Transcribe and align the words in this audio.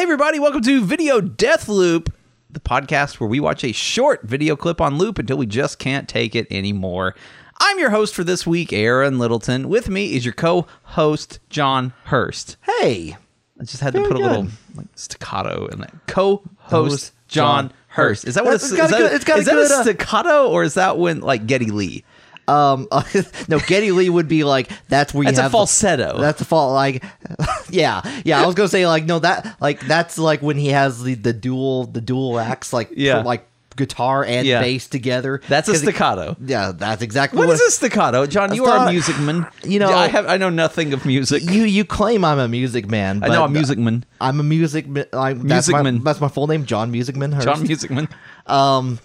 Hey, 0.00 0.04
everybody, 0.04 0.38
welcome 0.40 0.62
to 0.62 0.82
Video 0.82 1.20
Death 1.20 1.68
Loop, 1.68 2.10
the 2.48 2.58
podcast 2.58 3.20
where 3.20 3.28
we 3.28 3.38
watch 3.38 3.62
a 3.64 3.72
short 3.72 4.22
video 4.22 4.56
clip 4.56 4.80
on 4.80 4.96
loop 4.96 5.18
until 5.18 5.36
we 5.36 5.44
just 5.44 5.78
can't 5.78 6.08
take 6.08 6.34
it 6.34 6.46
anymore. 6.50 7.14
I'm 7.60 7.78
your 7.78 7.90
host 7.90 8.14
for 8.14 8.24
this 8.24 8.46
week, 8.46 8.72
Aaron 8.72 9.18
Littleton. 9.18 9.68
With 9.68 9.90
me 9.90 10.14
is 10.16 10.24
your 10.24 10.32
co 10.32 10.66
host, 10.84 11.38
John 11.50 11.92
Hurst. 12.04 12.56
Hey, 12.62 13.18
I 13.60 13.64
just 13.64 13.82
had 13.82 13.92
to 13.92 14.00
put 14.00 14.16
a 14.16 14.20
little 14.20 14.46
like, 14.74 14.86
staccato 14.94 15.66
in 15.66 15.80
that. 15.80 15.92
Co 16.06 16.44
host, 16.56 17.12
John 17.28 17.66
John 17.68 17.72
Hurst. 17.88 18.26
Is 18.26 18.36
that 18.36 18.44
what 18.46 18.54
it's, 18.54 18.72
it's 18.72 18.76
got 18.78 18.84
is 18.86 18.90
that, 18.92 18.98
good- 19.00 19.12
it's 19.12 19.24
got 19.26 19.40
a 19.40 19.44
that 19.44 19.52
good, 19.52 19.70
a 19.70 19.82
staccato 19.82 20.48
or 20.48 20.62
is 20.62 20.72
that 20.74 20.96
when, 20.96 21.20
like, 21.20 21.46
Geddy 21.46 21.70
Lee? 21.70 22.04
Um, 22.50 22.88
no, 23.48 23.58
Geddy 23.60 23.92
Lee 23.92 24.10
would 24.10 24.28
be 24.28 24.42
like 24.44 24.70
that's 24.88 25.14
where 25.14 25.22
you 25.22 25.26
That's 25.28 25.38
a 25.38 25.42
have 25.42 25.52
falsetto. 25.52 26.18
That's 26.18 26.40
a 26.40 26.44
fault. 26.44 26.72
Like, 26.74 27.04
yeah, 27.70 28.02
yeah. 28.24 28.42
I 28.42 28.46
was 28.46 28.54
gonna 28.54 28.68
say 28.68 28.86
like 28.86 29.04
no, 29.04 29.18
that 29.20 29.56
like 29.60 29.80
that's 29.80 30.18
like 30.18 30.42
when 30.42 30.56
he 30.56 30.68
has 30.68 31.02
the 31.02 31.14
the 31.14 31.32
dual 31.32 31.84
the 31.84 32.00
dual 32.00 32.38
acts 32.40 32.72
like 32.72 32.90
Yeah. 32.96 33.20
for, 33.20 33.24
like 33.26 33.46
guitar 33.76 34.24
and 34.24 34.46
Yeah. 34.46 34.60
bass 34.60 34.88
together. 34.88 35.40
That's 35.48 35.68
a 35.68 35.74
staccato. 35.76 36.36
yeah, 36.44 36.72
that's 36.76 37.02
exactly 37.02 37.38
What 37.38 37.48
what, 37.48 37.54
is 37.54 37.60
a 37.62 37.70
staccato, 37.70 38.26
John? 38.26 38.52
You 38.54 38.66
are 38.66 38.88
a 38.88 38.90
music 38.90 39.18
man. 39.20 39.46
you 39.64 39.78
know- 39.78 39.90
I 39.92 40.08
have 40.08 40.26
I 40.26 40.36
know 40.36 40.50
nothing 40.50 40.92
of 40.92 41.06
music. 41.06 41.42
You 41.44 41.62
you 41.62 41.84
claim 41.84 42.24
I'm 42.24 42.38
a 42.38 42.48
music 42.48 42.88
man. 42.90 43.22
I 43.22 43.28
know 43.28 43.44
I'm 43.44 43.50
a 43.50 43.54
music 43.54 43.78
man. 43.78 44.04
I'm 44.20 44.40
a 44.40 44.42
music. 44.42 44.86
ma- 44.88 45.04
I'm, 45.12 45.46
that's. 45.46 45.68
That's 45.68 46.20
my 46.20 46.28
full 46.28 46.46
name, 46.48 46.64
John 46.66 46.92
Musicman. 46.92 47.32
Hurst. 47.32 47.46
John 47.46 47.64
Musicman. 47.66 48.10
Um, 48.52 48.98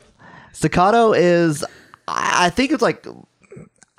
staccato 0.51 1.13
is, 1.13 1.63
I 2.07 2.49
think 2.49 2.71
it's 2.71 2.81
like, 2.81 3.05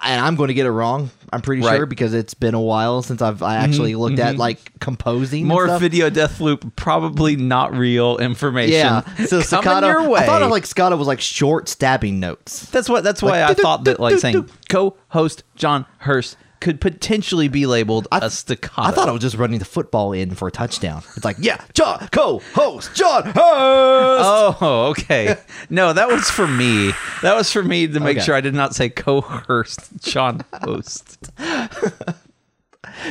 and 0.03 0.21
I'm 0.21 0.37
going 0.37 0.49
to 0.49 0.55
get 0.55 0.67
it 0.67 0.71
wrong. 0.71 1.11
I'm 1.33 1.41
pretty 1.41 1.63
Right. 1.63 1.71
Mm-hmm. 1.71 1.77
sure 1.79 1.87
because 1.87 2.15
it's 2.15 2.35
been 2.35 2.55
a 2.55 2.61
while 2.61 3.03
since 3.03 3.23
I've 3.23 3.43
I 3.43 3.57
actually 3.57 3.95
looked 3.95 4.19
at 4.19 4.37
like 4.37 4.79
composing. 4.79 5.41
and 5.41 5.49
More 5.49 5.79
video 5.79 6.11
death 6.11 6.41
loop, 6.41 6.77
probably 6.77 7.37
not 7.37 7.75
real 7.75 8.19
information. 8.19 8.75
Yeah. 8.75 9.01
So 9.27 9.43
coming 9.63 9.89
your 9.89 10.09
way. 10.09 10.21
I 10.21 10.27
thought 10.27 10.43
of 10.43 10.51
like 10.51 10.67
staccato 10.67 10.97
was 10.97 11.07
like 11.09 11.21
short 11.21 11.69
stabbing 11.69 12.21
notes. 12.21 12.69
that's 12.71 12.89
what. 12.89 13.05
That's 13.05 13.23
why 13.23 13.43
I 13.43 13.55
thought 13.55 13.85
that 13.85 13.99
like 13.99 14.19
saying 14.19 14.49
co-host 14.69 15.43
John 15.57 15.87
Hurst 15.99 16.37
could 16.61 16.81
potentially 16.81 17.49
be 17.49 17.67
labeled 17.67 18.09
a 18.13 18.31
staccato. 18.31 18.83
I 18.83 18.91
thought 18.91 19.09
I 19.09 19.13
was 19.13 19.21
just 19.23 19.37
running 19.37 19.59
the 19.59 19.65
football 19.65 20.13
in 20.13 20.35
for 20.35 20.49
a 20.49 20.51
touchdown. 20.51 21.03
It's 21.17 21.25
like, 21.25 21.37
yeah, 21.39 21.63
John, 21.75 22.09
co-host 22.13 22.95
John 22.95 23.25
Hurst. 23.25 23.37
Oh, 23.43 24.87
okay. 24.91 25.37
No, 25.71 25.93
that 25.93 26.09
was 26.09 26.31
for 26.31 26.47
me. 26.47 26.93
That 27.23 27.35
was 27.35 27.53
for 27.53 27.63
me 27.63 27.87
to 27.87 28.01
make 28.01 28.17
Okay. 28.19 28.25
sure 28.27 28.35
I 28.35 28.41
did 28.41 28.55
not 28.55 28.75
say 28.75 28.89
co-host 28.89 29.91
John 30.01 30.45
Host. 30.63 31.31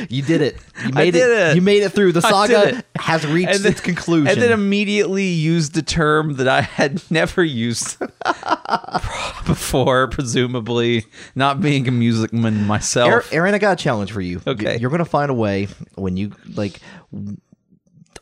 You 0.08 0.22
did 0.22 0.40
it. 0.42 0.58
You 0.84 0.92
made 0.92 1.12
did 1.12 1.30
it. 1.30 1.56
You 1.56 1.62
made 1.62 1.82
it 1.82 1.90
through. 1.92 2.12
The 2.12 2.20
saga 2.22 2.82
has 2.98 3.26
reached 3.26 3.50
And 3.54 3.64
then- 3.64 3.72
its 3.72 3.80
conclusion. 3.80 4.28
And 4.28 4.40
then 4.42 4.52
immediately 4.52 5.24
used 5.26 5.76
a 5.76 5.82
term 5.82 6.34
that 6.36 6.48
I 6.48 6.60
had 6.62 7.02
never 7.10 7.42
used 7.44 7.98
before, 9.46 10.08
presumably 10.08 11.04
not 11.34 11.60
being 11.60 11.86
a 11.88 11.90
music 11.90 12.32
man 12.32 12.66
myself. 12.66 13.32
Aaron, 13.32 13.54
I 13.54 13.58
got 13.58 13.78
a 13.80 13.82
challenge 13.82 14.12
for 14.12 14.20
you. 14.20 14.40
Okay. 14.46 14.78
You're 14.78 14.90
going 14.90 14.98
to 14.98 15.04
find 15.04 15.30
a 15.30 15.34
way 15.34 15.68
when 15.94 16.16
you, 16.16 16.32
like, 16.54 16.80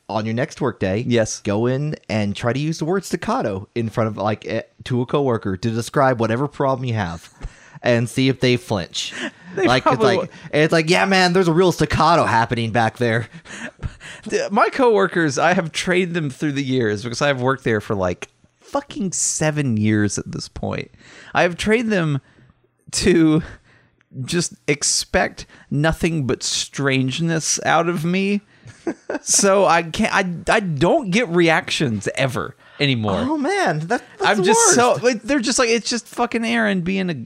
on 0.09 0.27
your 0.27 0.35
next 0.35 0.61
work 0.61 0.81
day, 0.81 1.05
Yes. 1.07 1.41
go 1.41 1.67
in 1.67 1.97
and 2.09 2.37
try 2.37 2.53
to 2.53 2.59
use 2.59 2.79
the 2.79 2.85
word 2.85 3.05
staccato 3.05 3.69
in 3.75 3.89
front 3.89 4.09
of, 4.09 4.17
like, 4.17 4.47
eh, 4.47 4.63
to 4.85 5.01
a 5.01 5.07
coworker 5.07 5.57
to 5.57 5.71
describe 5.71 6.21
whatever 6.21 6.47
problem 6.47 6.85
you 6.87 6.95
have 6.95 7.33
and 7.83 8.09
see 8.09 8.29
if 8.29 8.41
they 8.41 8.57
flinch. 8.57 9.13
They 9.65 9.67
like, 9.67 9.87
it's 9.87 10.03
like, 10.03 10.31
it's 10.53 10.73
like, 10.73 10.91
yeah, 10.91 11.05
man, 11.05 11.33
there's 11.33 11.49
a 11.49 11.53
real 11.53 11.71
staccato 11.71 12.25
happening 12.25 12.73
back 12.73 12.97
there. 12.99 13.29
My 14.51 14.69
coworkers, 14.69 15.39
I 15.39 15.53
have 15.53 15.71
trained 15.71 16.15
them 16.15 16.31
through 16.31 16.53
the 16.53 16.65
years 16.65 17.05
because 17.05 17.23
I 17.23 17.29
have 17.29 17.41
worked 17.41 17.63
there 17.65 17.81
for 17.81 17.95
like 17.95 18.29
fucking 18.61 19.13
seven 19.13 19.77
years 19.77 20.19
at 20.19 20.33
this 20.33 20.49
point. 20.49 20.91
I 21.33 21.43
have 21.43 21.57
trained 21.57 21.93
them 21.93 22.21
to 22.93 23.43
just 24.25 24.55
expect 24.67 25.47
nothing 25.71 26.27
but 26.27 26.43
strangeness 26.43 27.61
out 27.65 27.89
of 27.89 28.05
me. 28.05 28.41
so 29.23 29.67
I 29.67 29.83
can't. 29.85 30.13
I 30.13 30.55
I 30.57 30.61
don't 30.61 31.11
get 31.11 31.29
reactions 31.29 32.09
ever 32.17 32.57
anymore. 32.81 33.19
Oh, 33.21 33.39
man. 33.39 33.81
That, 33.81 34.03
that's 34.19 34.39
I'm 34.39 34.45
just 34.45 34.75
so 34.75 34.99
like, 35.03 35.23
they're 35.23 35.39
just 35.41 35.59
like 35.59 35.69
it's 35.69 35.89
just 35.89 36.07
fucking 36.07 36.45
Aaron 36.45 36.83
being 36.83 37.11
a 37.11 37.25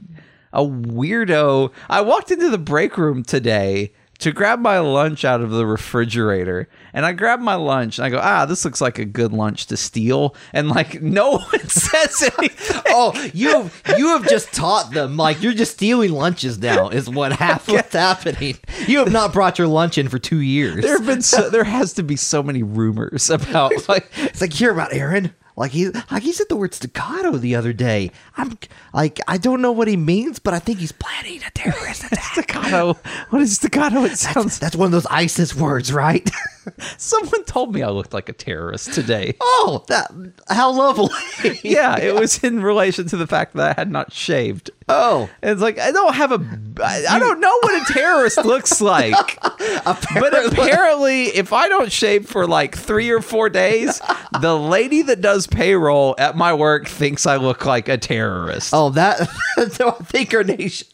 a 0.53 0.61
weirdo. 0.63 1.71
I 1.89 2.01
walked 2.01 2.31
into 2.31 2.49
the 2.49 2.57
break 2.57 2.97
room 2.97 3.23
today 3.23 3.93
to 4.19 4.33
grab 4.33 4.59
my 4.59 4.79
lunch 4.79 5.23
out 5.23 5.39
of 5.39 5.49
the 5.49 5.65
refrigerator, 5.65 6.67
and 6.93 7.05
I 7.05 7.13
grabbed 7.13 7.41
my 7.41 7.55
lunch 7.55 7.97
and 7.97 8.05
I 8.05 8.09
go, 8.09 8.19
ah, 8.21 8.45
this 8.45 8.65
looks 8.65 8.81
like 8.81 8.99
a 8.99 9.05
good 9.05 9.31
lunch 9.31 9.67
to 9.67 9.77
steal, 9.77 10.35
and 10.51 10.67
like 10.67 11.01
no 11.01 11.37
one 11.37 11.59
says 11.69 12.29
anything. 12.37 12.81
Oh, 12.89 13.13
you 13.33 13.71
you 13.97 14.07
have 14.09 14.27
just 14.27 14.51
taught 14.53 14.91
them 14.91 15.15
like 15.15 15.41
you're 15.41 15.53
just 15.53 15.73
stealing 15.73 16.11
lunches 16.11 16.59
now 16.59 16.89
is 16.89 17.09
what 17.09 17.31
hap- 17.31 17.67
what's 17.69 17.93
happening. 17.93 18.57
You 18.87 18.99
have 18.99 19.11
not 19.11 19.31
brought 19.31 19.57
your 19.57 19.67
lunch 19.67 19.97
in 19.97 20.09
for 20.09 20.19
two 20.19 20.41
years. 20.41 20.83
There 20.83 20.97
have 20.97 21.05
been 21.05 21.21
so, 21.21 21.49
there 21.49 21.63
has 21.63 21.93
to 21.93 22.03
be 22.03 22.17
so 22.17 22.43
many 22.43 22.61
rumors 22.61 23.29
about 23.29 23.87
like 23.87 24.09
It's 24.17 24.41
like 24.41 24.53
hear 24.53 24.71
about 24.71 24.93
Aaron. 24.93 25.33
Like 25.59 25.71
he 25.71 25.89
like 25.89 26.23
he 26.23 26.31
said 26.31 26.47
the 26.47 26.55
word 26.55 26.73
staccato 26.73 27.33
the 27.33 27.53
other 27.53 27.73
day. 27.73 28.11
I'm 28.37 28.57
like 28.93 29.19
I 29.27 29.37
don't 29.37 29.61
know 29.61 29.73
what 29.73 29.89
he 29.89 29.97
means, 29.97 30.39
but 30.39 30.53
I 30.53 30.59
think 30.59 30.79
he's 30.79 30.93
planning 30.93 31.41
a 31.45 31.51
terrorist 31.51 32.03
attack. 32.11 32.23
staccato. 32.31 32.93
What 33.29 33.41
is 33.41 33.55
staccato? 33.57 34.05
It 34.05 34.17
sounds. 34.17 34.57
That's 34.57 34.77
one 34.77 34.85
of 34.85 34.93
those 34.93 35.05
ISIS 35.07 35.53
words, 35.53 35.91
right? 35.91 36.27
Someone 36.97 37.43
told 37.45 37.73
me 37.73 37.81
I 37.83 37.89
looked 37.89 38.13
like 38.13 38.29
a 38.29 38.33
terrorist 38.33 38.93
today. 38.93 39.35
oh, 39.41 39.83
that 39.87 40.11
how 40.49 40.71
lovely. 40.71 41.09
Yeah, 41.63 41.97
it 41.99 42.15
was 42.15 42.43
in 42.43 42.61
relation 42.61 43.07
to 43.07 43.17
the 43.17 43.27
fact 43.27 43.55
that 43.55 43.77
I 43.77 43.79
had 43.79 43.91
not 43.91 44.11
shaved. 44.11 44.71
Oh, 44.87 45.29
And 45.41 45.51
it's 45.51 45.61
like 45.61 45.79
I 45.79 45.91
don't 45.91 46.15
have 46.15 46.31
a 46.31 46.59
I 46.83 47.05
I 47.09 47.19
don't 47.19 47.39
know 47.39 47.57
what 47.61 47.89
a 47.89 47.93
terrorist 47.93 48.43
looks 48.43 48.81
like. 48.81 49.15
But 49.41 50.45
apparently 50.51 51.25
if 51.25 51.53
I 51.53 51.67
don't 51.67 51.91
shave 51.91 52.27
for 52.27 52.47
like 52.47 52.75
3 52.77 53.09
or 53.11 53.21
4 53.21 53.49
days, 53.49 54.01
the 54.41 54.57
lady 54.57 55.01
that 55.03 55.21
does 55.21 55.47
payroll 55.47 56.15
at 56.17 56.35
my 56.35 56.53
work 56.53 56.87
thinks 56.87 57.25
I 57.25 57.35
look 57.37 57.65
like 57.65 57.87
a 57.87 57.97
terrorist. 57.97 58.71
oh, 58.73 58.89
that 58.91 59.29
so 59.71 59.89
I 59.89 60.03
think 60.03 60.33
our 60.33 60.43
nation. 60.43 60.87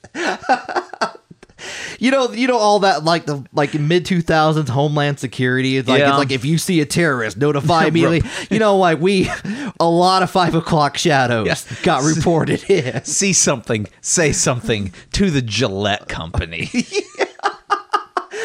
You 1.99 2.11
know, 2.11 2.31
you 2.31 2.47
know 2.47 2.57
all 2.57 2.79
that 2.79 3.03
like 3.03 3.25
the 3.25 3.45
like 3.53 3.73
mid 3.73 4.05
two 4.05 4.21
thousands 4.21 4.69
Homeland 4.69 5.19
Security. 5.19 5.77
It's 5.77 5.87
like 5.87 5.99
Yeah. 5.99 6.09
it's 6.09 6.17
like 6.17 6.31
if 6.31 6.45
you 6.45 6.57
see 6.57 6.81
a 6.81 6.85
terrorist, 6.85 7.37
notify 7.37 7.85
immediately. 7.87 8.21
you 8.49 8.59
know, 8.59 8.77
like 8.77 8.99
we 8.99 9.29
a 9.79 9.89
lot 9.89 10.23
of 10.23 10.29
five 10.31 10.55
o'clock 10.55 10.97
shadows 10.97 11.63
got 11.83 12.03
reported 12.03 12.69
in. 12.69 13.03
See 13.05 13.33
something, 13.33 13.87
say 14.01 14.31
something 14.31 14.93
to 15.13 15.29
the 15.29 15.41
Gillette 15.41 16.07
company. 16.07 16.69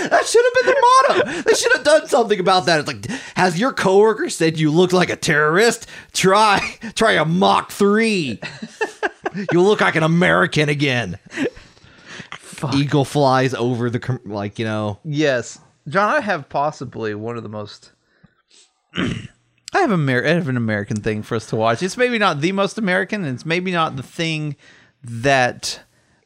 That 0.09 0.25
should 0.27 0.45
have 0.45 0.55
been 0.55 0.67
the 0.67 0.81
motto. 0.81 1.43
They 1.43 1.55
should 1.55 1.73
have 1.73 1.85
done 1.85 2.09
something 2.09 2.41
about 2.41 2.67
that. 2.67 2.81
It's 2.81 2.87
like, 2.89 3.07
has 3.37 3.59
your 3.61 3.73
coworker 3.73 4.31
said 4.31 4.59
you 4.59 4.71
look 4.71 4.93
like 4.93 5.11
a 5.11 5.17
terrorist? 5.17 5.87
Try, 6.13 6.77
try 6.95 7.13
a 7.13 7.25
Mach 7.27 7.71
three. 7.71 8.41
you 9.53 9.61
look 9.61 9.81
like 9.83 9.97
an 9.97 10.03
American 10.03 10.69
again. 10.71 11.19
Eagle 12.75 13.05
flies 13.05 13.55
over 13.55 13.91
the 13.91 14.21
like 14.25 14.59
you 14.59 14.65
know. 14.65 14.99
Yes, 15.05 15.61
John, 15.89 16.09
I 16.15 16.21
have 16.21 16.49
possibly 16.49 17.15
one 17.15 17.37
of 17.37 17.43
the 17.43 17.49
most. 17.49 17.93
I 19.73 19.79
have, 19.79 19.93
Amer- 19.93 20.27
I 20.27 20.31
have 20.31 20.49
an 20.49 20.57
American 20.57 21.01
thing 21.01 21.23
for 21.23 21.37
us 21.37 21.47
to 21.47 21.57
watch. 21.57 21.83
It's 21.83 21.97
maybe 21.97 22.19
not 22.19 22.41
the 22.41 22.53
most 22.53 22.77
American, 22.77 23.25
and 23.25 23.35
it's 23.35 23.47
maybe 23.47 23.71
not 23.71 23.97
the 23.97 24.03
thing 24.03 24.57
that 25.03 25.81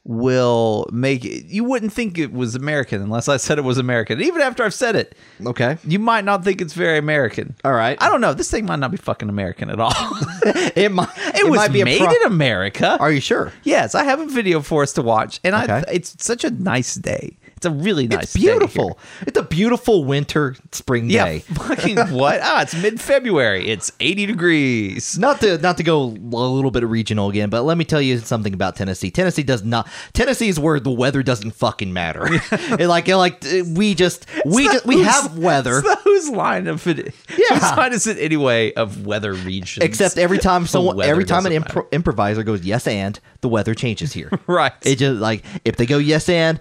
will 0.05 0.87
make 0.91 1.25
it. 1.25 1.45
You 1.47 1.63
wouldn't 1.63 1.91
think 1.91 2.17
it 2.17 2.31
was 2.31 2.55
American 2.55 3.01
unless 3.01 3.27
I 3.27 3.37
said 3.37 3.57
it 3.57 3.63
was 3.63 3.77
American. 3.77 4.21
Even 4.21 4.39
after 4.41 4.63
I've 4.63 4.73
said 4.73 4.95
it, 4.95 5.15
Okay, 5.45 5.77
you 5.83 5.99
might 5.99 6.23
not 6.23 6.43
think 6.43 6.61
it's 6.61 6.73
very 6.73 6.97
American. 6.97 7.55
all 7.65 7.73
right. 7.73 7.97
I 8.01 8.07
don't 8.09 8.21
know. 8.21 8.33
This 8.33 8.49
thing 8.49 8.65
might 8.65 8.79
not 8.79 8.91
be 8.91 8.97
fucking 8.97 9.27
American 9.29 9.69
at 9.69 9.79
all. 9.79 9.93
It 10.75 10.91
might. 10.91 11.09
it, 11.17 11.49
was 11.49 11.57
might 11.57 11.73
be 11.73 11.83
made 11.83 11.99
pro- 11.99 12.11
in 12.11 12.23
America. 12.25 12.97
Are 12.99 13.11
you 13.11 13.19
sure? 13.21 13.51
Yes, 13.63 13.95
I 13.95 14.03
have 14.03 14.19
a 14.19 14.25
video 14.27 14.61
for 14.61 14.83
us 14.83 14.93
to 14.93 15.01
watch, 15.01 15.39
and 15.43 15.55
I. 15.55 15.83
It's 15.91 16.23
such 16.23 16.43
a 16.43 16.51
nice 16.51 16.95
day. 16.95 17.37
It's 17.57 17.65
a 17.65 17.71
really 17.71 18.07
nice. 18.07 18.23
It's 18.23 18.33
beautiful. 18.33 18.99
It's 19.21 19.37
a 19.37 19.43
beautiful 19.43 20.03
winter 20.03 20.55
spring 20.71 21.09
Yeah, 21.09 21.25
day. 21.25 21.39
fucking 21.39 21.97
what? 22.11 22.39
Ah, 22.43 22.61
it's 22.61 22.75
mid 22.75 22.99
February. 22.99 23.69
It's 23.69 23.91
80 23.99 24.25
degrees. 24.25 25.17
Not 25.17 25.39
to 25.41 25.57
not 25.59 25.77
to 25.77 25.83
go 25.83 26.01
a 26.03 26.09
little 26.09 26.71
bit 26.71 26.85
regional 26.85 27.29
again, 27.29 27.49
but 27.49 27.63
let 27.63 27.77
me 27.77 27.85
tell 27.85 28.01
you 28.01 28.17
something 28.19 28.53
about 28.53 28.75
Tennessee. 28.75 29.09
Tennessee 29.09 29.43
does 29.43 29.63
not. 29.63 29.87
Tennessee 30.13 30.49
is 30.49 30.59
where 30.59 30.79
the 30.79 30.91
weather 30.91 31.23
doesn't 31.23 31.51
fucking 31.51 31.91
matter. 31.93 32.27
It 32.77 32.87
like 32.87 33.07
it 33.07 33.15
like 33.15 33.43
we 33.73 33.95
just 33.95 34.25
we 34.45 34.65
just, 34.65 34.85
we 34.85 35.01
have 35.03 35.37
weather. 35.37 35.81
Whose 36.03 36.29
line 36.29 36.67
of 36.67 36.85
it? 36.87 37.13
Yeah. 37.29 37.57
Whose 37.57 37.77
line 37.77 37.93
is 37.93 38.07
it 38.07 38.17
anyway 38.17 38.73
of 38.73 39.05
weather 39.05 39.33
regions? 39.33 39.83
Except 39.85 40.17
every 40.17 40.39
time 40.39 40.65
someone, 40.67 41.01
every 41.01 41.25
time 41.25 41.45
an 41.45 41.53
impro- 41.53 41.89
improviser 41.91 42.43
goes 42.43 42.63
yes 42.65 42.85
and, 42.87 43.19
the 43.41 43.47
weather 43.49 43.73
changes 43.73 44.13
here. 44.13 44.29
Right. 44.47 44.73
It 44.83 44.97
just 44.97 45.21
like 45.21 45.43
if 45.63 45.77
they 45.77 45.85
go 45.85 45.97
yes 45.97 46.27
and, 46.27 46.59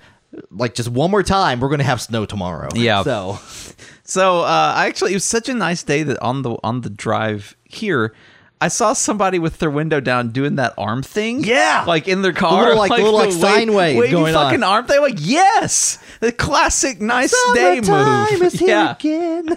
like 0.50 0.74
just 0.74 0.88
one 0.88 1.10
more 1.10 1.22
time, 1.22 1.60
we're 1.60 1.68
gonna 1.68 1.84
have 1.84 2.00
snow 2.00 2.26
tomorrow. 2.26 2.68
Yeah. 2.74 3.02
So 3.02 3.38
So 4.04 4.40
uh, 4.40 4.72
I 4.76 4.86
actually, 4.86 5.12
it 5.12 5.16
was 5.16 5.24
such 5.24 5.48
a 5.48 5.54
nice 5.54 5.82
day 5.82 6.02
that 6.02 6.20
on 6.22 6.42
the 6.42 6.56
on 6.62 6.82
the 6.82 6.90
drive 6.90 7.56
here, 7.64 8.14
I 8.60 8.68
saw 8.68 8.92
somebody 8.92 9.38
with 9.38 9.58
their 9.58 9.70
window 9.70 9.98
down 9.98 10.30
doing 10.30 10.56
that 10.56 10.74
arm 10.76 11.02
thing. 11.02 11.42
Yeah. 11.42 11.84
like 11.86 12.06
in 12.06 12.20
their 12.20 12.34
car, 12.34 12.62
little, 12.64 12.76
like, 12.76 12.90
little, 12.90 13.14
like, 13.14 13.30
the 13.30 13.38
sine 13.38 13.72
wave 13.72 13.96
wavy 13.98 14.12
going 14.12 14.34
on. 14.34 14.44
fucking 14.44 14.62
arm 14.62 14.86
thing. 14.86 15.00
Like 15.00 15.16
yes, 15.18 15.98
the 16.20 16.32
classic 16.32 17.00
nice 17.00 17.34
day 17.54 17.80
move. 17.80 18.42
is 18.42 18.52
here 18.52 18.68
yeah. 18.68 18.92
again. 18.92 19.56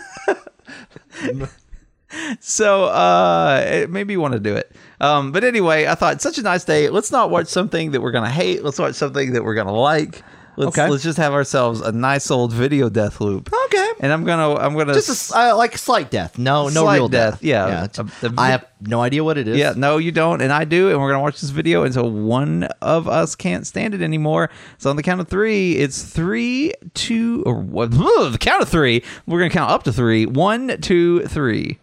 So 2.40 2.86
uh, 2.86 3.64
it 3.68 3.90
made 3.90 4.08
me 4.08 4.16
want 4.16 4.34
to 4.34 4.40
do 4.40 4.56
it. 4.56 4.72
Um, 5.02 5.34
but 5.34 5.44
anyway, 5.44 5.88
I 5.88 5.96
thought 5.96 6.14
it's 6.14 6.24
such 6.24 6.38
a 6.38 6.42
nice 6.42 6.64
day. 6.64 6.90
Let's 6.90 7.12
not 7.12 7.30
watch 7.30 7.48
something 7.48 7.92
that 7.92 8.02
we're 8.02 8.12
gonna 8.12 8.30
hate. 8.32 8.64
Let's 8.64 8.80
watch 8.80 8.96
something 8.96 9.34
that 9.34 9.44
we're 9.44 9.56
gonna 9.56 9.76
like. 9.76 10.24
Let's 10.57 10.77
Okay. 10.77 10.89
let's 10.89 11.04
just 11.04 11.18
have 11.19 11.33
ourselves 11.33 11.81
a 11.81 11.92
nice 11.92 12.30
old 12.31 12.51
video 12.51 12.89
death 12.89 13.21
loop. 13.21 13.50
Okay. 13.65 13.88
And 14.00 14.12
I'm 14.12 14.24
gonna 14.25 14.56
I'm 14.56 14.75
gonna 14.75 14.94
Just 14.94 15.09
a 15.09 15.12
s- 15.12 15.31
uh, 15.33 15.56
like 15.56 15.77
slight 15.77 16.09
death. 16.12 16.38
No, 16.38 16.68
no 16.69 16.92
real 16.92 17.07
death, 17.07 17.36
death. 17.36 17.44
yeah. 17.44 17.83
it's- 17.86 18.00
A- 18.24 18.27
a 18.27 18.33
I 18.38 18.50
have 18.50 18.65
no 18.81 19.01
idea 19.01 19.24
what 19.24 19.38
it 19.38 19.48
is. 19.48 19.57
Yeah, 19.57 19.74
no, 19.77 19.98
you 19.98 20.12
don't, 20.12 20.42
and 20.42 20.51
I 20.51 20.65
do, 20.65 20.89
and 20.89 21.00
we're 21.00 21.09
gonna 21.12 21.21
watch 21.24 21.39
this 21.42 21.51
video 21.51 21.83
until 21.83 22.09
one 22.12 22.63
of 22.81 23.07
us 23.07 23.36
can't 23.36 23.65
stand 23.68 23.94
it 23.94 24.01
anymore. 24.01 24.50
So 24.80 24.89
on 24.89 24.95
the 24.95 25.04
count 25.04 25.21
of 25.21 25.27
three, 25.27 25.74
it's 25.77 26.01
three, 26.04 26.74
two, 26.95 27.44
or 27.45 27.56
what? 27.56 27.92
The 28.31 28.38
count 28.39 28.62
of 28.63 28.69
three, 28.69 29.04
we're 29.25 29.39
gonna 29.39 29.50
count 29.51 29.71
up 29.71 29.83
to 29.83 29.94
three. 29.94 30.25
One, 30.25 30.77
two, 30.81 31.21
three. 31.27 31.80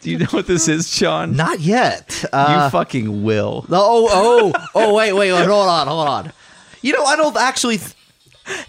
Do 0.00 0.10
you 0.10 0.18
know 0.18 0.26
what 0.26 0.46
this 0.46 0.68
is, 0.68 0.92
Sean? 0.92 1.36
Not 1.36 1.60
yet. 1.60 2.20
you 2.22 2.28
Uh, 2.32 2.70
fucking 2.70 3.22
will. 3.22 3.64
oh, 3.70 4.08
oh, 4.54 4.68
oh, 4.74 4.94
wait, 4.94 5.12
wait, 5.12 5.32
wait, 5.32 5.46
hold 5.46 5.68
on, 5.68 5.86
hold 5.86 6.08
on. 6.08 6.32
You 6.82 6.92
know, 6.92 7.04
I 7.04 7.16
don't 7.16 7.36
actually. 7.36 7.78
Th- 7.78 7.92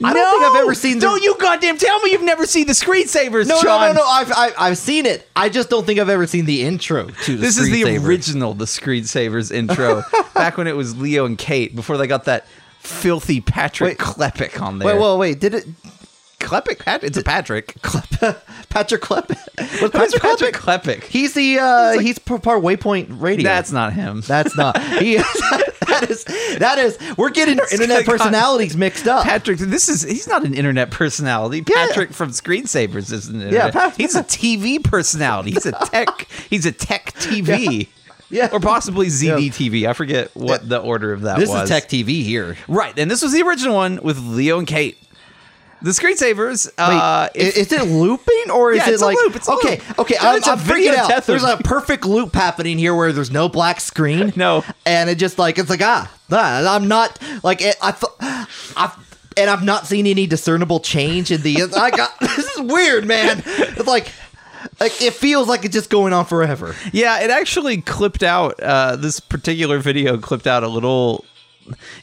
I 0.03 0.11
don't 0.11 0.39
think 0.41 0.43
I've 0.55 0.63
ever 0.63 0.73
seen. 0.73 0.95
The, 0.95 1.01
Don't 1.01 1.21
you 1.21 1.35
goddamn 1.39 1.77
tell 1.77 1.99
me 1.99 2.09
you've 2.11 2.23
never 2.23 2.47
seen 2.47 2.65
the 2.65 2.73
screensavers, 2.73 3.45
No, 3.45 3.55
no, 3.57 3.61
Sean. 3.61 3.81
no, 3.81 4.01
no. 4.01 4.07
I've, 4.07 4.31
I've 4.35 4.53
I've 4.57 4.77
seen 4.79 5.05
it. 5.05 5.29
I 5.35 5.49
just 5.49 5.69
don't 5.69 5.85
think 5.85 5.99
I've 5.99 6.09
ever 6.09 6.25
seen 6.25 6.45
the 6.45 6.63
intro 6.63 7.05
to 7.09 7.35
the 7.35 7.37
This 7.37 7.59
is 7.59 7.69
the 7.69 7.83
original, 7.97 8.55
the 8.55 8.65
Screensavers 8.65 9.51
intro, 9.51 10.01
back 10.33 10.57
when 10.57 10.65
it 10.65 10.75
was 10.75 10.97
Leo 10.97 11.25
and 11.27 11.37
Kate, 11.37 11.75
before 11.75 11.97
they 11.97 12.07
got 12.07 12.25
that 12.25 12.47
filthy 12.79 13.39
Patrick 13.39 13.99
Wait. 13.99 14.07
Klepek 14.33 14.59
on 14.59 14.79
there. 14.79 14.87
Wait, 14.95 14.99
wait, 14.99 15.17
wait. 15.17 15.39
Did 15.39 15.53
it? 15.53 15.65
Klepek? 16.39 16.79
Pat- 16.79 17.03
it's 17.03 17.17
a 17.17 17.23
Patrick. 17.23 17.75
Patrick 18.69 19.01
Klepp. 19.01 19.29
Was 19.81 19.91
Who's 19.91 19.91
Patrick 19.91 20.21
Patrick? 20.21 20.55
Klepek? 20.55 21.03
He's 21.05 21.33
the 21.33 21.57
uh, 21.59 21.99
he's 21.99 22.19
p- 22.19 22.37
part 22.37 22.61
Waypoint 22.63 23.19
Radio. 23.21 23.43
That's 23.43 23.71
not 23.71 23.93
him. 23.93 24.21
That's 24.27 24.55
not. 24.55 24.77
He 25.01 25.15
that 25.17 26.05
is 26.09 26.23
that 26.59 26.77
is. 26.77 26.97
We're 27.17 27.31
getting 27.31 27.59
our 27.59 27.67
internet 27.71 28.05
God. 28.05 28.17
personalities 28.17 28.77
mixed 28.77 29.07
up. 29.07 29.25
Patrick, 29.25 29.57
this 29.57 29.89
is 29.89 30.03
he's 30.03 30.27
not 30.27 30.45
an 30.45 30.53
internet 30.53 30.91
personality. 30.91 31.63
Yeah. 31.67 31.87
Patrick 31.87 32.11
from 32.13 32.29
Screensavers 32.29 33.11
is 33.11 33.27
an 33.29 33.41
internet. 33.41 33.73
Pat- 33.73 33.95
he's 33.97 34.15
a 34.15 34.23
TV 34.23 34.83
personality. 34.83 35.51
He's 35.51 35.65
a 35.65 35.71
tech. 35.71 36.27
he's 36.49 36.65
a 36.67 36.71
tech 36.71 37.13
TV. 37.15 37.87
Yeah. 38.29 38.49
Or 38.51 38.59
possibly 38.59 39.07
ZD 39.07 39.23
Yeah. 39.23 39.37
TV. 39.37 39.89
I 39.89 39.93
forget 39.93 40.29
what 40.35 40.61
Yeah. 40.63 40.67
the 40.69 40.79
order 40.79 41.13
of 41.13 41.21
that 41.21 41.39
this 41.39 41.49
was. 41.49 41.63
is 41.63 41.69
Tech 41.69 41.87
TV 41.89 42.23
here. 42.23 42.57
Right, 42.67 42.97
and 42.99 43.09
this 43.09 43.21
was 43.21 43.31
the 43.31 43.41
original 43.41 43.73
one 43.75 43.99
with 44.03 44.19
Leo 44.19 44.59
and 44.59 44.67
Kate. 44.67 44.97
The 45.81 45.91
Screensavers. 45.91 46.69
Uh, 46.77 47.29
if- 47.35 47.55
is 47.57 47.71
it 47.71 47.83
looping 47.87 48.51
or 48.51 48.71
is 48.71 48.77
Yeah, 48.77 48.93
it 48.93 48.99
like 49.01 49.17
loop, 49.17 49.47
okay? 49.47 49.77
loop. 49.77 49.99
Okay, 49.99 50.15
No, 50.21 50.29
I'm, 50.31 50.43
I'm 50.43 50.59
freaking 50.59 50.95
out. 50.95 51.07
death 51.09 51.25
There's 51.27 51.43
a 51.43 51.57
perfect 51.57 52.05
loop 52.05 52.33
happening 52.33 52.77
here 52.79 52.95
where 52.95 53.11
there's 53.11 53.31
no 53.31 53.47
black 53.49 53.79
screen. 53.79 54.33
No. 54.35 54.63
and 54.85 55.09
it 55.09 55.15
just 55.19 55.37
like 55.39 55.57
it's 55.59 55.69
like 55.69 55.81
ah, 55.83 56.11
ah 56.31 56.75
I'm 56.75 56.87
not 56.87 57.19
like 57.43 57.61
it, 57.61 57.75
I 57.81 57.93
I. 58.75 58.91
And 59.39 59.51
I've 59.51 59.63
not 59.63 59.85
seen 59.85 60.07
any 60.07 60.25
discernible 60.25 60.79
change 60.79 61.29
in 61.29 61.43
the. 61.43 61.61
I 61.77 61.91
got 61.91 62.19
this 62.21 62.39
is 62.57 62.59
weird, 62.61 63.05
man. 63.05 63.43
It's 63.45 63.85
like, 63.85 64.11
like 64.79 64.99
it 64.99 65.13
feels 65.13 65.47
like 65.47 65.63
it's 65.63 65.75
just 65.75 65.91
going 65.91 66.11
on 66.11 66.25
forever. 66.25 66.75
Yeah, 66.91 67.19
it 67.19 67.29
actually 67.29 67.81
clipped 67.81 68.23
out. 68.23 68.59
Uh, 68.59 68.95
this 68.95 69.19
particular 69.19 69.77
video 69.77 70.17
clipped 70.17 70.47
out 70.47 70.63
a 70.63 70.67
little. 70.67 71.23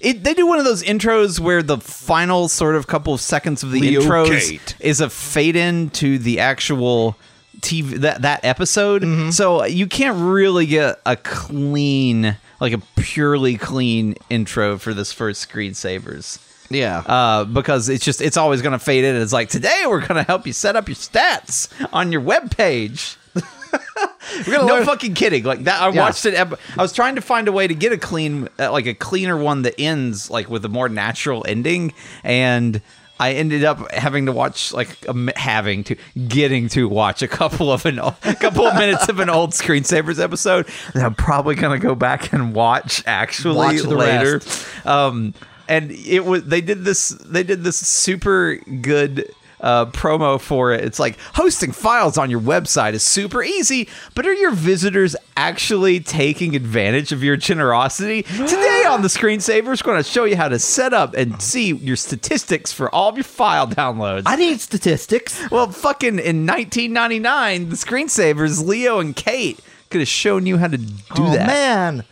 It, 0.01 0.25
they 0.25 0.35
do 0.35 0.47
one 0.47 0.59
of 0.59 0.65
those 0.65 0.83
intros 0.83 1.41
where 1.41 1.63
the 1.63 1.79
final 1.79 2.49
sort 2.49 2.75
of 2.77 2.87
couple 2.87 3.15
of 3.15 3.21
seconds 3.21 3.63
of 3.63 3.71
the 3.73 3.81
Leo 3.81 4.01
intros 4.01 4.51
Kate. 4.51 4.77
is 4.81 5.01
a 5.01 5.11
fade 5.11 5.57
in 5.57 5.91
to 5.91 6.19
the 6.19 6.41
actual 6.41 7.17
TV 7.61 8.01
that 8.01 8.23
that 8.23 8.45
episode. 8.45 9.03
Mm-hmm. 9.03 9.31
So 9.31 9.65
you 9.65 9.87
can't 9.87 10.19
really 10.19 10.67
get 10.67 11.01
a 11.07 11.17
clean, 11.17 12.37
like 12.61 12.73
a 12.73 12.79
purely 12.97 13.57
clean 13.57 14.17
intro 14.31 14.79
for 14.79 14.95
this 14.95 15.13
first 15.13 15.49
screensavers. 15.49 16.41
Yeah. 16.71 16.99
uh, 17.01 17.45
because 17.45 17.89
it's 17.89 18.05
just 18.05 18.21
it's 18.21 18.37
always 18.37 18.63
going 18.63 18.73
to 18.73 18.79
fade 18.79 19.05
in. 19.05 19.17
It's 19.17 19.33
like 19.33 19.49
today 19.49 19.85
we're 19.87 20.01
going 20.01 20.17
to 20.17 20.23
help 20.25 20.47
you 20.47 20.53
set 20.53 20.77
up 20.77 20.89
your 20.89 20.97
stats 20.97 21.69
on 21.93 22.13
your 22.13 22.21
web 22.21 22.57
page. 22.57 23.17
No 24.49 24.67
learn- 24.67 24.85
fucking 24.85 25.15
kidding. 25.15 25.45
Like 25.45 25.65
that, 25.65 25.81
I 25.81 25.91
Yeah. 25.91 26.01
watched 26.01 26.25
it. 26.27 26.35
I 26.35 26.47
was 26.83 26.93
trying 26.93 27.15
to 27.17 27.21
find 27.21 27.47
a 27.47 27.53
way 27.53 27.67
to 27.69 27.75
get 27.75 27.93
a 27.93 27.99
clean, 27.99 28.49
uh, 28.59 28.73
like 28.73 28.87
a 28.87 28.95
cleaner 28.95 29.37
one 29.37 29.63
that 29.63 29.75
ends 29.79 30.31
like 30.31 30.49
with 30.51 30.65
a 30.65 30.69
more 30.69 30.89
natural 30.89 31.45
ending, 31.47 31.93
and 32.25 32.81
I 33.21 33.35
ended 33.35 33.63
up 33.65 33.93
having 33.93 34.27
to 34.27 34.33
watch 34.33 34.73
like 34.73 34.89
mi- 35.15 35.33
having 35.37 35.85
to 35.85 35.97
getting 36.27 36.69
to 36.71 36.89
watch 36.89 37.23
a 37.23 37.29
couple 37.29 37.71
of 37.71 37.87
an 37.87 37.99
a 38.01 38.13
couple 38.41 38.67
of 38.67 38.75
minutes 38.75 39.09
of 39.09 39.21
an 39.21 39.31
old 39.31 39.51
screensavers 39.53 40.21
episode 40.21 40.67
that 40.95 41.05
I'm 41.05 41.15
probably 41.15 41.55
gonna 41.55 41.79
go 41.79 41.95
back 41.95 42.33
and 42.33 42.55
watch 42.55 43.05
actually 43.07 43.55
Watch 43.57 43.83
the 43.83 43.95
later. 43.95 44.41
Um, 44.85 45.33
and 45.69 45.93
it 45.93 46.25
was 46.25 46.43
they 46.45 46.61
did 46.61 46.85
this 46.85 47.11
they 47.25 47.45
did 47.45 47.63
this 47.63 47.77
super 47.77 48.57
good 48.81 49.31
uh, 49.61 49.87
promo 49.87 50.41
for 50.41 50.73
it. 50.73 50.85
It's 50.85 50.99
like 50.99 51.19
hosting 51.35 51.73
files 51.73 52.19
on 52.19 52.31
your 52.31 52.41
website 52.41 52.95
is 52.95 53.03
super 53.03 53.43
easy, 53.43 53.89
but 54.15 54.27
are 54.27 54.35
your 54.35 54.53
visitors 54.53 55.17
actually 55.37 56.01
taking 56.01 56.55
advantage 56.55 57.13
of 57.13 57.23
your 57.23 57.37
generosity? 57.37 58.23
Today 58.23 58.85
on 58.87 59.03
the 59.03 59.09
screensavers, 59.09 59.85
we're 59.85 59.93
going 59.93 60.03
to 60.03 60.09
show 60.09 60.25
you 60.25 60.37
how 60.37 60.49
to 60.49 60.59
set 60.59 60.93
up 60.93 61.15
and 61.15 61.41
see 61.41 61.73
your 61.75 61.97
statistics 61.97 62.73
for 62.73 62.95
all 62.95 63.09
of 63.09 63.17
your 63.17 63.25
file 63.25 63.67
downloads. 63.67 64.23
I 64.27 64.37
need 64.37 64.61
statistics. 64.61 65.41
well, 65.51 65.71
fucking 65.71 66.19
in 66.19 66.47
1999, 66.47 67.71
the 67.71 67.77
screensavers, 67.77 68.65
Leo 68.65 69.01
and 69.01 69.15
Kate, 69.15 69.61
could 69.91 70.01
have 70.01 70.09
shown 70.09 70.47
you 70.47 70.59
how 70.59 70.69
to 70.69 70.79
do 70.79 70.95
oh, 71.19 71.33
that. 71.33 71.47
man. 71.47 72.05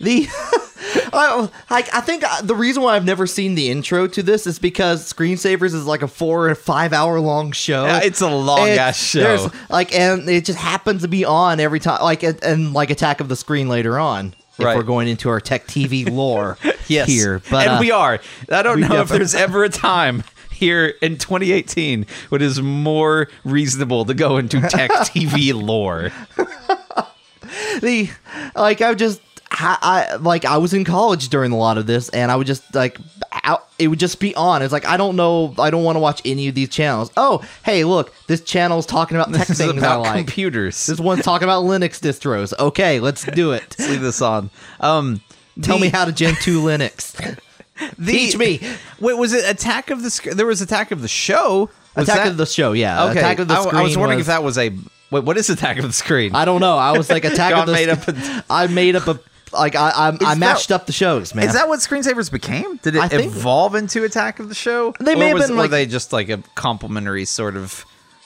The 0.00 0.26
I, 1.12 1.48
like 1.70 1.92
I 1.94 2.00
think 2.00 2.24
uh, 2.24 2.42
the 2.42 2.54
reason 2.54 2.82
why 2.82 2.96
I've 2.96 3.04
never 3.04 3.26
seen 3.26 3.54
the 3.54 3.70
intro 3.70 4.06
to 4.08 4.22
this 4.22 4.46
is 4.46 4.58
because 4.58 5.12
Screensavers 5.12 5.74
is 5.74 5.86
like 5.86 6.02
a 6.02 6.08
four 6.08 6.48
or 6.48 6.54
five 6.54 6.92
hour 6.92 7.20
long 7.20 7.52
show. 7.52 7.84
Yeah, 7.84 8.00
it's 8.02 8.20
a 8.20 8.28
long 8.28 8.68
ass 8.68 8.96
show. 8.98 9.50
Like 9.68 9.94
and 9.94 10.28
it 10.28 10.44
just 10.44 10.58
happens 10.58 11.02
to 11.02 11.08
be 11.08 11.24
on 11.24 11.60
every 11.60 11.80
time. 11.80 12.02
Like 12.02 12.22
and, 12.22 12.42
and 12.42 12.72
like 12.72 12.90
Attack 12.90 13.20
of 13.20 13.28
the 13.28 13.36
Screen 13.36 13.68
later 13.68 13.98
on. 13.98 14.34
If 14.58 14.64
Right. 14.64 14.76
we're 14.76 14.82
going 14.82 15.06
into 15.06 15.28
our 15.28 15.40
Tech 15.40 15.68
TV 15.68 16.10
lore 16.12 16.58
yes. 16.88 17.06
here, 17.08 17.40
but 17.48 17.68
and 17.68 17.76
uh, 17.76 17.80
we 17.80 17.92
are. 17.92 18.18
I 18.50 18.62
don't 18.62 18.80
know 18.80 19.00
if 19.02 19.08
there's 19.08 19.34
ever 19.34 19.62
a 19.62 19.68
time 19.68 20.24
here 20.50 20.94
in 21.00 21.16
2018 21.16 22.04
when 22.30 22.42
it 22.42 22.44
is 22.44 22.60
more 22.60 23.28
reasonable 23.44 24.04
to 24.04 24.14
go 24.14 24.36
into 24.36 24.60
tech 24.62 24.90
TV 24.90 25.54
lore. 25.54 26.10
the 27.80 28.10
like 28.56 28.80
I 28.80 28.94
just 28.94 29.20
I, 29.60 29.76
I 30.12 30.14
like 30.16 30.44
I 30.44 30.58
was 30.58 30.72
in 30.74 30.84
college 30.84 31.28
during 31.28 31.52
a 31.52 31.56
lot 31.56 31.78
of 31.78 31.86
this, 31.86 32.08
and 32.10 32.30
I 32.30 32.36
would 32.36 32.46
just 32.46 32.74
like 32.74 32.98
out, 33.44 33.66
it 33.78 33.88
would 33.88 33.98
just 33.98 34.20
be 34.20 34.34
on. 34.34 34.62
It's 34.62 34.72
like 34.72 34.84
I 34.86 34.96
don't 34.96 35.16
know, 35.16 35.54
I 35.58 35.70
don't 35.70 35.84
want 35.84 35.96
to 35.96 36.00
watch 36.00 36.20
any 36.24 36.48
of 36.48 36.54
these 36.54 36.68
channels. 36.68 37.10
Oh, 37.16 37.44
hey, 37.64 37.84
look, 37.84 38.14
this 38.26 38.40
channel 38.40 38.78
is 38.78 38.86
talking 38.86 39.16
about 39.16 39.28
tech 39.34 39.46
This 39.48 39.58
is 39.60 39.66
things 39.66 39.82
I 39.82 39.86
about 39.86 40.00
like. 40.02 40.16
computers. 40.26 40.86
This 40.86 41.00
one's 41.00 41.24
talking 41.24 41.44
about 41.44 41.64
Linux 41.64 41.98
distros. 42.00 42.52
Okay, 42.58 43.00
let's 43.00 43.24
do 43.24 43.52
it. 43.52 43.62
Let's 43.78 43.90
leave 43.90 44.00
this 44.00 44.22
on. 44.22 44.50
Um, 44.80 45.20
Tell 45.62 45.76
the- 45.78 45.82
me 45.86 45.88
how 45.88 46.04
to 46.04 46.12
Gentoo 46.12 46.62
Linux. 46.62 47.12
the- 47.98 48.12
teach 48.12 48.36
me. 48.36 48.60
Wait, 49.00 49.14
was 49.14 49.32
it 49.32 49.48
Attack 49.50 49.90
of 49.90 50.02
the? 50.02 50.10
Sc- 50.10 50.30
There 50.30 50.46
was 50.46 50.60
Attack 50.60 50.90
of 50.92 51.02
the 51.02 51.08
Show. 51.08 51.70
Was 51.96 52.08
Attack 52.08 52.24
that- 52.24 52.30
of 52.30 52.36
the 52.36 52.46
show, 52.46 52.72
yeah. 52.72 53.06
Okay, 53.06 53.18
Attack 53.18 53.38
of 53.40 53.48
the 53.48 53.54
I, 53.54 53.62
screen. 53.62 53.76
I 53.76 53.82
was 53.82 53.96
wondering 53.98 54.20
if 54.20 54.26
that 54.26 54.42
was 54.44 54.56
a. 54.56 54.70
Wait, 55.10 55.24
what 55.24 55.36
is 55.38 55.48
Attack 55.50 55.78
of 55.78 55.84
the 55.84 55.92
Screen? 55.92 56.34
I 56.34 56.44
don't 56.44 56.60
know. 56.60 56.76
I 56.76 56.92
was 56.96 57.08
like 57.10 57.24
Attack 57.24 57.50
John 57.50 57.60
of 57.60 57.66
the. 57.66 57.72
made 57.72 57.88
Sc- 57.88 58.08
up 58.08 58.14
a- 58.16 58.44
I 58.50 58.66
made 58.68 58.94
up 58.94 59.08
a 59.08 59.18
like 59.52 59.74
I 59.74 59.90
I, 59.90 60.08
I 60.08 60.10
that- 60.12 60.38
matched 60.38 60.70
up 60.70 60.86
the 60.86 60.92
shows, 60.92 61.34
man. 61.34 61.46
Is 61.46 61.54
that 61.54 61.68
what 61.68 61.80
Screensavers 61.80 62.30
became? 62.30 62.76
Did 62.78 62.96
it 62.96 63.12
evolve 63.12 63.74
into 63.74 64.04
Attack 64.04 64.38
of 64.40 64.48
the 64.48 64.54
Show? 64.54 64.94
They 65.00 65.14
or 65.14 65.16
may 65.16 65.28
have 65.28 65.38
been, 65.38 65.50
were 65.56 65.62
like- 65.62 65.70
they 65.70 65.86
just 65.86 66.12
like 66.12 66.28
a 66.28 66.38
complimentary 66.54 67.24
sort 67.24 67.56
of 67.56 67.84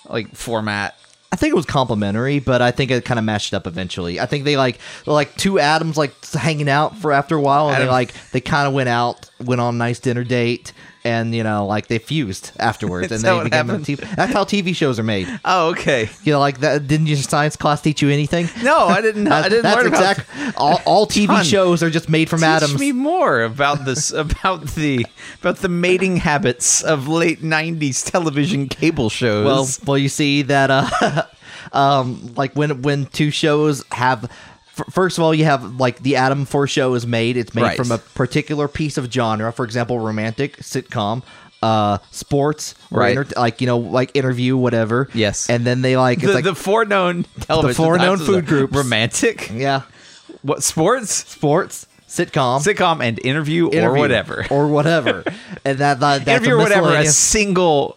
like 0.08 0.34
format? 0.34 0.96
I 1.30 1.36
think 1.36 1.52
it 1.52 1.56
was 1.56 1.64
complimentary, 1.64 2.40
but 2.40 2.60
I 2.60 2.72
think 2.72 2.90
it 2.90 3.06
kind 3.06 3.18
of 3.18 3.24
matched 3.24 3.54
up 3.54 3.66
eventually. 3.66 4.20
I 4.20 4.26
think 4.26 4.44
they 4.44 4.58
like 4.58 4.78
like 5.06 5.34
two 5.36 5.58
Adams 5.58 5.96
like 5.96 6.12
hanging 6.26 6.68
out 6.68 6.98
for 6.98 7.10
after 7.10 7.36
a 7.36 7.40
while, 7.40 7.68
and 7.68 7.76
Adam- 7.76 7.86
they 7.86 7.92
like 7.92 8.30
they 8.32 8.40
kind 8.42 8.68
of 8.68 8.74
went 8.74 8.90
out, 8.90 9.30
went 9.40 9.60
on 9.60 9.74
a 9.74 9.78
nice 9.78 9.98
dinner 9.98 10.24
date, 10.24 10.72
and 11.04 11.34
you 11.34 11.42
know, 11.42 11.66
like 11.66 11.88
they 11.88 11.98
fused 11.98 12.52
afterwards, 12.58 13.10
and 13.12 13.22
they 13.22 13.44
became 13.44 13.70
a? 13.70 13.78
TV. 13.78 14.16
That's 14.16 14.32
how 14.32 14.44
TV 14.44 14.74
shows 14.74 14.98
are 14.98 15.02
made. 15.02 15.28
Oh, 15.44 15.70
okay. 15.70 16.08
You 16.22 16.32
know, 16.32 16.38
like 16.38 16.60
that. 16.60 16.86
Didn't 16.86 17.06
your 17.08 17.16
science 17.16 17.56
class 17.56 17.80
teach 17.82 18.00
you 18.00 18.08
anything? 18.10 18.48
No, 18.62 18.76
I 18.86 19.00
didn't. 19.00 19.26
I 19.28 19.48
didn't 19.48 19.62
That's 19.62 19.76
learn 19.76 19.86
about. 19.88 20.18
exact. 20.18 20.56
All, 20.56 20.80
all 20.84 21.06
TV 21.06 21.26
John, 21.26 21.44
shows 21.44 21.82
are 21.82 21.90
just 21.90 22.08
made 22.08 22.30
from 22.30 22.40
Teach 22.40 22.48
atoms. 22.48 22.78
me 22.78 22.92
more 22.92 23.42
about 23.42 23.84
this 23.84 24.12
about 24.12 24.66
the 24.74 25.04
about 25.40 25.56
the 25.58 25.68
mating 25.68 26.18
habits 26.18 26.82
of 26.82 27.08
late 27.08 27.42
'90s 27.42 28.08
television 28.08 28.68
cable 28.68 29.10
shows. 29.10 29.44
Well, 29.44 29.68
well, 29.86 29.98
you 29.98 30.08
see 30.08 30.42
that, 30.42 30.70
uh, 30.70 31.24
um, 31.72 32.32
like 32.36 32.54
when 32.54 32.82
when 32.82 33.06
two 33.06 33.30
shows 33.30 33.84
have. 33.92 34.30
First 34.90 35.18
of 35.18 35.24
all, 35.24 35.34
you 35.34 35.44
have 35.44 35.76
like 35.78 36.02
the 36.02 36.16
Adam 36.16 36.44
Four 36.46 36.66
show 36.66 36.94
is 36.94 37.06
made. 37.06 37.36
It's 37.36 37.54
made 37.54 37.62
Right. 37.62 37.76
from 37.76 37.92
a 37.92 37.98
particular 37.98 38.68
piece 38.68 38.96
of 38.96 39.12
genre. 39.12 39.52
For 39.52 39.64
example, 39.64 39.98
romantic 40.00 40.56
sitcom, 40.58 41.22
uh, 41.62 41.98
sports, 42.10 42.74
or 42.90 43.00
Right. 43.00 43.16
enter- 43.18 43.34
like 43.38 43.60
you 43.60 43.66
know, 43.66 43.76
like 43.78 44.10
interview, 44.14 44.56
whatever. 44.56 45.08
Yes. 45.12 45.48
and 45.50 45.66
then 45.66 45.82
they 45.82 45.96
like 45.96 46.18
it's 46.18 46.26
the, 46.26 46.32
like 46.34 46.44
the 46.44 46.54
four 46.54 46.84
known 46.86 47.26
television 47.40 47.74
four 47.84 47.98
known 47.98 48.18
food 48.18 48.46
groups. 48.46 48.74
romantic, 48.74 49.50
yeah, 49.54 49.82
what 50.40 50.62
sports, 50.62 51.12
sports, 51.12 51.86
sitcom, 52.08 52.60
sitcom, 52.64 53.02
and 53.06 53.18
interview, 53.24 53.68
or 53.68 53.92
whatever. 53.94 54.46
or 54.50 54.68
whatever, 54.68 55.22
and 55.66 55.78
that, 55.78 56.00
that 56.00 56.24
that's 56.24 56.28
interview 56.46 56.54
a 56.54 56.56
or 56.56 56.62
whatever, 56.62 56.94
a 56.96 57.06
single, 57.06 57.96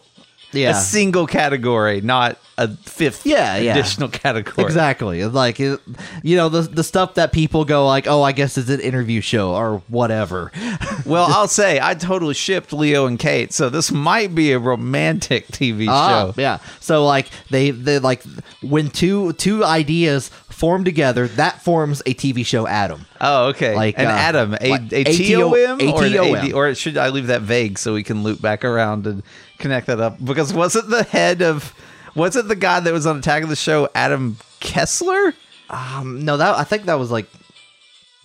Yeah. 0.52 0.70
a 0.70 0.74
single 0.74 1.26
category, 1.26 2.00
not 2.00 2.38
a 2.58 2.68
fifth, 2.76 3.26
Yeah, 3.26 3.58
yeah. 3.58 3.72
additional 3.72 4.08
category. 4.08 4.64
Exactly. 4.64 5.22
Like 5.24 5.60
it, 5.60 5.78
you 6.22 6.36
know, 6.36 6.48
the 6.48 6.62
the 6.62 6.82
stuff 6.84 7.14
that 7.14 7.32
people 7.32 7.64
go 7.66 7.86
like, 7.86 8.06
"Oh, 8.06 8.22
I 8.22 8.32
guess 8.32 8.56
it's 8.56 8.70
an 8.70 8.80
interview 8.80 9.20
show 9.20 9.54
or 9.54 9.82
whatever." 9.88 10.52
Well, 11.04 11.26
I'll 11.30 11.46
say 11.46 11.78
I 11.80 11.94
totally 11.94 12.34
shipped 12.34 12.72
Leo 12.72 13.06
and 13.06 13.16
Kate, 13.16 13.52
so 13.52 13.68
this 13.68 13.92
might 13.92 14.34
be 14.34 14.50
a 14.52 14.58
romantic 14.58 15.46
TV 15.48 15.86
Ah, 15.88 16.08
show. 16.34 16.40
yeah. 16.40 16.58
So 16.80 17.04
like 17.04 17.28
they 17.50 17.70
they 17.70 18.00
like 18.00 18.24
when 18.60 18.90
two 18.90 19.32
two 19.34 19.64
ideas 19.64 20.30
form 20.56 20.84
together, 20.84 21.28
that 21.28 21.60
forms 21.60 22.00
a 22.06 22.14
TV 22.14 22.44
show 22.44 22.66
Adam. 22.66 23.04
Oh, 23.20 23.48
okay. 23.48 23.76
Like, 23.76 23.98
an 23.98 24.06
uh, 24.06 24.10
atom, 24.10 24.56
a, 24.58 24.70
like 24.70 24.90
a 24.90 25.04
or. 25.92 26.36
AD, 26.38 26.52
or 26.54 26.74
should 26.74 26.96
I 26.96 27.10
leave 27.10 27.26
that 27.26 27.42
vague 27.42 27.78
so 27.78 27.92
we 27.92 28.02
can 28.02 28.22
loop 28.22 28.40
back 28.40 28.64
around 28.64 29.06
and 29.06 29.22
connect 29.58 29.86
that 29.88 30.00
up? 30.00 30.24
Because 30.24 30.54
wasn't 30.54 30.88
the 30.88 31.02
head 31.02 31.42
of 31.42 31.74
was 32.14 32.36
it 32.36 32.48
the 32.48 32.56
guy 32.56 32.80
that 32.80 32.90
was 32.90 33.06
on 33.06 33.18
Attack 33.18 33.42
of 33.42 33.50
the 33.50 33.56
Show, 33.56 33.90
Adam 33.94 34.38
Kessler, 34.60 35.34
Um, 35.68 36.24
no, 36.24 36.38
that 36.38 36.54
I 36.56 36.64
think 36.64 36.84
that 36.84 36.98
was 36.98 37.10
like 37.10 37.26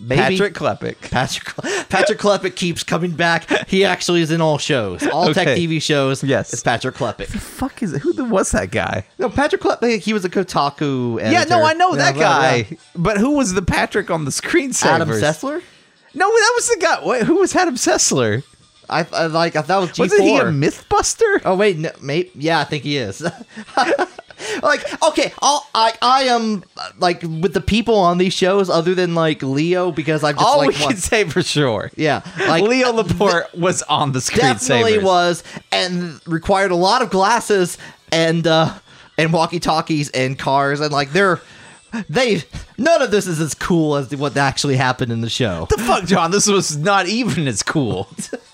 maybe 0.02 0.36
Patrick 0.36 0.54
Klepek? 0.54 1.00
Patrick 1.10 1.88
Patrick 1.88 2.18
Klepek 2.18 2.56
keeps 2.56 2.82
coming 2.82 3.12
back. 3.12 3.48
He 3.68 3.84
actually 3.84 4.22
is 4.22 4.30
in 4.30 4.40
all 4.40 4.58
shows, 4.58 5.06
all 5.06 5.32
tech 5.32 5.48
TV 5.48 5.80
shows. 5.80 6.22
Yes. 6.22 6.52
it's 6.52 6.62
Patrick 6.62 6.96
Klepek. 6.96 7.28
The 7.28 7.38
Fuck 7.38 7.82
is 7.82 7.92
it? 7.94 8.02
Who 8.02 8.12
the, 8.12 8.24
was 8.24 8.50
that 8.50 8.70
guy? 8.70 9.06
No, 9.18 9.28
Patrick 9.28 9.60
Klepek. 9.60 10.00
He 10.00 10.12
was 10.12 10.24
a 10.24 10.30
Kotaku. 10.30 11.20
Editor. 11.20 11.32
Yeah, 11.32 11.44
no, 11.44 11.64
I 11.64 11.72
know 11.74 11.92
You 11.92 11.96
that 11.96 12.16
yeah. 12.16 12.22
guy. 12.22 12.76
But 12.94 13.18
who 13.18 13.36
was 13.36 13.54
the 13.54 13.62
Patrick 13.62 14.10
on 14.10 14.24
the 14.24 14.30
screensaver? 14.30 14.86
Adam 14.86 15.08
Sessler. 15.08 15.62
No, 16.14 16.26
that 16.26 16.52
was 16.56 16.68
the 16.68 16.78
guy. 16.80 17.04
Wait, 17.04 17.22
who 17.22 17.36
was 17.36 17.56
Adam 17.56 17.76
Sessler? 17.76 18.42
I, 18.88 19.06
I 19.12 19.26
like. 19.26 19.56
I 19.56 19.62
thought 19.62 19.84
it 19.84 19.98
was 19.98 20.10
G4. 20.10 20.18
Wasn't 20.18 20.22
he 20.22 20.36
a 20.36 20.44
MythBuster? 20.44 21.42
Oh 21.44 21.56
wait, 21.56 21.78
no, 21.78 21.90
maybe 22.02 22.30
yeah, 22.34 22.60
I 22.60 22.64
think 22.64 22.84
he 22.84 22.98
is. 22.98 23.20
like 24.62 25.02
okay, 25.02 25.32
I'll, 25.40 25.66
I 25.74 25.92
I 26.02 26.22
am 26.24 26.64
uh, 26.76 26.90
like 26.98 27.22
with 27.22 27.54
the 27.54 27.60
people 27.60 27.96
on 27.96 28.18
these 28.18 28.32
shows 28.32 28.68
other 28.70 28.94
than 28.94 29.14
like 29.14 29.42
Leo 29.42 29.90
because 29.92 30.24
I've 30.24 30.36
just 30.36 30.46
All 30.46 30.58
like 30.58 30.70
we 30.70 30.74
can 30.86 30.96
say 30.96 31.24
for 31.24 31.42
sure. 31.42 31.90
yeah 31.96 32.22
like 32.48 32.62
Leo 32.62 32.92
Laporte 32.92 33.54
was 33.54 33.82
on 33.82 34.12
the 34.12 34.20
screen. 34.20 34.40
definitely 34.46 34.94
screensaver. 34.94 35.02
was 35.02 35.44
and 35.70 36.20
required 36.26 36.70
a 36.70 36.76
lot 36.76 37.02
of 37.02 37.10
glasses 37.10 37.78
and 38.10 38.46
uh 38.46 38.72
and 39.18 39.32
walkie 39.32 39.60
talkies 39.60 40.10
and 40.10 40.38
cars 40.38 40.80
and 40.80 40.92
like 40.92 41.12
they're 41.12 41.40
they 42.08 42.42
none 42.78 43.02
of 43.02 43.10
this 43.10 43.26
is 43.26 43.38
as 43.40 43.54
cool 43.54 43.96
as 43.96 44.14
what 44.16 44.36
actually 44.36 44.76
happened 44.76 45.12
in 45.12 45.20
the 45.20 45.28
show. 45.28 45.66
the 45.68 45.76
fuck, 45.82 46.04
John? 46.04 46.30
This 46.30 46.46
was 46.46 46.76
not 46.76 47.06
even 47.06 47.46
as 47.46 47.62
cool. 47.62 48.08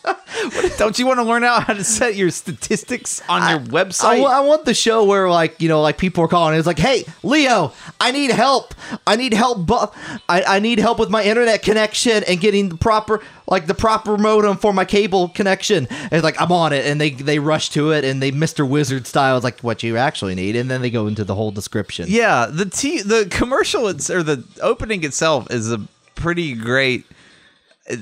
Don't 0.79 0.99
you 0.99 1.07
want 1.07 1.19
to 1.19 1.25
learn 1.25 1.45
out 1.45 1.65
how 1.65 1.73
to 1.75 1.85
set 1.85 2.15
your 2.17 2.31
statistics 2.31 3.23
on 3.29 3.49
your 3.51 3.61
website? 3.71 4.21
wa- 4.23 4.29
I 4.31 4.41
want 4.41 4.65
the 4.65 4.75
show 4.75 5.05
where 5.05 5.29
like 5.31 5.61
you 5.61 5.69
know 5.69 5.81
like 5.83 5.99
people 5.99 6.25
are 6.25 6.29
calling. 6.29 6.57
It's 6.59 6.67
like, 6.67 6.79
hey, 6.79 7.05
Leo, 7.23 7.73
I 8.01 8.11
need 8.13 8.31
help. 8.31 8.75
I 9.07 9.17
need 9.17 9.33
help. 9.35 9.67
Bu- 9.67 9.87
I, 10.29 10.43
I 10.57 10.59
need 10.61 10.79
help 10.79 10.99
with 10.99 11.11
my 11.11 11.23
internet 11.23 11.63
connection 11.63 12.23
and 12.25 12.41
getting 12.41 12.69
the 12.69 12.77
proper 12.77 13.21
like 13.47 13.67
the 13.67 13.75
proper 13.75 14.19
modem 14.19 14.57
for 14.59 14.73
my 14.73 14.85
cable 14.85 15.29
connection. 15.31 15.87
And 15.91 16.13
it's 16.13 16.25
like 16.25 16.41
I'm 16.41 16.53
on 16.53 16.73
it, 16.73 16.87
and 16.87 17.01
they 17.01 17.11
they 17.11 17.39
rush 17.39 17.71
to 17.71 17.91
it, 17.93 18.05
and 18.05 18.23
they 18.23 18.31
Mr. 18.33 18.69
Wizard 18.69 19.07
style 19.07 19.37
is 19.39 19.45
like 19.45 19.61
what 19.61 19.83
you 19.83 19.97
actually 19.97 20.35
need, 20.35 20.55
and 20.57 20.71
then 20.71 20.83
they 20.83 20.91
go 20.91 21.07
into 21.07 21.25
the 21.25 21.35
whole 21.35 21.51
description. 21.51 22.07
yeah, 22.09 22.47
the 22.51 22.67
t- 22.67 23.03
the 23.03 23.27
commercial 23.31 23.89
it's, 23.89 24.09
or 24.11 24.23
the 24.23 24.45
opening 24.63 25.05
itself 25.05 25.51
is 25.51 25.73
a 25.73 25.81
pretty 26.15 26.55
great, 26.55 27.05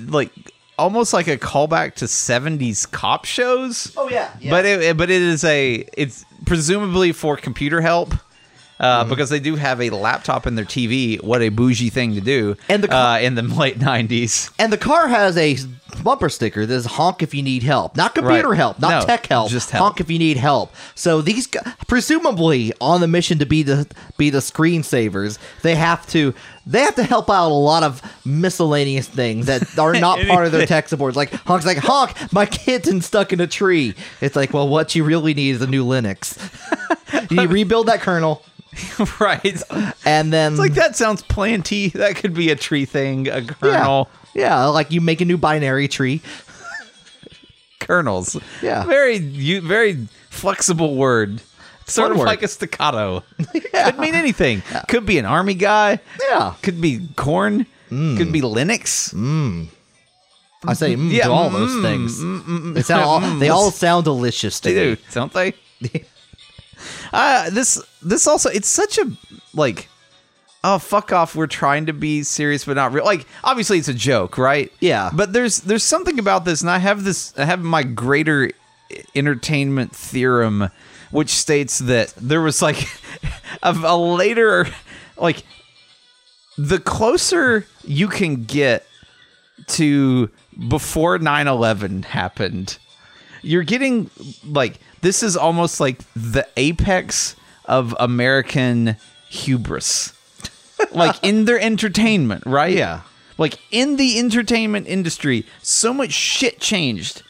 like 0.08 0.30
almost 0.78 1.12
like 1.12 1.28
a 1.28 1.36
callback 1.38 1.94
to 1.96 2.04
'70s 2.06 2.90
cop 2.90 3.24
shows. 3.24 3.92
Oh 3.96 4.08
yeah, 4.08 4.30
yeah. 4.40 4.50
But 4.50 4.64
it 4.66 4.96
but 4.96 5.10
it 5.10 5.22
is 5.22 5.44
a 5.44 5.86
it's 5.96 6.24
presumably 6.44 7.12
for 7.12 7.36
computer 7.36 7.80
help. 7.80 8.14
Uh, 8.78 9.00
Mm-hmm. 9.00 9.10
Because 9.10 9.30
they 9.30 9.40
do 9.40 9.56
have 9.56 9.80
a 9.80 9.88
laptop 9.90 10.46
in 10.46 10.54
their 10.54 10.64
TV. 10.66 11.22
What 11.22 11.40
a 11.42 11.48
bougie 11.48 11.88
thing 11.90 12.14
to 12.14 12.20
do! 12.20 12.56
And 12.68 12.82
the 12.84 12.88
co- 12.88 12.96
uh, 12.96 13.18
in 13.22 13.34
the 13.34 13.42
late 13.62 13.78
'90s, 13.78 14.50
And 14.58 14.70
the 14.72 14.76
car 14.78 15.08
has 15.08 15.36
a 15.38 15.56
bumper 16.02 16.28
sticker 16.28 16.66
that 16.66 16.74
says 16.74 16.84
honk 16.84 17.22
if 17.22 17.32
you 17.32 17.42
need 17.42 17.62
help. 17.62 17.96
Not 17.96 18.14
computer 18.14 18.50
Right. 18.50 18.56
help, 18.58 18.78
not 18.78 18.90
No, 19.00 19.06
tech 19.06 19.26
help. 19.26 19.50
just 19.50 19.70
help. 19.70 19.82
Honk 19.82 20.00
if 20.00 20.10
you 20.10 20.18
need 20.18 20.36
help. 20.36 20.74
So 20.94 21.22
these 21.22 21.48
presumably 21.86 22.72
on 22.80 23.00
the 23.00 23.06
mission 23.08 23.38
to 23.38 23.46
be 23.46 23.62
the 23.62 23.86
be 24.18 24.28
the 24.28 24.40
screensavers, 24.40 25.38
they 25.62 25.74
have 25.74 26.06
to 26.08 26.34
they 26.66 26.80
have 26.80 26.96
to 26.96 27.02
help 27.04 27.30
out 27.30 27.48
a 27.50 27.54
lot 27.54 27.82
of 27.82 28.02
miscellaneous 28.26 29.08
things 29.08 29.46
that 29.46 29.78
are 29.78 29.94
not 29.98 30.18
part 30.26 30.44
of 30.46 30.52
their 30.52 30.66
tech 30.66 30.88
support. 30.88 31.16
Like 31.16 31.32
honk's 31.32 31.64
like 31.64 31.78
honk, 31.78 32.12
my 32.32 32.44
kitten's 32.44 33.06
stuck 33.06 33.32
in 33.32 33.40
a 33.40 33.46
tree. 33.46 33.94
It's 34.20 34.36
like, 34.36 34.52
well, 34.52 34.68
what 34.68 34.94
you 34.94 35.04
really 35.04 35.32
need 35.32 35.50
is 35.52 35.62
a 35.62 35.66
new 35.66 35.84
Linux. 35.86 36.36
you 37.30 37.46
rebuild 37.48 37.86
that 37.86 38.00
kernel, 38.00 38.42
right? 39.20 39.62
And 40.04 40.32
then 40.32 40.56
like 40.56 40.74
that 40.74 40.96
sounds 40.96 41.22
planty. 41.22 41.88
That 41.90 42.16
could 42.16 42.34
be 42.34 42.50
a 42.50 42.56
tree 42.56 42.84
thing, 42.84 43.28
a 43.28 43.40
yeah, 43.40 43.46
kernel. 43.60 44.10
yeah, 44.34 44.64
like 44.66 44.90
you 44.90 45.00
make 45.00 45.20
a 45.20 45.24
new 45.24 45.38
binary 45.38 45.88
tree. 45.88 46.20
Kernels. 47.80 48.36
Yeah. 48.62 48.84
Very 48.84 49.16
you 49.16 49.60
very 49.60 50.08
flexible 50.30 50.96
word. 50.96 51.40
Sort 51.86 52.06
Fun 52.06 52.12
of 52.12 52.18
word. 52.18 52.26
like 52.26 52.42
a 52.42 52.48
staccato. 52.48 53.22
Could 53.72 53.98
mean 53.98 54.14
anything. 54.16 54.62
Could 54.88 55.06
be 55.06 55.18
an 55.18 55.24
army 55.24 55.54
guy. 55.54 56.00
Yeah. 56.28 56.54
Could 56.62 56.80
be 56.80 57.06
corn. 57.16 57.66
Could 57.88 58.32
be 58.32 58.40
Linux. 58.40 59.14
I 60.66 60.72
say 60.72 60.96
mm, 60.96 61.12
Yeah, 61.12 61.26
to 61.26 61.32
all 61.32 61.50
mm, 61.50 61.52
those 61.52 61.70
mm, 61.70 61.82
things. 61.82 62.18
mm, 62.18 62.40
mm, 62.42 62.74
mm. 62.74 62.96
all, 62.96 63.20
Mm, 63.26 63.38
they 63.38 63.50
all 63.50 63.70
sound 63.70 64.04
delicious 64.04 64.58
to 64.60 64.68
They 64.70 64.74
do, 64.74 64.90
me. 64.92 64.98
don't 65.12 65.32
they? 65.32 65.52
Uh, 67.16 67.50
this 67.50 67.82
this 68.02 68.26
also 68.26 68.48
it's 68.50 68.68
such 68.68 68.98
a 68.98 69.10
like 69.54 69.88
oh 70.64 70.78
fuck 70.78 71.12
off 71.12 71.34
we're 71.34 71.46
trying 71.46 71.86
to 71.86 71.92
be 71.92 72.22
serious 72.22 72.64
but 72.64 72.74
not 72.74 72.92
real 72.92 73.04
like 73.04 73.26
obviously 73.44 73.78
it's 73.78 73.88
a 73.88 73.94
joke 73.94 74.36
right 74.38 74.72
Yeah. 74.80 75.10
but 75.12 75.32
there's 75.32 75.58
there's 75.60 75.82
something 75.84 76.18
about 76.18 76.44
this 76.44 76.60
and 76.60 76.70
i 76.70 76.78
have 76.78 77.04
this 77.04 77.32
i 77.38 77.44
have 77.44 77.62
my 77.62 77.82
greater 77.82 78.50
entertainment 79.14 79.94
theorem 79.94 80.68
which 81.10 81.30
states 81.30 81.78
that 81.80 82.12
there 82.16 82.40
was 82.40 82.62
like 82.62 82.84
a, 83.62 83.72
a 83.72 83.96
later 83.96 84.66
like 85.16 85.44
the 86.58 86.78
closer 86.80 87.66
you 87.84 88.08
can 88.08 88.44
get 88.44 88.86
to 89.66 90.30
before 90.68 91.18
9-11 91.18 92.04
happened 92.06 92.78
you're 93.42 93.62
getting 93.62 94.10
like 94.44 94.78
this 95.06 95.22
is 95.22 95.36
almost 95.36 95.78
like 95.80 95.98
the 96.14 96.46
apex 96.56 97.36
of 97.64 97.94
american 98.00 98.96
hubris. 99.28 100.12
Like 100.92 101.16
in 101.22 101.44
their 101.46 101.60
entertainment 101.60 102.42
right? 102.46 102.76
Yeah. 102.76 103.00
like 103.38 103.58
in 103.70 103.96
the 103.96 104.18
entertainment 104.18 104.86
industry 104.86 105.44
so 105.62 105.94
much 105.94 106.12
shit 106.12 106.60
changed 106.60 107.22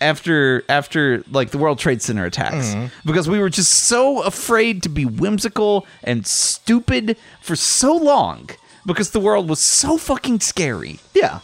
after 0.00 0.62
after 0.68 1.24
like 1.30 1.50
the 1.50 1.58
world 1.58 1.78
trade 1.78 2.02
center 2.02 2.24
attacks. 2.26 2.74
Mm-hmm. 2.74 2.86
Because 3.08 3.28
we 3.28 3.38
were 3.38 3.48
just 3.50 3.72
so 3.72 4.22
afraid 4.22 4.82
to 4.82 4.88
be 4.88 5.04
whimsical 5.04 5.86
and 6.02 6.26
stupid 6.26 7.16
for 7.40 7.56
so 7.56 7.96
long. 7.96 8.50
Because 8.86 9.10
the 9.12 9.20
world 9.20 9.48
was 9.48 9.60
so 9.60 9.96
fucking 9.96 10.40
scary. 10.40 10.98
Yeah. 11.14 11.40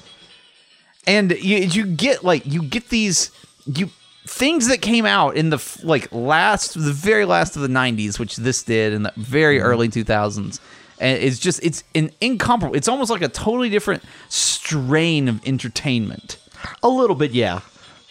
and 1.07 1.31
you 1.33 1.59
you 1.59 1.87
get 1.87 2.23
like 2.23 2.45
you 2.45 2.63
get 2.63 2.91
these 2.91 3.31
you 3.67 3.91
things 4.27 4.69
that 4.69 4.83
came 4.83 5.07
out 5.07 5.37
in 5.37 5.51
the 5.51 5.79
like 5.83 6.13
last 6.13 6.75
the 6.75 6.93
very 6.93 7.25
last 7.25 7.57
of 7.57 7.63
the 7.63 7.69
90s 7.69 8.19
which 8.19 8.37
this 8.37 8.63
did 8.63 8.93
in 8.93 9.03
the 9.03 9.13
very 9.17 9.61
early 9.61 9.89
2000s 9.89 10.61
and 11.01 11.23
it's 11.23 11.39
just 11.39 11.59
it's 11.65 11.83
an 11.95 12.11
incomparable 12.21 12.77
it's 12.77 12.87
almost 12.89 13.11
like 13.11 13.23
a 13.23 13.29
totally 13.29 13.71
different 13.71 14.03
strain 14.29 15.29
of 15.29 15.45
entertainment 15.47 16.37
A 16.83 16.89
little 16.89 17.17
bit, 17.17 17.31
yeah. 17.33 17.61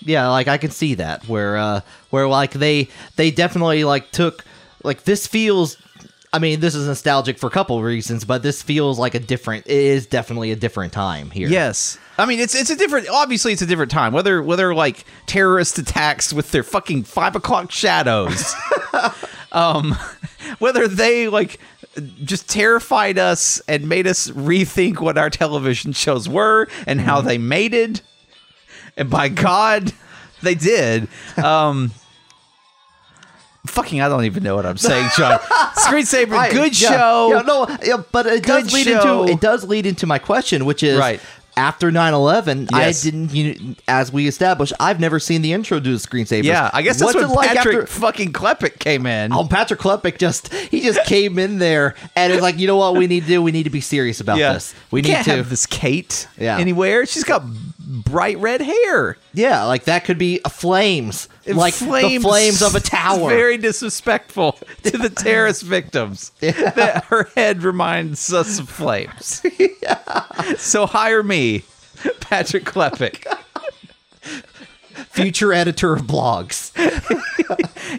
yeah, 0.02 0.28
like 0.30 0.48
I 0.48 0.58
can 0.58 0.72
see 0.72 0.96
that 0.96 1.28
where 1.30 1.56
uh 1.58 1.82
where 2.10 2.28
like 2.28 2.52
they 2.54 2.90
they 3.16 3.30
definitely 3.30 3.84
like 3.84 4.12
took 4.12 4.44
like 4.84 5.04
this 5.04 5.28
feels 5.28 5.78
I 6.32 6.38
mean, 6.38 6.60
this 6.60 6.76
is 6.76 6.86
nostalgic 6.86 7.40
for 7.40 7.48
a 7.48 7.52
couple 7.52 7.82
reasons, 7.82 8.24
but 8.24 8.44
this 8.44 8.62
feels 8.62 9.00
like 9.00 9.16
a 9.16 9.20
different 9.20 9.66
it 9.66 9.72
is 9.72 10.06
definitely 10.06 10.52
a 10.52 10.56
different 10.56 10.94
time 10.94 11.32
here. 11.32 11.50
Yes. 11.50 11.98
I 12.20 12.26
mean, 12.26 12.40
it's 12.40 12.54
it's 12.54 12.70
a 12.70 12.76
different. 12.76 13.10
Obviously, 13.10 13.52
it's 13.52 13.64
a 13.64 13.66
different 13.66 13.90
time. 13.92 14.14
Whether 14.14 14.44
whether 14.44 14.76
like 14.76 15.06
terrorist 15.26 15.80
attacks 15.80 16.32
with 16.32 16.52
their 16.52 16.64
fucking 16.64 17.04
five 17.04 17.36
o'clock 17.36 17.72
shadows, 17.72 18.54
um, 19.52 19.98
whether 20.60 20.88
they 20.88 21.30
like 21.30 21.60
just 22.24 22.48
terrified 22.48 23.18
us 23.18 23.60
and 23.68 23.90
made 23.90 24.06
us 24.06 24.30
rethink 24.30 25.00
what 25.00 25.18
our 25.18 25.32
television 25.32 25.94
shows 25.94 26.30
were 26.30 26.68
and 26.86 27.02
how 27.02 27.22
they 27.22 27.40
mated, 27.40 28.02
and 28.96 29.10
by 29.10 29.30
God, 29.30 29.94
they 30.44 30.54
did. 30.54 31.08
Um, 31.38 31.92
fucking, 33.70 34.02
I 34.02 34.10
don't 34.10 34.26
even 34.26 34.44
know 34.44 34.56
what 34.56 34.66
I'm 34.66 34.78
saying, 34.78 35.10
Sean. 35.16 35.38
Screensaver, 35.80 36.32
Right, 36.32 36.52
good 36.52 36.80
yeah, 36.80 36.90
show. 36.90 37.30
Yeah, 37.36 37.42
no, 37.42 37.68
yeah, 37.84 38.04
but 38.12 38.26
it 38.26 38.44
Good 38.44 38.64
does 38.66 38.74
lead 38.74 38.86
show. 38.86 39.22
into 39.24 39.34
it 39.34 39.40
does 39.42 39.64
lead 39.64 39.86
into 39.86 40.06
my 40.06 40.20
question, 40.20 40.66
which 40.66 40.84
is 40.84 40.98
Right. 41.00 41.20
after 41.58 41.92
9-11, 41.92 42.70
Yes. 42.72 43.06
I 43.06 43.10
didn't 43.10 43.34
you 43.34 43.54
know, 43.54 43.76
as 43.88 44.12
we 44.14 44.28
established, 44.28 44.74
I've 44.80 45.00
never 45.00 45.20
seen 45.20 45.42
the 45.42 45.54
intro 45.54 45.80
to 45.80 45.90
the 45.90 45.98
screensaver. 45.98 46.44
Yeah, 46.44 46.70
I 46.74 46.82
guess 46.82 47.00
that's 47.00 47.14
What's 47.16 47.28
when 47.28 47.36
like 47.36 47.50
Patrick 47.54 47.76
after 47.76 47.88
fucking 47.88 48.34
Klepek 48.34 48.80
came 48.80 49.06
in. 49.06 49.34
Oh, 49.34 49.46
Patrick 49.48 49.80
Klepek 49.80 50.18
just 50.18 50.54
he 50.54 50.82
just 50.82 51.04
came 51.06 51.38
in 51.40 51.60
there 51.60 51.96
and 52.16 52.32
it's 52.34 52.42
like, 52.42 52.58
you 52.60 52.68
know 52.68 52.78
what 52.78 52.96
we 52.96 53.08
need 53.08 53.22
to 53.22 53.28
do? 53.28 53.42
We 53.42 53.52
need 53.52 53.64
to 53.64 53.70
be 53.70 53.82
serious 53.82 54.20
about 54.22 54.38
this. 54.38 54.74
We 54.92 55.02
need 55.02 55.24
to 55.24 55.36
have 55.36 55.50
this 55.50 55.66
Kate 55.66 56.28
Yeah. 56.38 56.58
anywhere. 56.58 57.06
She's 57.06 57.24
got 57.24 57.44
bright 57.90 58.38
red 58.38 58.62
hair. 58.62 59.18
Yeah, 59.34 59.64
like 59.64 59.86
that 59.86 60.06
could 60.06 60.20
be 60.20 60.40
a 60.46 60.50
flames. 60.50 61.28
like 61.48 61.74
the 61.76 62.20
flames 62.22 62.62
of 62.62 62.76
a 62.76 62.80
tower. 62.80 63.28
very 63.30 63.58
disrespectful 63.58 64.60
to 64.84 64.98
the 64.98 65.10
terrorist 65.10 65.64
victims. 65.64 66.30
That 66.40 67.06
her 67.10 67.24
head 67.36 67.64
reminds 67.64 68.32
us 68.32 68.60
of 68.60 68.70
flames. 68.70 69.42
So 70.58 70.86
hire 70.86 71.22
me, 71.24 71.64
Patrick 72.22 72.64
Klepek. 72.64 73.26
future 75.10 75.52
editor 75.54 75.94
of 75.94 76.04
blogs. 76.04 76.72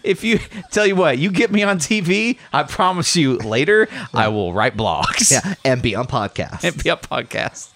If 0.04 0.22
you 0.24 0.38
tell 0.70 0.86
you 0.86 0.94
what, 0.96 1.18
you 1.18 1.30
get 1.30 1.50
me 1.50 1.62
on 1.62 1.78
TV, 1.78 2.38
I 2.52 2.62
promise 2.62 3.16
you 3.16 3.36
later 3.38 3.88
I 4.14 4.28
will 4.28 4.52
write 4.52 4.76
blogs 4.76 5.30
Yeah, 5.30 5.54
and 5.64 5.82
be 5.82 5.94
on 5.94 6.06
podcast. 6.06 6.62
and 6.64 6.82
be 6.82 6.88
a 6.90 6.96
podcast. 6.96 7.69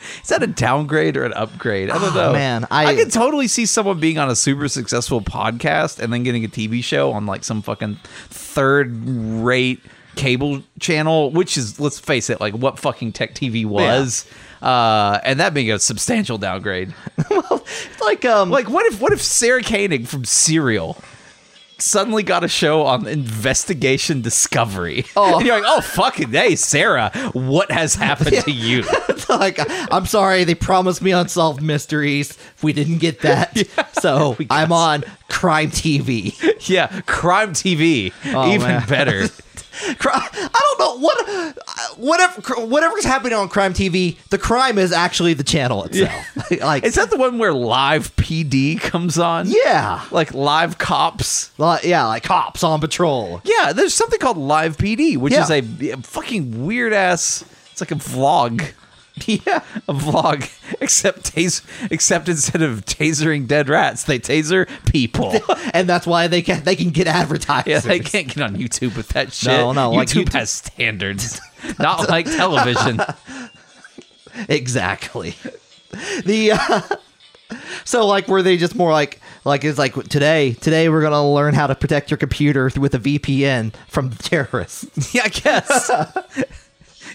Is 0.22 0.28
that 0.28 0.42
a 0.42 0.46
downgrade 0.46 1.16
or 1.16 1.24
an 1.24 1.32
upgrade? 1.34 1.90
I 1.90 1.98
don't 1.98 2.12
Oh, 2.16 2.26
know. 2.28 2.32
man, 2.32 2.66
I- 2.70 2.86
I 2.86 2.94
could 2.94 3.12
totally 3.12 3.48
see 3.48 3.66
someone 3.66 3.98
being 4.00 4.18
on 4.18 4.28
a 4.30 4.36
super 4.36 4.68
successful 4.68 5.20
podcast 5.20 5.98
and 5.98 6.12
then 6.12 6.22
getting 6.22 6.44
a 6.44 6.48
TV 6.48 6.82
show 6.84 7.12
on 7.12 7.26
like 7.26 7.44
some 7.44 7.62
fucking 7.62 7.98
third 8.28 9.06
rate 9.08 9.80
cable 10.16 10.62
channel, 10.80 11.30
which 11.30 11.56
is 11.56 11.78
let's 11.78 11.98
face 11.98 12.28
it, 12.30 12.40
like 12.40 12.54
what 12.54 12.78
fucking 12.78 13.12
tech 13.12 13.34
TV 13.34 13.64
was. 13.64 14.26
Uh, 14.60 15.20
and 15.22 15.38
that 15.38 15.54
being 15.54 15.70
a 15.70 15.78
substantial 15.78 16.38
downgrade. 16.38 16.92
like 18.00 18.24
um 18.24 18.50
Like 18.50 18.68
what 18.68 18.86
if 18.86 19.00
what 19.00 19.12
if 19.12 19.22
Sarah 19.22 19.62
Koenig 19.62 20.06
from 20.08 20.24
Serial 20.24 20.96
suddenly 21.78 22.22
got 22.22 22.42
a 22.44 22.48
show 22.48 22.82
on 22.84 23.06
Investigation 23.06 24.20
Discovery? 24.20 25.04
Oh. 25.16 25.38
And 25.38 25.46
you're 25.46 25.60
like, 25.60 25.64
oh 25.66 25.80
fucking 25.80 26.30
hey, 26.30 26.56
Sarah, 26.56 27.10
what 27.32 27.70
has 27.70 27.94
happened 27.94 28.36
to 28.42 28.50
you? 28.50 28.84
like 29.28 29.58
I'm 29.92 30.06
sorry, 30.06 30.44
they 30.44 30.54
promised 30.54 31.02
me 31.02 31.12
unsolved 31.12 31.62
mysteries. 31.62 32.36
We 32.62 32.72
didn't 32.72 32.98
get 32.98 33.20
that. 33.20 33.62
so 34.00 34.36
I'm 34.50 34.72
on 34.72 35.04
crime 35.28 35.70
TV. 35.70 36.34
yeah, 36.68 37.00
crime 37.06 37.52
TV, 37.52 38.12
Oh, 38.26 38.48
even 38.52 38.68
man. 38.68 38.88
better. 38.88 39.28
I 39.82 40.74
don't 40.76 40.78
know 40.78 40.98
what 40.98 41.58
whatever 41.98 42.66
whatever's 42.66 43.04
happening 43.04 43.34
on 43.38 43.48
crime 43.48 43.72
TV. 43.74 44.16
The 44.30 44.38
crime 44.38 44.78
is 44.78 44.92
actually 44.92 45.34
the 45.34 45.44
channel 45.44 45.84
itself. 45.84 46.12
like 46.60 46.84
Is 46.84 46.94
that 46.96 47.10
the 47.10 47.16
one 47.16 47.38
where 47.38 47.52
live 47.52 48.14
PD 48.16 48.80
comes 48.80 49.18
on? 49.18 49.46
yeah, 49.48 50.04
like 50.10 50.34
live 50.34 50.78
cops. 50.78 51.50
Li- 51.58 51.78
yeah, 51.84 52.06
like 52.06 52.22
cops 52.22 52.62
on 52.64 52.80
patrol. 52.80 53.40
Yeah, 53.44 53.72
there's 53.72 53.94
something 53.94 54.18
called 54.18 54.36
live 54.38 54.76
PD, 54.76 55.16
which 55.16 55.32
Yeah. 55.32 55.42
is 55.44 55.50
a, 55.50 55.90
a 55.92 55.96
fucking 55.98 56.66
weird 56.66 56.92
ass. 56.92 57.44
It's 57.72 57.80
like 57.80 57.90
a 57.92 57.94
vlog. 57.96 58.72
Yeah, 59.26 59.62
a 59.88 59.92
vlog, 59.92 60.48
except 60.80 61.34
tase, 61.34 61.62
except 61.90 62.28
instead 62.28 62.62
of 62.62 62.84
tasering 62.84 63.46
dead 63.46 63.68
rats, 63.68 64.04
they 64.04 64.18
taser 64.18 64.68
people. 64.90 65.34
and 65.74 65.88
that's 65.88 66.06
why 66.06 66.26
they 66.28 66.42
can 66.42 66.64
they 66.64 66.76
can 66.76 66.90
get 66.90 67.06
advertisers. 67.06 67.66
yeah, 67.68 67.80
they 67.80 68.00
can't 68.00 68.28
get 68.28 68.42
on 68.42 68.56
YouTube 68.56 68.96
with 68.96 69.08
that 69.08 69.32
shit. 69.32 69.48
No, 69.48 69.72
no, 69.72 69.90
like 69.90 70.08
YouTube, 70.08 70.24
YouTube- 70.24 70.32
has 70.32 70.50
standards, 70.50 71.40
not 71.78 72.08
like 72.08 72.26
television. 72.26 73.00
exactly. 74.48 75.34
The 76.24 76.52
uh, 76.52 76.80
so 77.84 78.06
like 78.06 78.28
were 78.28 78.42
they 78.42 78.56
just 78.56 78.74
more 78.74 78.92
like 78.92 79.20
like 79.44 79.64
it's 79.64 79.78
like 79.78 79.94
today 80.08 80.52
today 80.54 80.88
we're 80.88 81.02
gonna 81.02 81.32
learn 81.32 81.54
how 81.54 81.66
to 81.66 81.74
protect 81.74 82.10
your 82.10 82.18
computer 82.18 82.70
with 82.78 82.94
a 82.94 82.98
VPN 82.98 83.74
from 83.88 84.10
terrorists. 84.10 85.14
yeah, 85.14 85.22
I 85.24 85.28
guess. 85.28 85.90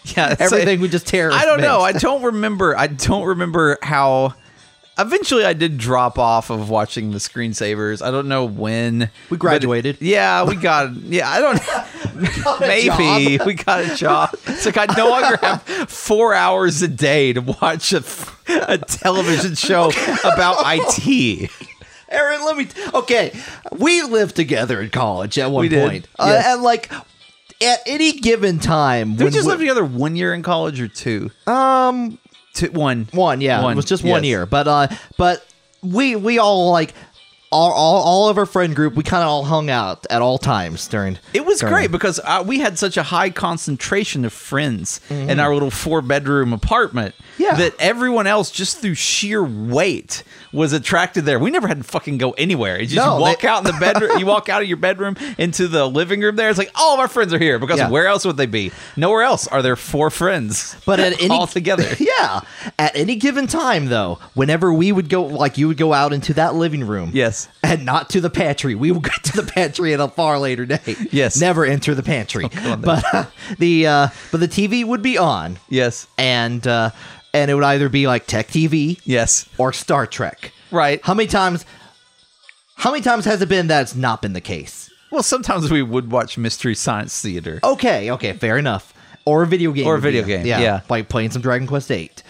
yeah, 0.17 0.35
Everything 0.39 0.67
like- 0.67 0.79
we 0.81 0.87
just 0.89 1.07
tear. 1.07 1.31
I 1.31 1.45
don't 1.45 1.61
know. 1.61 1.79
I 1.81 1.91
don't 1.93 2.23
remember. 2.23 2.77
I 2.77 2.87
don't 2.87 3.25
remember 3.25 3.77
how. 3.81 4.33
Eventually, 4.95 5.43
I 5.43 5.53
did 5.53 5.79
drop 5.79 6.19
off 6.19 6.51
of 6.51 6.69
watching 6.69 7.11
the 7.11 7.17
screensavers. 7.17 8.03
I 8.05 8.11
don't 8.11 8.27
know 8.27 8.45
when 8.45 9.09
We 9.31 9.37
graduated. 9.37 9.97
But 9.97 10.07
yeah, 10.07 10.43
we 10.43 10.55
got. 10.55 10.93
Yeah, 10.95 11.27
I 11.29 11.39
don't. 11.41 11.59
maybe 12.59 13.39
we 13.43 13.55
got 13.55 13.89
a 13.89 13.95
job. 13.95 14.29
It's 14.45 14.65
like 14.67 14.77
I 14.77 14.85
no 14.95 15.09
longer 15.09 15.37
have 15.41 15.63
four 15.89 16.35
hours 16.35 16.81
a 16.83 16.87
day 16.87 17.33
to 17.33 17.41
watch 17.41 17.91
a, 17.91 18.03
a 18.47 18.77
television 18.77 19.55
show 19.55 19.91
about 20.23 20.57
IT. 20.65 21.49
Aaron, 22.09 22.45
let 22.45 22.57
me. 22.57 22.67
okay, 22.93 23.35
we 23.71 24.03
lived 24.03 24.35
together 24.35 24.79
in 24.79 24.91
college 24.91 25.39
at 25.39 25.49
one 25.49 25.67
point, 25.69 26.07
Uh, 26.19 26.25
yes. 26.29 26.45
and 26.53 26.61
like 26.61 26.91
at 27.63 27.79
any 27.85 28.13
given 28.13 28.59
time, 28.59 29.15
Did 29.15 29.25
we 29.25 29.31
just 29.31 29.47
live 29.47 29.59
together 29.59 29.83
one 29.85 30.15
year 30.15 30.33
in 30.33 30.43
college 30.43 30.79
or 30.81 30.87
two? 30.87 31.31
um 31.47 32.19
Two, 32.53 32.69
one. 32.71 33.07
one, 33.13 33.41
yeah, 33.41 33.63
One, 33.63 33.73
it 33.73 33.75
was 33.75 33.85
just 33.85 34.03
one 34.03 34.23
yes. 34.23 34.29
year, 34.29 34.45
but 34.45 34.67
uh, 34.67 34.87
but 35.17 35.43
we 35.81 36.15
we 36.15 36.37
all 36.37 36.71
like. 36.71 36.93
All, 37.53 37.71
all, 37.71 38.01
all 38.03 38.29
of 38.29 38.37
our 38.39 38.45
friend 38.47 38.75
group, 38.75 38.95
we 38.95 39.03
kind 39.03 39.21
of 39.21 39.29
all 39.29 39.43
hung 39.45 39.69
out 39.69 40.07
at 40.09 40.21
all 40.23 40.37
times 40.39 40.87
during. 40.87 41.19
It 41.33 41.45
was 41.45 41.59
during- 41.59 41.73
great 41.73 41.91
because 41.91 42.19
uh, 42.23 42.43
we 42.45 42.59
had 42.59 42.79
such 42.79 42.97
a 42.97 43.03
high 43.03 43.29
concentration 43.29 44.25
of 44.25 44.33
friends 44.33 44.99
in 45.11 45.39
our 45.39 45.53
little 45.53 45.71
four 45.71 46.01
bedroom 46.01 46.51
apartment 46.53 47.13
Mm-hmm. 47.33 47.41
Yeah. 47.43 47.55
that 47.55 47.73
everyone 47.79 48.27
else, 48.27 48.51
just 48.51 48.77
through 48.77 48.93
sheer 48.93 49.43
weight, 49.43 50.23
was 50.51 50.71
attracted 50.71 51.25
there. 51.25 51.39
We 51.39 51.49
never 51.49 51.67
had 51.67 51.77
to 51.79 51.83
fucking 51.83 52.19
go 52.19 52.31
anywhere. 52.33 52.79
You 52.79 52.85
just 52.85 52.95
No, 52.95 53.19
walk 53.19 53.41
they- 53.41 53.47
out 53.47 53.65
in 53.65 53.73
the 53.73 53.79
bedroom, 53.79 54.19
you 54.19 54.27
walk 54.27 54.49
out 54.49 54.61
of 54.61 54.67
your 54.67 54.77
bedroom 54.77 55.15
into 55.39 55.67
the 55.67 55.87
living 55.89 56.21
room 56.21 56.35
there. 56.35 56.49
It's 56.51 56.59
like 56.59 56.69
all 56.75 56.93
of 56.93 56.99
our 56.99 57.07
friends 57.07 57.33
are 57.33 57.39
here 57.39 57.57
because 57.57 57.79
Yeah. 57.79 57.89
where 57.89 58.05
else 58.05 58.23
would 58.25 58.37
they 58.37 58.45
be? 58.45 58.71
Nowhere 58.95 59.23
else 59.23 59.47
are 59.47 59.63
there 59.63 59.75
four 59.75 60.11
friends. 60.11 60.75
But 60.85 60.99
at 60.99 61.13
any 61.23 61.31
all 61.33 61.47
together. 61.47 61.85
yeah. 61.99 62.41
At 62.77 62.95
any 62.95 63.15
given 63.15 63.47
time, 63.47 63.87
though, 63.87 64.19
whenever 64.35 64.71
we 64.71 64.91
would 64.91 65.09
go, 65.09 65.23
like 65.23 65.57
you 65.57 65.67
would 65.69 65.77
go 65.77 65.91
out 65.91 66.13
into 66.13 66.35
that 66.35 66.53
living 66.53 66.85
room, 66.85 67.09
Yes. 67.13 67.42
and 67.63 67.85
not 67.85 68.09
to 68.11 68.21
the 68.21 68.29
pantry. 68.29 68.75
We 68.75 68.91
will 68.91 68.99
go 68.99 69.11
to 69.23 69.41
the 69.41 69.51
pantry 69.51 69.93
at 69.93 69.99
a 69.99 70.07
far 70.07 70.39
later 70.39 70.65
date. 70.65 70.97
Yes. 71.11 71.37
Oh, 71.37 71.45
never 71.45 71.65
enter 71.65 71.93
the 71.95 72.03
pantry. 72.03 72.45
on 72.65 72.81
but 72.81 73.03
uh, 73.13 73.25
the 73.59 73.87
uh, 73.87 74.07
but 74.31 74.39
the 74.39 74.47
TV 74.47 74.85
would 74.85 75.01
be 75.01 75.17
on, 75.17 75.59
Yes. 75.69 76.07
and 76.17 76.65
uh, 76.67 76.91
and 77.33 77.49
it 77.49 77.55
would 77.55 77.63
either 77.63 77.89
be 77.89 78.07
like 78.07 78.25
Tech 78.27 78.47
TV 78.47 78.99
Yes. 79.05 79.47
or 79.57 79.73
Star 79.73 80.05
Trek. 80.07 80.51
Right. 80.71 80.99
How 81.03 81.13
many 81.13 81.27
times? 81.27 81.65
How 82.75 82.91
many 82.91 83.03
times 83.03 83.25
has 83.25 83.41
it 83.41 83.49
been 83.49 83.67
that 83.67 83.81
it's 83.83 83.95
not 83.95 84.21
been 84.21 84.33
the 84.33 84.41
case? 84.41 84.89
Well, 85.11 85.23
sometimes 85.23 85.69
we 85.69 85.83
would 85.83 86.11
watch 86.11 86.37
Mystery 86.39 86.73
Science 86.75 87.21
Theater. 87.21 87.59
Okay, 87.63 88.09
okay, 88.11 88.33
fair 88.33 88.57
enough. 88.57 88.93
Or 89.25 89.43
a 89.43 89.47
video 89.47 89.71
game. 89.71 89.85
Or 89.87 89.95
a 89.95 90.01
video 90.01 90.23
game, 90.23 90.45
Yeah, 90.45 90.59
yeah. 90.59 90.81
like 90.89 91.07
playing 91.07 91.31
some 91.31 91.41
Dragon 91.41 91.67
Quest 91.67 91.91
Eight. 91.91 92.23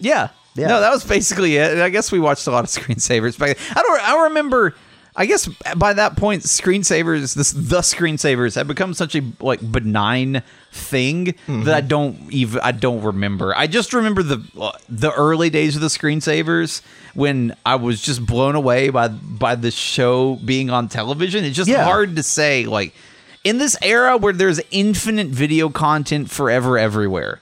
Yeah. 0.00 0.28
Yeah. 0.58 0.66
No, 0.68 0.80
that 0.80 0.90
was 0.90 1.04
basically 1.04 1.56
it. 1.56 1.78
I 1.78 1.88
guess 1.88 2.10
we 2.12 2.18
watched 2.18 2.46
a 2.46 2.50
lot 2.50 2.64
of 2.64 2.70
screensavers 2.70 3.38
back. 3.38 3.56
I 3.76 3.82
don't. 3.82 4.08
I 4.08 4.24
remember. 4.24 4.74
I 5.16 5.26
guess 5.26 5.48
by 5.76 5.94
that 5.94 6.16
point, 6.16 6.44
screensavers, 6.44 7.34
this 7.34 7.50
the 7.50 7.78
screensavers, 7.80 8.54
had 8.54 8.68
become 8.68 8.94
such 8.94 9.16
a 9.16 9.22
like 9.40 9.58
benign 9.72 10.42
thing 10.70 11.34
that 11.48 11.74
I 11.74 11.80
don't 11.80 12.32
even 12.32 12.60
I 12.62 12.70
don't 12.70 13.02
remember. 13.02 13.52
I 13.56 13.66
just 13.66 13.92
remember 13.92 14.22
the 14.22 14.40
uh, 14.60 14.70
the 14.88 15.10
early 15.12 15.50
days 15.50 15.74
of 15.74 15.82
the 15.82 15.88
screensavers 15.88 16.82
when 17.14 17.56
I 17.66 17.74
was 17.76 18.00
just 18.00 18.24
blown 18.26 18.54
away 18.54 18.90
by 18.90 19.08
by 19.08 19.56
the 19.56 19.72
show 19.72 20.36
being 20.36 20.70
on 20.70 20.88
television. 20.88 21.44
It's 21.44 21.56
just 21.56 21.68
Yeah. 21.70 21.82
hard 21.82 22.14
to 22.14 22.22
say 22.22 22.66
like 22.66 22.94
in 23.42 23.58
this 23.58 23.76
era 23.82 24.16
where 24.18 24.32
there's 24.32 24.60
infinite 24.70 25.28
video 25.28 25.68
content 25.68 26.30
forever 26.30 26.78
everywhere 26.78 27.40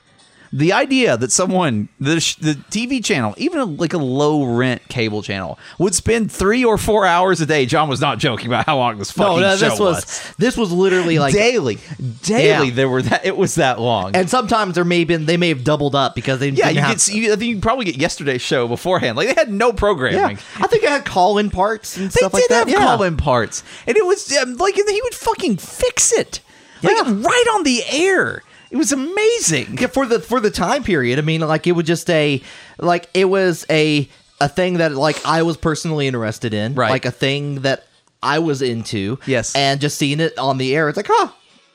The 0.53 0.73
idea 0.73 1.17
that 1.17 1.33
someone, 1.33 1.89
the 2.01 2.21
sh- 2.21 2.37
the 2.37 2.55
TV 2.55 3.05
channel, 3.05 3.35
even 3.37 3.59
a, 3.61 3.65
like 3.65 3.93
a 3.93 3.99
low 3.99 4.45
rent 4.45 4.83
cable 4.89 5.23
channel, 5.23 5.59
would 5.79 5.95
spend 5.95 6.31
three 6.33 6.65
or 6.65 6.79
four 6.79 7.05
hours 7.07 7.41
a 7.41 7.47
day. 7.47 7.67
John 7.67 7.89
was 7.89 8.01
not 8.01 8.19
joking 8.19 8.47
about 8.47 8.67
how 8.67 8.77
long 8.79 8.99
this 8.99 9.11
fucking 9.11 9.41
No, 9.41 9.49
no, 9.51 9.57
show 9.57 9.69
this 9.71 9.79
was, 9.81 10.35
this 10.39 10.57
was 10.57 10.73
literally 10.73 11.19
like 11.19 11.35
daily, 11.35 11.79
daily. 12.23 12.69
Yeah. 12.69 12.75
There 12.75 12.89
were 12.89 13.03
that 13.03 13.25
it 13.27 13.37
was 13.37 13.57
that 13.57 13.81
long. 13.81 14.15
and 14.15 14.31
sometimes 14.31 14.75
there 14.77 14.85
may 14.85 15.01
have 15.01 15.09
been 15.09 15.27
they 15.27 15.37
may 15.37 15.49
have 15.49 15.65
doubled 15.65 15.95
up 15.95 16.15
because 16.15 16.39
they 16.41 16.51
yeah, 16.51 16.67
didn't 16.73 16.75
you 16.77 16.81
have. 16.83 17.09
You, 17.09 17.33
I 17.33 17.37
think 17.37 17.55
you 17.57 17.61
probably 17.61 17.85
get 17.87 17.97
yesterday's 17.97 18.43
show 18.43 18.69
beforehand. 18.69 19.17
Like 19.17 19.29
they 19.29 19.35
had 19.35 19.51
no 19.51 19.69
yeah 19.69 19.73
programming. 19.75 20.39
I 20.59 20.67
think 20.67 20.85
I 20.85 20.91
had 20.91 21.05
call 21.05 21.39
in 21.39 21.51
parts 21.51 21.97
and 21.97 22.07
They 22.07 22.21
stuff 22.21 22.33
did 22.33 22.39
like 22.39 22.49
that 22.49 22.59
have 22.59 22.69
yeah. 22.69 22.85
call-in 22.85 23.17
parts, 23.17 23.63
and 23.87 23.97
it 23.97 24.05
was 24.05 24.31
um, 24.37 24.57
like 24.57 24.75
he 24.75 25.01
would 25.03 25.15
fucking 25.15 25.57
fix 25.59 26.13
it, 26.13 26.41
like 26.83 26.97
Yeah. 26.97 27.03
right 27.07 27.47
on 27.55 27.63
the 27.65 27.83
air. 27.91 28.43
It 28.71 28.77
was 28.77 28.93
amazing. 28.93 29.79
Yeah, 29.81 29.87
for 29.89 30.07
the 30.07 30.21
for 30.21 30.41
the 30.41 30.51
time 30.51 30.83
period. 30.85 31.19
I 31.19 31.23
mean, 31.23 31.41
like 31.41 31.67
it 31.67 31.73
was 31.73 31.87
just 31.87 32.09
a 32.11 32.43
like 32.79 33.09
it 33.15 33.27
was 33.27 33.65
a 33.71 34.09
a 34.41 34.49
thing 34.49 34.75
that 34.79 34.93
like 34.93 35.25
I 35.25 35.43
was 35.43 35.57
personally 35.57 36.07
interested 36.07 36.53
in, 36.53 36.75
Right. 36.75 36.91
Like 36.91 37.05
a 37.05 37.11
thing 37.11 37.63
that 37.63 37.85
I 38.23 38.39
was 38.41 38.63
into, 38.63 39.19
Yes. 39.27 39.55
And 39.55 39.81
just 39.81 39.99
seeing 39.99 40.21
it 40.21 40.37
on 40.39 40.59
the 40.59 40.75
air, 40.75 40.89
it's 40.89 40.97
like, 40.97 41.07
huh, 41.09 41.31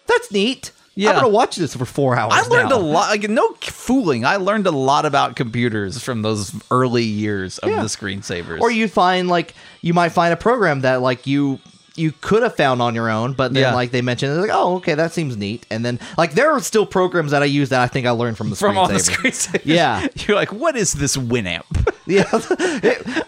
that's 0.08 0.32
neat. 0.32 0.72
Yeah. 0.94 1.10
I'm 1.12 1.16
gonna 1.16 1.30
watch 1.30 1.56
this 1.56 1.74
for 1.76 1.86
four 1.86 2.18
hours. 2.18 2.34
I 2.36 2.42
learned 2.50 2.70
now. 2.70 2.78
a 2.78 2.80
lot. 2.80 3.10
Like 3.10 3.30
no 3.30 3.54
fooling, 3.62 4.26
I 4.26 4.36
learned 4.36 4.68
a 4.68 4.72
lot 4.72 5.06
about 5.06 5.38
computers 5.38 6.04
from 6.04 6.22
those 6.22 6.54
early 6.70 7.04
years 7.04 7.58
of 7.60 7.70
Yeah. 7.70 7.82
the 7.82 7.88
screensavers. 7.88 8.60
Or 8.60 8.70
you 8.70 8.90
find 8.90 9.30
like 9.30 9.54
you 9.82 9.94
might 9.94 10.10
find 10.10 10.34
a 10.34 10.38
program 10.38 10.82
that 10.82 11.02
like 11.02 11.26
you 11.26 11.60
you 11.96 12.14
could 12.22 12.42
have 12.44 12.56
found 12.56 12.82
on 12.82 12.96
your 12.96 13.10
own, 13.10 13.34
but 13.34 13.54
then 13.54 13.64
Yeah. 13.64 13.74
like 13.74 13.92
they 13.92 14.02
mentioned, 14.02 14.36
like, 14.40 14.50
oh, 14.54 14.76
okay, 14.78 14.94
that 14.96 15.12
seems 15.12 15.36
neat. 15.36 15.66
And 15.70 15.84
then 15.86 16.00
like 16.18 16.34
there 16.34 16.52
are 16.52 16.60
still 16.62 16.86
programs 16.86 17.32
that 17.32 17.42
I 17.42 17.46
use 17.46 17.70
that 17.70 17.82
I 17.82 17.88
think 17.88 18.08
I 18.08 18.12
learned 18.12 18.38
from 18.38 18.50
the 18.50 18.56
screen. 18.56 18.72
from 18.72 18.78
all 18.78 18.88
the 18.88 18.94
screensaver. 18.96 19.60
screensavers. 19.60 19.62
Yeah. 19.66 20.08
you're 20.28 20.38
like, 20.38 20.54
what 20.54 20.76
is 20.76 20.94
this 20.94 21.18
Winamp? 21.18 21.66
Yeah, 22.08 22.26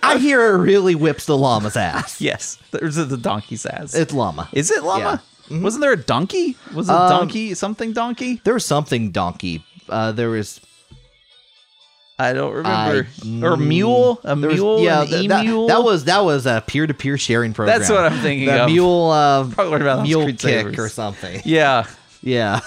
I 0.02 0.18
hear 0.18 0.42
it 0.56 0.58
really 0.58 0.96
whips 0.96 1.26
the 1.26 1.38
llama's 1.38 1.78
ass. 1.78 2.20
yes, 2.20 2.58
there's 2.72 2.96
the 2.96 3.18
donkey's 3.18 3.66
ass. 3.68 3.94
It's 3.94 4.12
llama. 4.12 4.50
is 4.52 4.72
it 4.72 4.84
llama? 4.84 5.22
Wasn't 5.50 5.80
there 5.82 5.92
a 5.94 5.98
donkey? 5.98 6.58
Was 6.74 6.90
it 6.90 6.94
Um, 6.96 7.10
donkey 7.10 7.54
something 7.54 7.94
donkey? 7.94 8.42
There 8.44 8.56
was 8.56 8.66
something 8.66 9.12
donkey. 9.12 9.64
Uh, 9.88 10.12
there 10.12 10.30
was 10.32 10.60
I 12.20 12.34
don't 12.34 12.54
remember. 12.54 13.08
I- 13.26 13.42
or 13.46 13.58
mule? 13.58 14.20
A 14.24 14.36
was- 14.36 14.56
mule? 14.56 14.80
yeah, 14.84 15.04
th- 15.04 15.28
that, 15.30 15.44
that 15.68 15.84
was 15.84 16.06
that 16.06 16.24
was 16.24 16.46
a 16.46 16.64
peer 16.66 16.86
to 16.88 16.94
peer 16.94 17.18
sharing 17.18 17.54
program. 17.54 17.78
That's 17.80 17.90
what 17.90 18.06
I'm 18.06 18.20
thinking 18.20 18.48
the 18.48 18.64
of. 18.64 18.70
Mule, 18.70 19.10
uh, 19.10 19.50
Probably 19.50 19.82
about 19.82 20.04
mule 20.04 20.32
kick 20.34 20.78
or 20.78 20.90
something. 20.90 21.42
Yeah. 21.46 21.86
Yeah. 22.22 22.62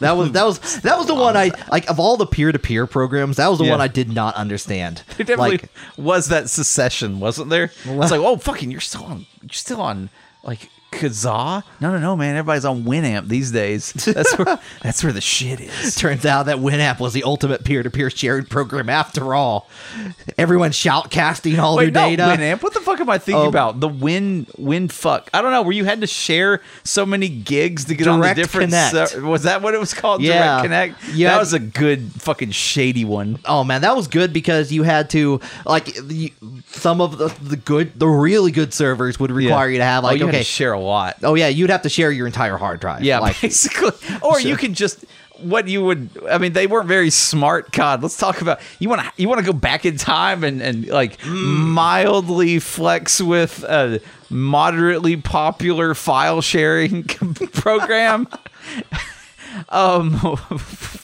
That 0.00 0.12
was 0.12 0.32
that 0.32 0.44
was 0.44 0.80
that 0.82 0.96
was 0.98 1.06
the 1.06 1.14
one 1.14 1.36
I 1.36 1.50
like 1.70 1.88
of 1.90 1.98
all 1.98 2.16
the 2.16 2.26
peer 2.26 2.52
to 2.52 2.58
peer 2.58 2.86
programs. 2.86 3.38
That 3.38 3.48
was 3.48 3.58
the 3.58 3.64
Yeah. 3.64 3.70
one 3.72 3.80
I 3.80 3.88
did 3.88 4.12
not 4.12 4.34
understand. 4.36 5.02
There 5.16 5.24
definitely 5.26 5.50
Like, 5.58 5.70
was 5.96 6.28
that 6.28 6.48
secession, 6.50 7.20
wasn't 7.20 7.48
there? 7.50 7.64
It's 7.84 8.10
like, 8.10 8.20
oh, 8.20 8.36
fucking, 8.36 8.70
you're 8.70 8.80
still 8.80 9.04
on, 9.04 9.26
you're 9.42 9.48
still 9.50 9.80
on, 9.80 10.10
like 10.44 10.68
Kazaa. 11.02 11.62
No, 11.80 11.92
no, 11.92 11.98
no, 11.98 12.16
man. 12.16 12.36
Everybody's 12.36 12.64
on 12.64 12.84
Winamp 12.84 13.28
these 13.28 13.50
days. 13.50 13.92
That's 13.92 14.36
where, 14.38 14.58
that's 14.82 15.02
where 15.02 15.12
the 15.12 15.20
shit 15.20 15.60
is. 15.60 15.94
turns 15.96 16.24
out 16.24 16.46
that 16.46 16.58
Winamp 16.58 17.00
was 17.00 17.12
the 17.12 17.24
ultimate 17.24 17.64
peer 17.64 17.82
to 17.82 17.90
peer 17.90 18.10
sharing 18.10 18.44
program 18.46 18.88
after 18.88 19.34
all. 19.34 19.68
Everyone 20.38 20.70
shoutcasting 20.70 21.58
all 21.58 21.76
Wait, 21.76 21.92
their 21.92 22.10
no, 22.10 22.16
data. 22.16 22.22
Winamp. 22.42 22.62
What 22.62 22.74
the 22.74 22.80
fuck 22.80 23.00
am 23.00 23.10
I 23.10 23.18
thinking 23.18 23.44
Oh. 23.44 23.48
about? 23.48 23.80
The 23.80 23.88
Win, 23.88 24.46
Win, 24.56 24.88
fuck. 24.88 25.28
I 25.34 25.42
don't 25.42 25.50
know. 25.50 25.62
Where 25.62 25.72
you 25.72 25.84
had 25.84 26.00
to 26.02 26.06
share 26.06 26.60
so 26.84 27.04
many 27.04 27.28
gigs 27.28 27.84
to 27.86 27.94
get 27.94 28.06
on 28.06 28.20
the 28.20 28.34
different. 28.34 28.70
Connect. 28.70 29.10
ser- 29.10 29.20
was 29.24 29.42
that 29.44 29.62
what 29.62 29.74
it 29.74 29.80
was 29.80 29.94
called? 29.94 30.22
Yeah. 30.22 30.62
Direct 30.62 30.62
Connect. 30.96 31.14
Yeah. 31.14 31.30
that 31.30 31.40
was 31.40 31.52
a 31.52 31.58
good 31.58 32.12
fucking 32.20 32.50
shady 32.52 33.04
one. 33.04 33.38
Oh 33.44 33.64
man, 33.64 33.82
that 33.82 33.96
was 33.96 34.08
good 34.08 34.32
because 34.32 34.72
you 34.72 34.82
had 34.82 35.10
to 35.10 35.40
like 35.66 35.86
the, 35.94 36.32
some 36.68 37.00
of 37.00 37.18
the, 37.18 37.28
the 37.42 37.56
good, 37.56 37.98
the 37.98 38.08
really 38.08 38.50
good 38.52 38.72
servers 38.72 39.18
would 39.18 39.30
require 39.32 39.68
you 39.68 39.78
to 39.78 39.84
have 39.84 40.04
oh, 40.04 40.08
like 40.08 40.18
you 40.18 40.26
had 40.26 40.34
okay, 40.34 40.44
share 40.44 40.72
a 40.72 40.80
lot. 40.92 41.16
oh 41.22 41.34
yeah, 41.34 41.48
you'd 41.48 41.70
have 41.70 41.82
to 41.82 41.88
share 41.88 42.10
your 42.10 42.26
entire 42.26 42.56
hard 42.56 42.80
drive. 42.80 43.02
Yeah, 43.02 43.18
like 43.18 43.40
basically. 43.42 43.92
Or 44.22 44.40
you 44.40 44.56
could 44.56 44.74
just 44.74 45.04
what 45.42 45.68
you 45.68 45.84
would 45.84 46.10
I 46.30 46.38
mean 46.38 46.52
they 46.52 46.66
weren't 46.66 46.88
very 46.88 47.10
smart. 47.10 47.72
God, 47.72 48.02
let's 48.02 48.16
talk 48.16 48.40
about 48.40 48.60
you 48.78 48.88
want 48.88 49.02
to 49.02 49.12
you 49.16 49.28
want 49.28 49.40
to 49.40 49.46
go 49.46 49.52
back 49.52 49.84
in 49.84 49.96
time 49.96 50.44
and 50.44 50.62
and 50.62 50.86
like 50.86 51.24
mildly 51.26 52.58
flex 52.58 53.20
with 53.20 53.64
a 53.64 54.00
moderately 54.30 55.16
popular 55.16 55.94
file 55.94 56.40
sharing 56.40 57.04
program. 57.52 58.28
um 59.68 60.38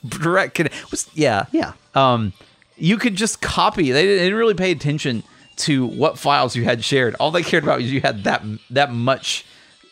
direct 0.07 0.55
connect 0.55 0.90
was 0.90 1.11
yeah. 1.14 1.46
Yeah. 1.53 1.72
Um 1.94 2.33
you 2.77 2.96
could 2.96 3.16
just 3.16 3.40
copy. 3.40 3.90
They 3.90 4.03
didn't, 4.03 4.18
they 4.18 4.24
didn't 4.24 4.38
really 4.38 4.55
pay 4.55 4.70
attention 4.70 5.24
to 5.57 5.87
what 5.87 6.18
files 6.18 6.55
you 6.55 6.64
had 6.64 6.85
shared. 6.85 7.16
All 7.18 7.31
they 7.31 7.42
cared 7.42 7.64
about 7.64 7.79
was 7.79 7.92
you 7.92 8.01
had 8.01 8.24
that 8.24 8.42
that 8.70 8.92
much 8.92 9.44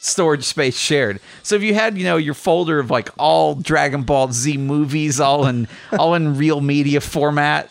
storage 0.07 0.45
space 0.45 0.77
shared. 0.79 1.21
So 1.43 1.57
if 1.57 1.63
you 1.63 1.75
had, 1.75 1.99
you 1.99 2.05
know, 2.05 2.17
your 2.17 2.35
folder 2.35 2.79
of 2.79 2.91
like 2.91 3.11
all 3.19 3.55
Dragon 3.55 4.03
Ball 4.03 4.33
Z 4.33 4.57
movies, 4.57 5.21
all 5.21 5.47
in 5.47 5.69
all 5.99 6.15
in 6.15 6.37
real 6.37 6.61
media 6.61 7.01
format, 7.01 7.71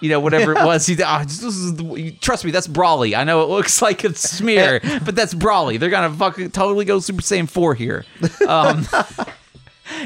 you 0.00 0.08
know, 0.10 0.20
whatever 0.20 0.52
it 0.52 0.64
was, 0.64 0.88
you, 0.88 0.96
ah, 1.04 1.22
this 1.22 1.42
is 1.42 1.76
the- 1.76 2.12
trust 2.20 2.44
me, 2.44 2.50
that's 2.50 2.68
Broly. 2.68 3.16
I 3.16 3.24
know 3.24 3.42
it 3.42 3.48
looks 3.48 3.80
like 3.88 4.04
a 4.04 4.14
smear, 4.14 4.80
but 5.04 5.14
that's 5.14 5.34
Broly. 5.34 5.78
They're 5.78 5.90
gonna 5.90 6.12
fucking 6.14 6.50
totally 6.50 6.84
go 6.84 6.98
Super 7.00 7.22
Saiyan 7.22 7.48
four 7.48 7.74
here. 7.74 8.04
Um, 8.48 8.86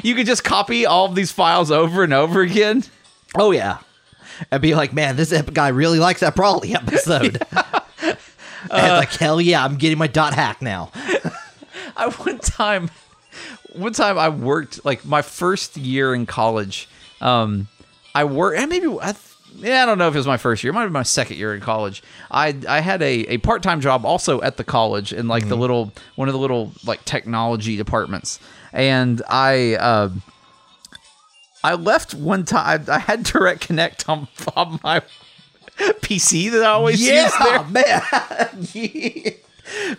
you 0.02 0.14
could 0.14 0.26
just 0.26 0.44
copy 0.44 0.86
all 0.86 1.06
of 1.06 1.14
these 1.14 1.32
files 1.32 1.70
over 1.70 2.02
and 2.04 2.12
over 2.12 2.40
again. 2.40 2.82
oh 3.36 3.50
yeah, 3.52 3.78
and 4.50 4.60
be 4.60 4.74
like, 4.74 4.92
man, 4.92 5.16
this 5.16 5.32
guy 5.42 5.68
really 5.68 5.98
likes 5.98 6.20
that 6.20 6.34
Broly 6.34 6.74
episode. 6.74 7.42
and 8.02 8.16
it's 8.70 8.70
like 8.72 9.12
hell 9.12 9.40
yeah, 9.40 9.64
I'm 9.64 9.76
getting 9.76 9.98
my 9.98 10.06
dot 10.06 10.34
hack 10.34 10.60
now. 10.62 10.90
I 12.00 12.08
one 12.08 12.38
time, 12.38 12.90
one 13.72 13.92
time 13.92 14.18
I 14.18 14.28
worked 14.28 14.84
like 14.84 15.04
my 15.04 15.22
first 15.22 15.76
year 15.76 16.14
in 16.14 16.26
college. 16.26 16.88
Um, 17.20 17.68
I 18.14 18.24
worked, 18.24 18.58
and 18.58 18.68
maybe 18.70 18.86
I, 18.86 19.14
yeah, 19.56 19.82
I 19.82 19.86
don't 19.86 19.98
know 19.98 20.08
if 20.08 20.14
it 20.14 20.18
was 20.18 20.26
my 20.26 20.36
first 20.36 20.64
year. 20.64 20.70
It 20.70 20.74
might 20.74 20.82
have 20.82 20.88
been 20.88 20.94
my 20.94 21.02
second 21.02 21.36
year 21.36 21.54
in 21.54 21.60
college. 21.60 22.02
I 22.30 22.56
I 22.68 22.80
had 22.80 23.02
a, 23.02 23.26
a 23.26 23.38
part 23.38 23.62
time 23.62 23.80
job 23.80 24.04
also 24.04 24.40
at 24.40 24.56
the 24.56 24.64
college 24.64 25.12
in 25.12 25.28
like 25.28 25.48
the 25.48 25.56
little 25.56 25.92
one 26.16 26.28
of 26.28 26.32
the 26.32 26.38
little 26.40 26.72
like 26.84 27.04
technology 27.04 27.76
departments, 27.76 28.40
and 28.72 29.22
I. 29.28 29.74
Uh, 29.74 30.10
I 31.62 31.74
left 31.74 32.14
one 32.14 32.46
time. 32.46 32.86
I 32.88 32.98
had 32.98 33.22
Direct 33.22 33.60
Connect 33.60 34.08
on, 34.08 34.28
on 34.56 34.80
my 34.82 35.02
PC 35.78 36.50
that 36.52 36.62
I 36.62 36.68
always 36.68 37.00
use 37.02 37.32
there. 37.38 37.64
man. 37.64 39.34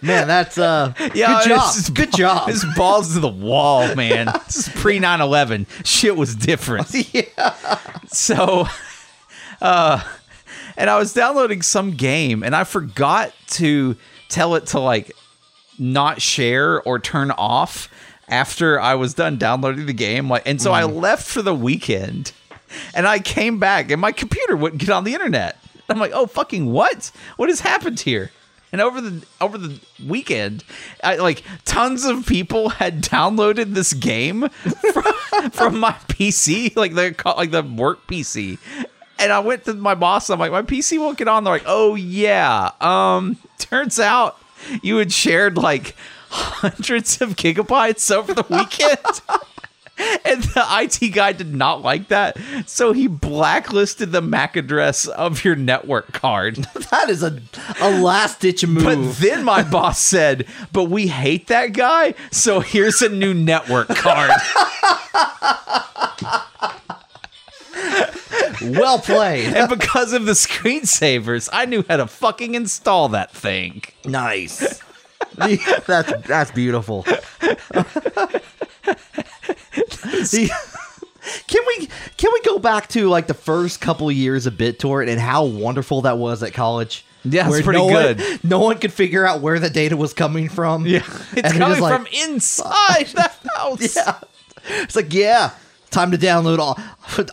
man, 0.02 0.28
that's 0.28 0.58
uh, 0.58 0.94
Yeah, 1.14 1.42
good 1.44 1.50
job. 1.50 1.76
Good 1.94 2.12
job. 2.14 2.50
It's 2.50 2.66
balls 2.76 3.14
to 3.14 3.20
the 3.20 3.28
wall, 3.28 3.96
man. 3.96 4.28
this 4.46 4.68
is 4.68 4.70
pre 4.70 5.00
9 5.00 5.22
11. 5.22 5.68
Shit 5.84 6.16
was 6.16 6.36
different. 6.36 6.94
yeah. 7.14 7.54
So, 8.08 8.68
uh, 9.62 10.04
and 10.78 10.90
I 10.90 10.98
was 10.98 11.14
downloading 11.14 11.62
some 11.62 11.92
game 11.92 12.44
and 12.44 12.56
I 12.56 12.64
forgot 12.64 13.34
to 13.48 13.96
tell 14.30 14.56
it 14.56 14.68
to 14.68 14.80
like 14.80 15.12
not 15.78 16.22
share 16.22 16.82
or 16.82 17.00
turn 17.00 17.32
off 17.32 17.90
after 18.28 18.80
I 18.80 18.96
was 18.96 19.14
done 19.14 19.38
downloading 19.38 19.86
the 19.86 19.94
game. 19.94 20.30
Like, 20.30 20.44
and 20.46 20.62
so 20.62 20.72
I 20.72 20.86
left 20.86 21.28
for 21.28 21.42
the 21.42 21.54
weekend 21.54 22.32
and 22.94 23.06
I 23.08 23.20
came 23.20 23.60
back 23.60 23.92
and 23.92 24.00
my 24.00 24.12
computer 24.12 24.56
wouldn't 24.56 24.80
get 24.80 24.90
on 24.90 25.04
the 25.04 25.14
internet. 25.14 25.58
I'm 25.90 26.00
like, 26.00 26.12
oh 26.14 26.26
fucking 26.26 26.72
what? 26.72 27.12
What 27.36 27.50
has 27.50 27.60
happened 27.60 28.00
here? 28.00 28.32
And 28.72 28.80
over 28.80 29.02
the 29.02 29.26
over 29.42 29.58
the 29.58 29.80
weekend, 30.06 30.64
I, 31.04 31.18
like 31.18 31.44
tons 31.66 32.06
of 32.06 32.26
people 32.26 32.70
had 32.70 33.02
downloaded 33.04 33.74
this 33.74 33.94
game 33.94 34.48
from, 34.94 35.52
from 35.52 35.80
my 35.80 35.92
PC, 36.08 36.76
like 36.76 36.94
the 36.94 37.16
like 37.26 37.52
the 37.52 37.64
work 37.64 38.08
PC. 38.08 38.58
And 39.20 39.32
I 39.32 39.40
went 39.40 39.66
to 39.66 39.74
my 39.74 39.94
boss. 39.94 40.30
I'm 40.30 40.40
like, 40.40 40.52
my 40.52 40.62
PC 40.64 41.00
won't 41.00 41.18
get 41.18 41.28
on. 41.28 41.44
They're 41.44 41.54
like, 41.54 41.64
oh 41.66 41.96
yeah. 41.96 42.72
Um, 42.80 43.38
turns 43.58 44.00
out 44.00 44.40
you 44.82 44.98
had 44.98 45.12
shared 45.12 45.58
like 45.58 45.96
hundreds 46.30 47.22
of 47.22 47.36
gigabytes 47.36 48.10
over 48.10 48.34
the 48.34 48.46
weekend. 48.50 49.22
And 50.26 50.44
the 50.44 50.66
IT 50.70 51.10
guy 51.14 51.34
did 51.34 51.54
not 51.54 51.82
like 51.82 52.08
that. 52.10 52.38
So 52.66 52.94
he 52.94 53.08
blacklisted 53.08 54.12
the 54.12 54.22
MAC 54.22 54.56
address 54.56 55.08
of 55.08 55.44
your 55.44 55.56
network 55.56 56.14
card. 56.14 56.68
That 56.92 57.10
is 57.10 57.24
a 57.24 57.40
a 57.80 58.02
last 58.02 58.42
ditch 58.42 58.66
move. 58.68 58.84
But 58.84 59.16
then 59.26 59.44
my 59.46 59.64
boss 59.72 60.00
said, 60.00 60.46
But 60.74 60.86
we 60.86 61.08
hate 61.08 61.48
that 61.48 61.68
guy. 61.74 62.14
So 62.32 62.60
here's 62.60 63.02
a 63.02 63.08
new 63.10 63.34
network 63.34 63.88
card. 63.90 64.32
well 68.62 69.00
played. 69.00 69.54
and 69.54 69.70
because 69.70 70.14
of 70.14 70.26
the 70.26 70.34
screensavers, 70.34 71.50
I 71.54 71.66
knew 71.66 71.84
how 71.88 71.98
to 71.98 72.08
fucking 72.08 72.56
install 72.56 73.10
that 73.10 73.32
thing. 73.32 73.84
nice. 74.06 74.82
that's 75.88 76.12
that's 76.28 76.52
beautiful. 76.52 77.06
The- 80.30 80.50
can 81.48 81.62
we 81.68 81.88
can 82.18 82.30
we 82.34 82.42
go 82.42 82.60
back 82.60 82.88
to 82.90 83.08
like 83.10 83.28
the 83.28 83.34
first 83.34 83.82
couple 83.82 84.12
years 84.12 84.46
of 84.46 84.54
BitTorrent 84.56 85.10
and 85.10 85.20
how 85.20 85.44
wonderful 85.46 86.02
that 86.02 86.18
was 86.18 86.44
at 86.44 86.54
college. 86.54 87.06
Yeah, 87.24 87.48
it's 87.50 87.62
pretty 87.62 87.78
no 87.80 87.86
one- 87.86 88.16
good. 88.18 88.44
no 88.44 88.60
one 88.60 88.80
could 88.80 88.92
figure 88.94 89.26
out 89.28 89.42
where 89.42 89.60
the 89.60 89.70
data 89.70 89.96
was 89.96 90.14
coming 90.14 90.50
from. 90.50 90.86
Yeah, 90.88 91.04
it's 91.34 91.50
And 91.50 91.58
coming 91.60 91.80
like- 91.80 91.96
from 91.96 92.08
inside 92.28 93.08
the 93.14 93.32
house. 93.56 93.96
Yeah. 93.96 94.20
It's 94.84 94.96
like, 94.96 95.14
yeah, 95.14 95.52
time 95.92 96.12
to 96.12 96.18
download 96.18 96.58
all 96.60 96.80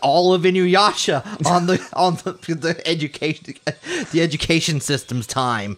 all 0.03 0.33
of 0.33 0.43
Inuyasha 0.43 1.45
on 1.45 1.65
the 1.67 1.79
on 1.93 2.15
the, 2.17 2.33
the 2.55 2.81
education 2.87 3.55
the 4.11 4.21
education 4.21 4.79
system's 4.81 5.25
time. 5.27 5.77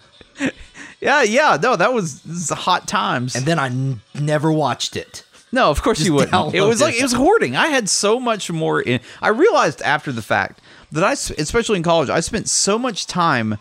yeah, 1.00 1.24
yeah. 1.24 1.58
No, 1.62 1.76
that 1.76 1.94
was 1.94 2.26
is 2.26 2.50
hot 2.50 2.88
times. 2.88 3.36
And 3.36 3.46
then 3.46 3.60
I 3.60 3.68
n- 3.68 4.02
never 4.14 4.52
watched 4.52 4.96
it. 4.96 5.24
No, 5.52 5.70
of 5.70 5.82
course 5.82 6.00
you 6.00 6.14
wouldn't. 6.14 6.56
It 6.56 6.62
was 6.62 6.82
like 6.82 6.96
it. 6.96 7.00
it 7.00 7.04
was 7.04 7.14
hoarding. 7.14 7.56
I 7.56 7.68
had 7.68 7.90
so 7.90 8.20
much 8.20 8.50
more 8.52 8.82
in. 8.82 9.00
I 9.22 9.30
realized 9.30 9.82
after 9.82 10.12
the 10.12 10.22
fact 10.22 10.62
that 10.92 11.04
I, 11.04 11.12
especially 11.14 11.78
in 11.78 11.84
college, 11.84 12.10
I 12.10 12.20
spent 12.22 12.48
so 12.50 12.80
much 12.80 13.06
time 13.08 13.58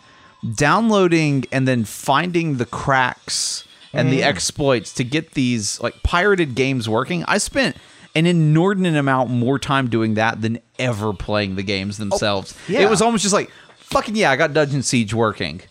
downloading 0.55 1.45
and 1.51 1.67
then 1.67 1.83
finding 1.85 2.57
the 2.57 2.65
cracks 2.65 3.63
and 3.93 4.07
Mm. 4.07 4.11
the 4.11 4.23
exploits 4.23 4.93
to 4.93 5.03
get 5.03 5.31
these 5.33 5.79
like 5.81 6.01
pirated 6.03 6.55
games 6.55 6.87
working. 6.87 7.23
I 7.27 7.37
spent 7.37 7.75
an 8.15 8.25
inordinate 8.25 8.95
amount 8.95 9.29
more 9.29 9.57
time 9.59 9.89
doing 9.89 10.15
that 10.15 10.41
than 10.41 10.59
ever 10.79 11.13
playing 11.13 11.55
the 11.55 11.63
games 11.63 11.97
themselves. 11.97 12.53
Oh, 12.57 12.71
yeah. 12.73 12.79
It 12.81 12.89
was 12.89 13.01
almost 13.01 13.21
just 13.23 13.33
like 13.33 13.49
fucking 13.77 14.15
yeah, 14.15 14.31
I 14.31 14.35
got 14.35 14.53
Dungeon 14.53 14.83
Siege 14.83 15.13
working. 15.13 15.61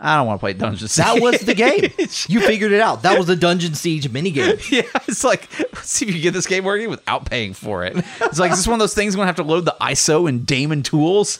I 0.00 0.16
don't 0.16 0.26
want 0.26 0.38
to 0.38 0.40
play 0.40 0.52
Dungeon 0.52 0.88
Siege. 0.88 1.04
That 1.04 1.22
was 1.22 1.40
the 1.40 1.54
game. 1.54 1.84
you 2.28 2.40
figured 2.40 2.72
it 2.72 2.80
out. 2.80 3.02
That 3.02 3.18
was 3.18 3.28
a 3.28 3.36
Dungeon 3.36 3.74
Siege 3.74 4.10
minigame. 4.10 4.60
Yeah, 4.70 4.82
it's 5.06 5.22
like 5.24 5.48
let's 5.58 5.90
see 5.90 6.08
if 6.08 6.14
you 6.14 6.20
get 6.20 6.32
this 6.32 6.46
game 6.46 6.64
working 6.64 6.90
without 6.90 7.26
paying 7.26 7.54
for 7.54 7.84
it. 7.84 7.96
It's 8.20 8.38
like 8.38 8.50
is 8.52 8.58
this 8.58 8.66
one 8.66 8.74
of 8.74 8.80
those 8.80 8.94
things 8.94 9.14
I'm 9.14 9.18
gonna 9.18 9.26
have 9.26 9.36
to 9.36 9.44
load 9.44 9.64
the 9.64 9.76
ISO 9.80 10.28
and 10.28 10.44
daemon 10.44 10.82
tools. 10.82 11.38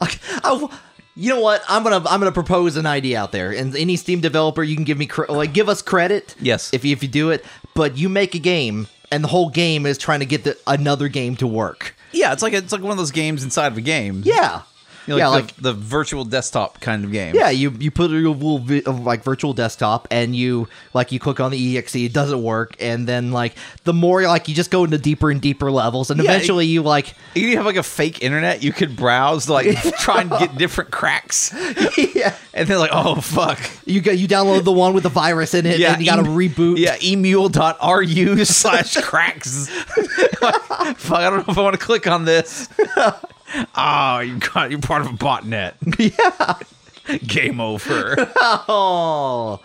Like, 0.00 0.18
I 0.44 0.68
you 1.16 1.28
know 1.28 1.40
what? 1.40 1.62
I'm 1.68 1.82
gonna 1.82 1.96
I'm 2.08 2.20
gonna 2.20 2.32
propose 2.32 2.76
an 2.76 2.86
idea 2.86 3.20
out 3.20 3.30
there, 3.32 3.52
and 3.52 3.76
any 3.76 3.96
Steam 3.96 4.20
developer, 4.20 4.62
you 4.62 4.74
can 4.74 4.84
give 4.84 4.96
me 4.96 5.06
cre- 5.06 5.26
like 5.28 5.52
give 5.52 5.68
us 5.68 5.82
credit. 5.82 6.34
Yes. 6.40 6.72
if 6.72 6.84
you, 6.84 6.92
if 6.92 7.02
you 7.02 7.08
do 7.08 7.30
it, 7.30 7.44
but 7.74 7.98
you 7.98 8.08
make 8.08 8.34
a 8.34 8.38
game, 8.38 8.86
and 9.10 9.22
the 9.22 9.28
whole 9.28 9.50
game 9.50 9.86
is 9.86 9.98
trying 9.98 10.20
to 10.20 10.26
get 10.26 10.44
the, 10.44 10.56
another 10.66 11.08
game 11.08 11.36
to 11.36 11.46
work. 11.46 11.94
Yeah, 12.12 12.32
it's 12.32 12.42
like 12.42 12.52
it's 12.52 12.72
like 12.72 12.80
one 12.80 12.92
of 12.92 12.96
those 12.96 13.10
games 13.10 13.44
inside 13.44 13.66
of 13.66 13.78
a 13.78 13.82
game. 13.82 14.22
Yeah, 14.24 14.62
You 15.06 15.14
know, 15.14 15.16
yeah, 15.18 15.28
like, 15.28 15.44
like 15.44 15.56
the, 15.56 15.62
the 15.62 15.72
virtual 15.74 16.24
desktop 16.24 16.80
kind 16.80 17.04
of 17.04 17.12
game. 17.12 17.34
yeah, 17.34 17.50
you 17.50 17.70
you 17.78 17.90
put 17.90 18.10
a 18.10 18.14
little 18.14 18.58
vi- 18.58 18.82
of, 18.84 19.00
like 19.00 19.24
virtual 19.24 19.52
desktop, 19.54 20.06
and 20.10 20.36
you 20.36 20.68
like 20.94 21.10
you 21.12 21.18
click 21.18 21.40
on 21.40 21.50
the 21.50 21.78
exe, 21.78 21.94
it 21.96 22.12
doesn't 22.12 22.42
work, 22.42 22.76
and 22.80 23.06
then 23.08 23.32
like 23.32 23.54
the 23.84 23.92
more 23.92 24.22
like 24.22 24.48
you 24.48 24.54
just 24.54 24.70
go 24.70 24.84
into 24.84 24.98
deeper 24.98 25.30
and 25.30 25.40
deeper 25.40 25.70
levels, 25.70 26.10
and 26.10 26.22
Yeah, 26.22 26.30
eventually 26.32 26.66
you 26.66 26.82
like 26.82 27.14
You 27.34 27.56
have 27.56 27.66
like 27.66 27.76
a 27.76 27.82
fake 27.82 28.22
internet 28.22 28.62
you 28.62 28.72
could 28.72 28.94
browse, 28.96 29.46
to, 29.46 29.52
like 29.54 29.80
try 30.00 30.20
and 30.20 30.30
get 30.30 30.56
different 30.58 30.90
cracks, 30.90 31.52
yeah. 32.14 32.36
and 32.52 32.68
then 32.68 32.78
like, 32.78 32.90
oh 32.92 33.16
fuck, 33.20 33.58
You 33.86 34.00
go, 34.00 34.12
you 34.12 34.28
download 34.28 34.64
the 34.64 34.72
one 34.72 34.92
with 34.94 35.02
the 35.04 35.08
virus 35.08 35.54
in 35.54 35.64
it, 35.66 35.78
yeah, 35.78 35.92
and 35.94 36.00
you 36.02 36.06
got 36.10 36.16
to 36.16 36.28
em- 36.30 36.36
reboot. 36.36 36.76
Yeah, 36.78 36.96
emule.ru 36.98 38.44
slash 38.44 38.96
cracks. 38.98 39.68
fuck, 39.68 41.18
I 41.20 41.30
don't 41.30 41.46
know 41.46 41.52
if 41.52 41.58
I 41.58 41.62
want 41.62 41.78
to 41.78 41.84
click 41.84 42.06
on 42.06 42.24
this. 42.24 42.68
Oh, 43.76 44.18
you 44.24 44.38
got 44.38 44.70
you're 44.70 44.80
part 44.80 45.02
of 45.02 45.08
a 45.08 45.16
botnet. 45.16 45.74
yeah. 45.98 47.18
Game 47.26 47.60
over. 47.60 48.14
Oh, 48.68 49.60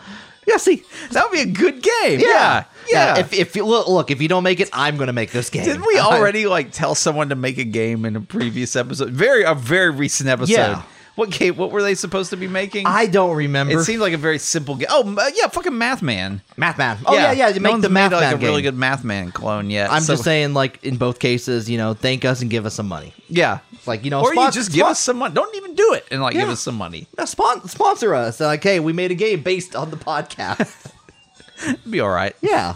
yeah. 0.47 0.57
See, 0.57 0.83
That 1.11 1.25
would 1.25 1.33
be 1.33 1.41
a 1.41 1.45
good 1.45 1.83
game. 1.83 2.19
Yeah, 2.19 2.27
Yeah. 2.27 2.63
Yeah. 2.87 3.19
If 3.19 3.33
if 3.33 3.55
you 3.55 3.65
look, 3.65 3.87
look, 3.87 4.09
if 4.09 4.21
you 4.21 4.27
don't 4.27 4.43
make 4.43 4.59
it, 4.59 4.69
I'm 4.73 4.97
gonna 4.97 5.13
make 5.13 5.31
this 5.31 5.49
game. 5.49 5.63
Didn't 5.63 5.85
we 5.85 5.99
already 5.99 6.47
like 6.47 6.71
tell 6.71 6.95
someone 6.95 7.29
to 7.29 7.35
make 7.35 7.57
a 7.57 7.63
game 7.63 8.05
in 8.05 8.15
a 8.15 8.21
previous 8.21 8.75
episode? 8.75 9.11
Very 9.11 9.43
a 9.43 9.53
very 9.53 9.91
recent 9.91 10.29
episode. 10.29 10.53
Yeah. 10.53 10.83
What 11.25 11.31
game? 11.31 11.55
What 11.55 11.71
were 11.71 11.81
they 11.81 11.95
supposed 11.95 12.31
to 12.31 12.37
be 12.37 12.47
making? 12.47 12.85
I 12.85 13.05
don't 13.05 13.37
remember. 13.37 13.79
it 13.79 13.83
seemed 13.85 14.01
like 14.01 14.11
a 14.11 14.17
very 14.17 14.37
simple 14.37 14.75
game. 14.75 14.87
Oh 14.89 15.15
uh, 15.15 15.31
yeah, 15.33 15.47
fucking 15.47 15.77
Math 15.77 16.01
Man. 16.01 16.41
Math 16.57 16.77
Man. 16.77 16.97
Oh 17.05 17.13
yeah, 17.13 17.31
yeah. 17.31 17.47
You 17.47 17.61
no 17.61 17.71
make 17.71 17.81
the 17.81 17.89
Math 17.89 18.11
made, 18.11 18.17
like 18.17 18.25
Man 18.25 18.43
a 18.43 18.45
really 18.45 18.61
good 18.61 18.75
Math 18.75 19.05
Man 19.05 19.31
clone 19.31 19.69
yet. 19.69 19.89
I'm 19.91 20.01
so- 20.01 20.13
just 20.13 20.25
saying, 20.25 20.53
like 20.53 20.83
in 20.83 20.97
both 20.97 21.19
cases, 21.19 21.69
you 21.69 21.77
know, 21.77 21.93
thank 21.93 22.25
us 22.25 22.41
and 22.41 22.51
give 22.51 22.65
us 22.65 22.73
some 22.73 22.89
money. 22.89 23.13
Yeah. 23.29 23.59
Like 23.85 24.03
you 24.03 24.09
know, 24.11 24.23
Or 24.23 24.33
you 24.35 24.51
just 24.51 24.73
give 24.73 24.85
us 24.87 24.99
some 24.99 25.17
money. 25.19 25.33
Don't 25.33 25.55
even 25.55 25.73
do 25.73 25.93
it 25.93 26.05
and 26.11 26.21
like 26.21 26.33
give 26.33 26.49
us 26.49 26.59
some 26.59 26.75
money. 26.75 27.07
uh, 27.17 27.25
spon- 27.25 27.65
sponsor 27.69 28.13
us. 28.13 28.41
Like, 28.41 28.61
hey, 28.63 28.81
we 28.81 28.91
made 28.91 29.11
a 29.11 29.15
game 29.15 29.41
based 29.41 29.73
on 29.75 29.91
the 29.91 29.97
podcast. 29.97 30.91
It'd 31.63 31.89
be 31.89 32.01
all 32.01 32.09
right. 32.09 32.35
yeah, 32.41 32.75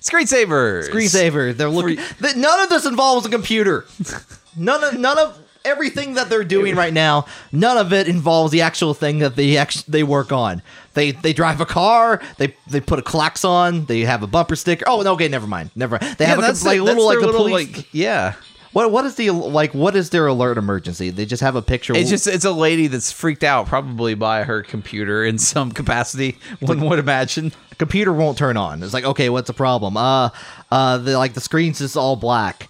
Screensavers. 0.00 0.88
screensaver. 0.88 1.54
They're 1.54 1.68
looking. 1.68 1.96
th- 1.96 2.36
none 2.36 2.60
of 2.60 2.68
this 2.68 2.86
involves 2.86 3.26
a 3.26 3.28
computer. 3.28 3.84
None 4.56 4.84
of 4.84 4.96
none 4.96 5.18
of 5.18 5.36
everything 5.64 6.14
that 6.14 6.28
they're 6.28 6.44
doing 6.44 6.74
right 6.76 6.92
now. 6.92 7.26
None 7.52 7.76
of 7.78 7.92
it 7.92 8.08
involves 8.08 8.52
the 8.52 8.60
actual 8.62 8.94
thing 8.94 9.18
that 9.20 9.36
they 9.36 9.56
actually 9.56 9.84
they 9.88 10.02
work 10.02 10.32
on. 10.32 10.62
They 10.94 11.12
they 11.12 11.32
drive 11.32 11.60
a 11.60 11.66
car. 11.66 12.20
They 12.38 12.54
they 12.68 12.80
put 12.80 12.98
a 12.98 13.02
klaxon. 13.02 13.86
They 13.86 14.00
have 14.00 14.22
a 14.22 14.26
bumper 14.26 14.56
sticker. 14.56 14.84
Oh, 14.88 15.02
no, 15.02 15.12
okay, 15.14 15.28
never 15.28 15.46
mind. 15.46 15.70
Never. 15.74 15.98
They 15.98 16.24
Yeah, 16.24 16.36
have 16.36 16.38
a 16.38 16.64
like 16.64 16.78
it. 16.78 16.82
little 16.82 17.06
like 17.06 17.18
the 17.20 17.26
little, 17.26 17.40
police. 17.48 17.76
like 17.76 17.86
yeah. 17.92 18.34
What 18.72 18.90
what 18.90 19.04
is 19.04 19.14
the 19.14 19.30
like? 19.30 19.72
What 19.72 19.94
is 19.94 20.10
their 20.10 20.26
alert 20.26 20.58
emergency? 20.58 21.10
They 21.10 21.26
just 21.26 21.42
have 21.42 21.54
a 21.54 21.62
picture. 21.62 21.94
It's 21.96 22.10
just 22.10 22.26
it's 22.26 22.44
a 22.44 22.50
lady 22.50 22.88
that's 22.88 23.12
freaked 23.12 23.44
out 23.44 23.66
probably 23.66 24.14
by 24.14 24.42
her 24.42 24.64
computer 24.64 25.24
in 25.24 25.38
some 25.38 25.70
capacity. 25.70 26.38
One 26.60 26.80
would 26.88 26.98
imagine. 26.98 27.52
computer 27.78 28.12
won't 28.12 28.36
turn 28.36 28.56
on. 28.56 28.82
It's 28.82 28.92
like, 28.92 29.04
okay, 29.04 29.28
what's 29.30 29.46
the 29.46 29.54
problem? 29.54 29.96
Uh, 29.96 30.30
uh, 30.72 30.98
the 30.98 31.16
like 31.16 31.34
the 31.34 31.40
screen's 31.40 31.78
just 31.78 31.96
all 31.96 32.16
black. 32.16 32.68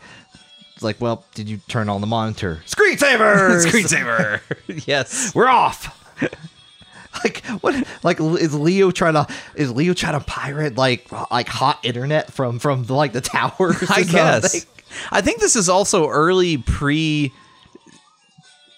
Like, 0.84 1.00
well, 1.00 1.24
did 1.34 1.48
you 1.48 1.58
turn 1.68 1.88
on 1.88 2.00
the 2.00 2.06
monitor? 2.06 2.62
Screensaver. 2.66 3.64
Screensaver. 3.64 4.40
yes. 4.86 5.34
We're 5.34 5.48
off. 5.48 6.00
like 7.24 7.44
what? 7.60 7.86
Like 8.02 8.20
is 8.20 8.54
Leo 8.54 8.90
trying 8.90 9.14
to 9.14 9.26
is 9.54 9.72
Leo 9.72 9.94
trying 9.94 10.18
to 10.18 10.24
pirate 10.24 10.76
like 10.76 11.10
like 11.30 11.48
hot 11.48 11.80
internet 11.82 12.32
from 12.32 12.58
from 12.58 12.86
like 12.86 13.12
the 13.12 13.20
towers? 13.20 13.90
I 13.90 14.02
guess. 14.02 14.52
something? 14.52 14.70
I 15.10 15.20
think 15.20 15.40
this 15.40 15.56
is 15.56 15.68
also 15.68 16.08
early 16.08 16.58
pre 16.58 17.32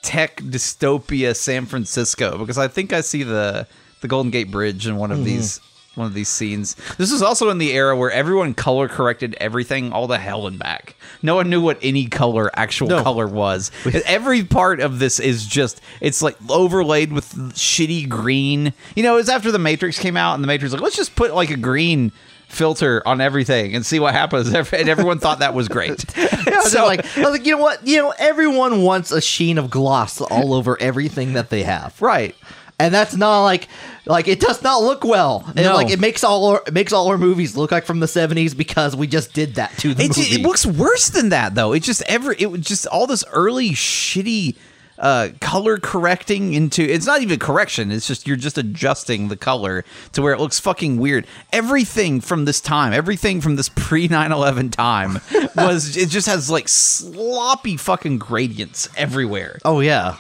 tech 0.03 0.37
dystopia 0.37 1.35
San 1.35 1.67
Francisco 1.67 2.39
because 2.39 2.59
I 2.59 2.69
think 2.69 2.93
I 2.93 3.01
see 3.01 3.23
the 3.23 3.67
the 4.01 4.09
Golden 4.09 4.31
Gate 4.31 4.51
Bridge 4.51 4.87
in 4.87 4.97
one 4.97 5.11
of 5.11 5.19
mm-hmm. 5.19 5.27
these 5.27 5.61
one 5.97 6.07
of 6.07 6.15
these 6.15 6.29
scenes. 6.29 6.77
This 6.99 7.11
is 7.11 7.23
also 7.23 7.49
in 7.51 7.59
the 7.59 7.73
era 7.73 7.97
where 7.97 8.11
everyone 8.11 8.55
color 8.55 8.87
corrected 8.89 9.35
everything 9.41 9.93
all 9.93 10.07
the 10.07 10.19
hell 10.19 10.47
and 10.47 10.59
back. 10.59 10.95
No 11.23 11.37
one 11.37 11.49
knew 11.51 11.61
what 11.61 11.79
any 11.83 12.07
color 12.07 12.51
actual 12.55 12.89
No. 12.89 13.03
color 13.03 13.27
was. 13.27 13.71
Every 14.05 14.45
part 14.45 14.81
of 14.81 14.99
this 14.99 15.19
is 15.19 15.47
just 15.47 15.81
it's 16.01 16.23
like 16.23 16.37
overlaid 16.49 17.13
with 17.13 17.33
shitty 17.55 18.09
green. 18.09 18.73
You 18.95 19.03
know, 19.03 19.15
it 19.15 19.17
was 19.17 19.29
after 19.29 19.51
the 19.51 19.59
Matrix 19.59 19.99
came 19.99 20.17
out 20.17 20.35
and 20.35 20.45
the 20.45 20.49
Matrix 20.49 20.73
was 20.73 20.75
like 20.75 20.83
let's 20.83 20.97
just 20.97 21.17
put 21.17 21.35
like 21.35 21.51
a 21.51 21.57
green 21.57 22.13
filter 22.49 23.03
on 23.05 23.21
everything 23.21 23.75
and 23.75 23.85
see 23.85 23.99
what 23.99 24.15
happens 24.15 24.47
and 24.55 24.89
everyone 24.89 25.19
thought 25.19 25.41
that 25.41 25.53
was 25.53 25.67
great 25.67 26.05
Yeah, 26.17 26.61
So- 26.61 26.85
like, 26.87 27.05
I 27.17 27.21
was 27.23 27.31
like, 27.31 27.45
you 27.45 27.53
know 27.53 27.59
what? 27.63 27.85
You 27.87 27.97
know, 27.97 28.15
everyone 28.19 28.83
wants 28.83 29.11
a 29.11 29.21
sheen 29.21 29.59
of 29.59 29.69
gloss 29.69 30.21
all 30.21 30.55
over 30.55 30.81
everything 30.81 31.33
that 31.33 31.51
they 31.51 31.65
have. 31.65 32.01
right 32.01 32.37
and 32.79 32.93
that's 32.93 33.17
not 33.17 33.43
like 33.45 33.69
like 34.05 34.29
it 34.29 34.39
does 34.41 34.63
not 34.63 34.83
look 34.83 35.03
well. 35.05 35.45
And 35.49 35.65
No. 35.67 35.75
like 35.75 35.91
it 35.91 35.99
makes 36.01 36.23
all 36.25 36.47
our, 36.47 36.63
it 36.67 36.73
makes 36.75 36.93
all 36.93 37.09
our 37.09 37.19
movies 37.19 37.57
look 37.57 37.73
like 37.73 37.85
from 37.87 38.01
the 38.01 38.09
seventies 38.09 38.55
because 38.55 38.95
we 38.95 39.07
just 39.07 39.33
did 39.33 39.55
that 39.57 39.77
to 39.79 39.95
the 39.95 40.05
It, 40.05 40.17
movie. 40.17 40.35
it 40.35 40.43
looks 40.43 40.65
worse 40.67 41.09
than 41.09 41.31
that 41.31 41.55
though. 41.55 41.73
It 41.73 41.83
just 41.83 42.03
ever 42.03 42.35
it 42.39 42.51
was 42.51 42.61
just 42.61 42.87
all 42.87 43.07
this 43.07 43.25
early 43.33 43.71
shitty 43.71 44.57
uh, 44.99 45.29
color 45.43 45.77
correcting 45.77 46.55
into 46.55 46.83
it's 46.83 47.05
not 47.05 47.21
even 47.21 47.39
correction. 47.39 47.91
It's 47.93 48.07
just 48.07 48.27
you're 48.27 48.37
just 48.39 48.57
adjusting 48.57 49.29
the 49.29 49.37
color 49.37 49.85
to 50.13 50.23
where 50.23 50.33
it 50.33 50.41
looks 50.41 50.59
fucking 50.59 50.97
weird. 50.99 51.27
Everything 51.53 52.21
from 52.23 52.47
this 52.47 52.63
time, 52.63 52.95
everything 52.95 53.43
from 53.43 53.57
this 53.57 53.69
pre 53.69 54.09
9/11 54.09 54.73
time 54.73 55.21
was 55.57 55.97
it 55.99 56.09
just 56.09 56.27
has 56.27 56.49
like 56.51 56.67
sloppy 56.69 57.77
fucking 57.77 58.19
gradients 58.19 58.89
everywhere. 58.97 59.59
oh 59.67 59.81
yeah, 59.81 60.17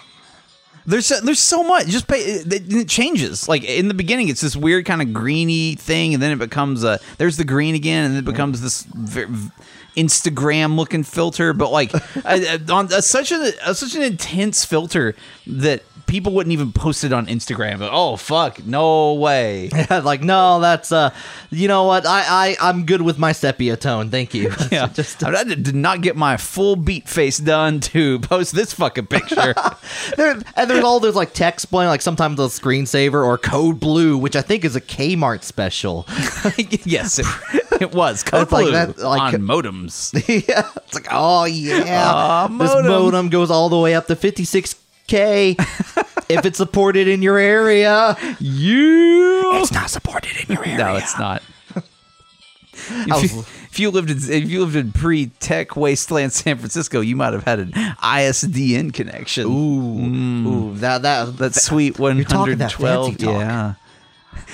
There's 0.86 1.06
so, 1.06 1.20
there's 1.20 1.40
so 1.40 1.64
much. 1.64 1.86
Just 1.88 2.06
pay, 2.06 2.18
it, 2.18 2.72
it 2.72 2.88
changes. 2.88 3.48
Like 3.48 3.64
in 3.64 3.88
the 3.88 3.94
beginning, 3.94 4.28
it's 4.28 4.40
this 4.40 4.56
weird 4.56 4.84
kind 4.84 5.02
of 5.02 5.12
greeny 5.12 5.74
thing, 5.74 6.14
and 6.14 6.22
then 6.22 6.32
it 6.32 6.38
becomes 6.38 6.84
a 6.84 7.00
there's 7.18 7.36
the 7.36 7.44
green 7.44 7.74
again, 7.74 8.04
and 8.04 8.14
then 8.14 8.22
it 8.22 8.24
becomes 8.24 8.60
this 8.60 8.84
Instagram 9.96 10.76
looking 10.76 11.02
filter. 11.02 11.52
But 11.52 11.72
like 11.72 11.92
uh, 12.24 12.58
on 12.70 12.92
uh, 12.92 13.00
such 13.00 13.32
a 13.32 13.52
uh, 13.66 13.74
such 13.74 13.96
an 13.96 14.02
intense 14.02 14.64
filter 14.64 15.16
that 15.46 15.82
people 16.06 16.32
wouldn't 16.32 16.52
even 16.52 16.72
post 16.72 17.04
it 17.04 17.12
on 17.12 17.26
Instagram. 17.26 17.78
But 17.80 17.90
oh 17.92 18.16
fuck, 18.16 18.64
no 18.64 19.14
way. 19.14 19.68
like 19.90 20.22
no, 20.22 20.60
that's 20.60 20.92
uh, 20.92 21.10
you 21.50 21.68
know 21.68 21.84
what? 21.84 22.06
I 22.06 22.24
I 22.26 22.56
I'm 22.60 22.86
good 22.86 23.02
with 23.02 23.18
my 23.18 23.32
sepia 23.32 23.76
tone. 23.76 24.10
Thank 24.10 24.34
you. 24.34 24.52
Yeah, 24.70 24.88
just 24.92 25.22
I 25.24 25.44
did 25.44 25.74
not 25.74 26.00
get 26.02 26.16
my 26.16 26.36
full 26.36 26.76
beat 26.76 27.08
face 27.08 27.38
done 27.38 27.80
to 27.80 28.18
post 28.20 28.54
this 28.54 28.72
fucking 28.72 29.06
picture. 29.06 29.54
there 30.16 30.40
and 30.56 30.68
there's 30.70 30.84
all 30.84 30.98
those 31.00 31.14
like 31.14 31.32
text 31.34 31.70
playing 31.70 31.88
like 31.88 32.02
sometimes 32.02 32.36
the 32.36 32.48
screensaver 32.48 33.24
or 33.24 33.38
code 33.38 33.78
blue, 33.80 34.18
which 34.18 34.34
I 34.36 34.42
think 34.42 34.64
is 34.64 34.74
a 34.76 34.80
Kmart 34.80 35.42
special. 35.44 36.04
yes, 36.84 37.18
It 37.80 37.92
was 37.94 38.22
code 38.22 38.42
It's 38.44 38.52
like 38.52 38.64
blue 38.64 38.72
that- 38.72 38.98
like- 38.98 39.34
on 39.34 39.40
modems. 39.42 40.12
yeah, 40.28 40.68
it's 40.76 40.94
like 40.94 41.06
oh 41.10 41.44
yeah, 41.44 42.10
Aw, 42.12 42.48
this 42.48 42.58
modem. 42.74 42.86
modem 42.90 43.28
goes 43.28 43.50
all 43.50 43.68
the 43.68 43.78
way 43.78 43.94
up 43.94 44.06
to 44.06 44.16
56k 45.06 45.56
if 46.28 46.44
it's 46.44 46.58
supported 46.58 47.08
in 47.08 47.22
your 47.22 47.38
area. 47.38 48.16
You. 48.38 49.60
It's 49.60 49.72
not 49.72 49.90
supported 49.90 50.32
in 50.42 50.54
your 50.54 50.64
area. 50.64 50.78
No, 50.78 50.96
it's 50.96 51.18
not. 51.18 51.42
If 52.88 53.32
you, 53.32 53.40
if 53.40 53.80
you 53.80 53.90
lived 53.90 54.10
in 54.10 54.18
if 54.18 54.48
you 54.48 54.60
lived 54.60 54.76
in 54.76 54.92
pre-tech 54.92 55.76
wasteland 55.76 56.32
San 56.32 56.58
Francisco, 56.58 57.00
you 57.00 57.16
might 57.16 57.32
have 57.32 57.44
had 57.44 57.58
an 57.58 57.72
ISDN 57.72 58.92
connection. 58.92 59.46
Ooh, 59.46 59.98
mm. 59.98 60.46
ooh, 60.46 60.74
that 60.76 61.02
that 61.02 61.36
that 61.38 61.54
sweet 61.54 61.98
one 61.98 62.22
hundred 62.22 62.60
twelve. 62.70 63.20
Yeah. 63.20 63.74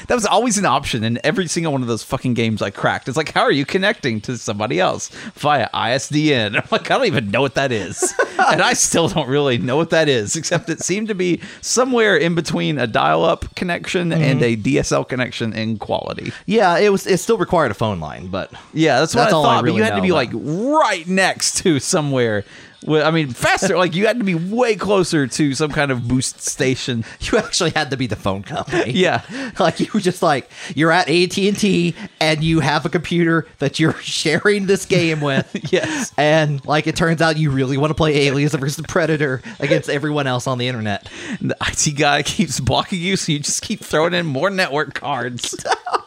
That 0.08 0.14
was 0.14 0.26
always 0.26 0.58
an 0.58 0.66
option 0.66 1.04
in 1.04 1.18
every 1.24 1.46
single 1.46 1.72
one 1.72 1.82
of 1.82 1.88
those 1.88 2.02
fucking 2.02 2.34
games 2.34 2.60
I 2.62 2.70
cracked. 2.70 3.08
It's 3.08 3.16
like, 3.16 3.32
how 3.32 3.42
are 3.42 3.52
you 3.52 3.64
connecting 3.64 4.20
to 4.22 4.36
somebody 4.36 4.80
else 4.80 5.08
via 5.34 5.68
ISDN? 5.72 6.56
I'm 6.62 6.68
like, 6.70 6.90
I 6.90 6.96
don't 6.98 7.06
even 7.06 7.30
know 7.30 7.40
what 7.40 7.54
that 7.54 7.72
is. 7.72 8.12
and 8.38 8.60
I 8.62 8.72
still 8.72 9.08
don't 9.08 9.28
really 9.28 9.58
know 9.58 9.76
what 9.76 9.90
that 9.90 10.08
is, 10.08 10.36
except 10.36 10.68
it 10.68 10.80
seemed 10.80 11.08
to 11.08 11.14
be 11.14 11.40
somewhere 11.60 12.16
in 12.16 12.34
between 12.34 12.78
a 12.78 12.86
dial 12.86 13.24
up 13.24 13.54
connection 13.54 13.92
Mm-hmm. 14.10 14.22
and 14.22 14.42
a 14.42 14.56
DSL 14.56 15.08
connection 15.08 15.52
in 15.52 15.78
quality. 15.78 16.32
Yeah, 16.46 16.78
it 16.78 16.90
was. 16.90 17.06
It 17.06 17.18
still 17.18 17.38
required 17.38 17.70
a 17.70 17.74
phone 17.74 18.00
line, 18.00 18.26
but 18.28 18.52
Yeah, 18.72 19.00
that's 19.00 19.14
what 19.14 19.22
That's 19.22 19.32
I 19.34 19.36
all 19.36 19.46
I 19.46 19.56
thought. 19.56 19.64
but 19.66 19.74
you 19.74 19.82
had 19.82 19.96
to 19.96 20.02
be 20.02 20.12
like 20.12 20.30
right 20.32 21.06
next 21.06 21.58
to 21.58 21.78
somewhere. 21.80 22.44
Well, 22.84 23.06
I 23.06 23.10
mean, 23.10 23.30
faster. 23.30 23.76
like 23.76 23.94
you 23.94 24.06
had 24.06 24.18
to 24.18 24.24
be 24.24 24.34
way 24.34 24.76
closer 24.76 25.26
to 25.26 25.54
some 25.54 25.70
kind 25.70 25.90
of 25.90 26.08
boost 26.08 26.40
station. 26.40 27.04
you 27.20 27.38
actually 27.38 27.70
had 27.70 27.90
to 27.90 27.96
be 27.96 28.06
the 28.06 28.16
phone 28.16 28.42
company. 28.42 28.92
Yeah. 29.02 29.22
like 29.58 29.80
you 29.80 29.86
were 29.92 30.00
just 30.00 30.22
like 30.22 30.50
you're 30.74 30.92
at 30.92 31.08
AT 31.08 31.36
and 31.38 31.58
T, 31.58 31.94
and 32.20 32.44
you 32.44 32.60
have 32.60 32.84
a 32.84 32.88
computer 32.88 33.46
that 33.58 33.80
you're 33.80 33.94
sharing 33.94 34.66
this 34.66 34.84
game 34.84 35.20
with. 35.20 35.72
Yes. 35.72 36.12
and 36.16 36.64
like 36.66 36.86
it 36.86 36.94
turns 36.96 37.22
out 37.22 37.36
you 37.36 37.50
really 37.50 37.76
want 37.78 37.90
to 37.90 37.94
play 37.94 38.26
Aliens 38.26 38.54
versus 38.54 38.84
Predator 38.86 39.42
against 39.60 39.88
everyone 39.88 40.26
else 40.26 40.46
on 40.46 40.58
the 40.58 40.68
internet. 40.68 41.10
And 41.40 41.50
the 41.50 41.56
IT 41.66 41.96
guy 41.96 42.22
keeps 42.22 42.60
blocking 42.60 43.00
you, 43.00 43.16
so 43.16 43.32
you 43.32 43.38
just 43.38 43.62
keep 43.62 43.80
throwing 43.80 44.14
in 44.14 44.26
more 44.26 44.50
network 44.50 44.94
cards. 44.94 45.56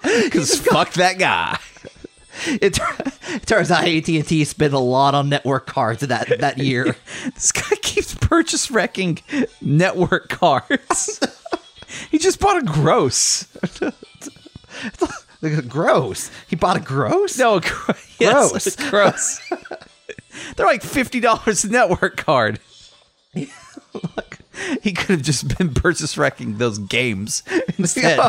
Because 0.04 0.60
fuck 0.60 0.94
that 0.94 1.18
guy. 1.18 1.58
It 2.48 2.78
turns 3.46 3.72
out 3.72 3.88
AT 3.88 4.08
and 4.08 4.28
T 4.28 4.44
spent 4.44 4.74
a 4.74 4.80
lot 4.80 5.16
on 5.16 5.30
network 5.30 5.66
cards 5.68 6.02
that 6.02 6.40
that 6.40 6.58
year. 6.58 6.96
This 7.34 7.52
guy 7.52 7.76
keeps 7.82 8.14
purchase 8.16 8.70
wrecking 8.72 9.20
network 9.62 10.30
cards. 10.30 11.20
he 12.12 12.18
just 12.18 12.40
bought 12.40 12.58
a 12.62 12.66
gross. 12.66 13.48
gross. 15.68 16.32
He 16.48 16.56
bought 16.56 16.78
a 16.78 16.80
gross. 16.80 17.38
No, 17.38 17.60
gr- 17.60 17.92
yes, 18.20 18.76
Gross. 18.76 18.90
gross. 18.90 19.42
They're 20.56 20.66
like 20.66 20.84
fifty 20.84 21.20
dollars 21.20 21.66
network 21.66 22.18
card. 22.18 22.60
Look, 23.36 24.40
he 24.82 24.92
could 24.92 25.10
have 25.18 25.22
just 25.22 25.58
been 25.58 25.74
purchase 25.74 26.18
wrecking 26.18 26.58
those 26.58 26.78
games 26.80 27.44
instead. 27.78 28.20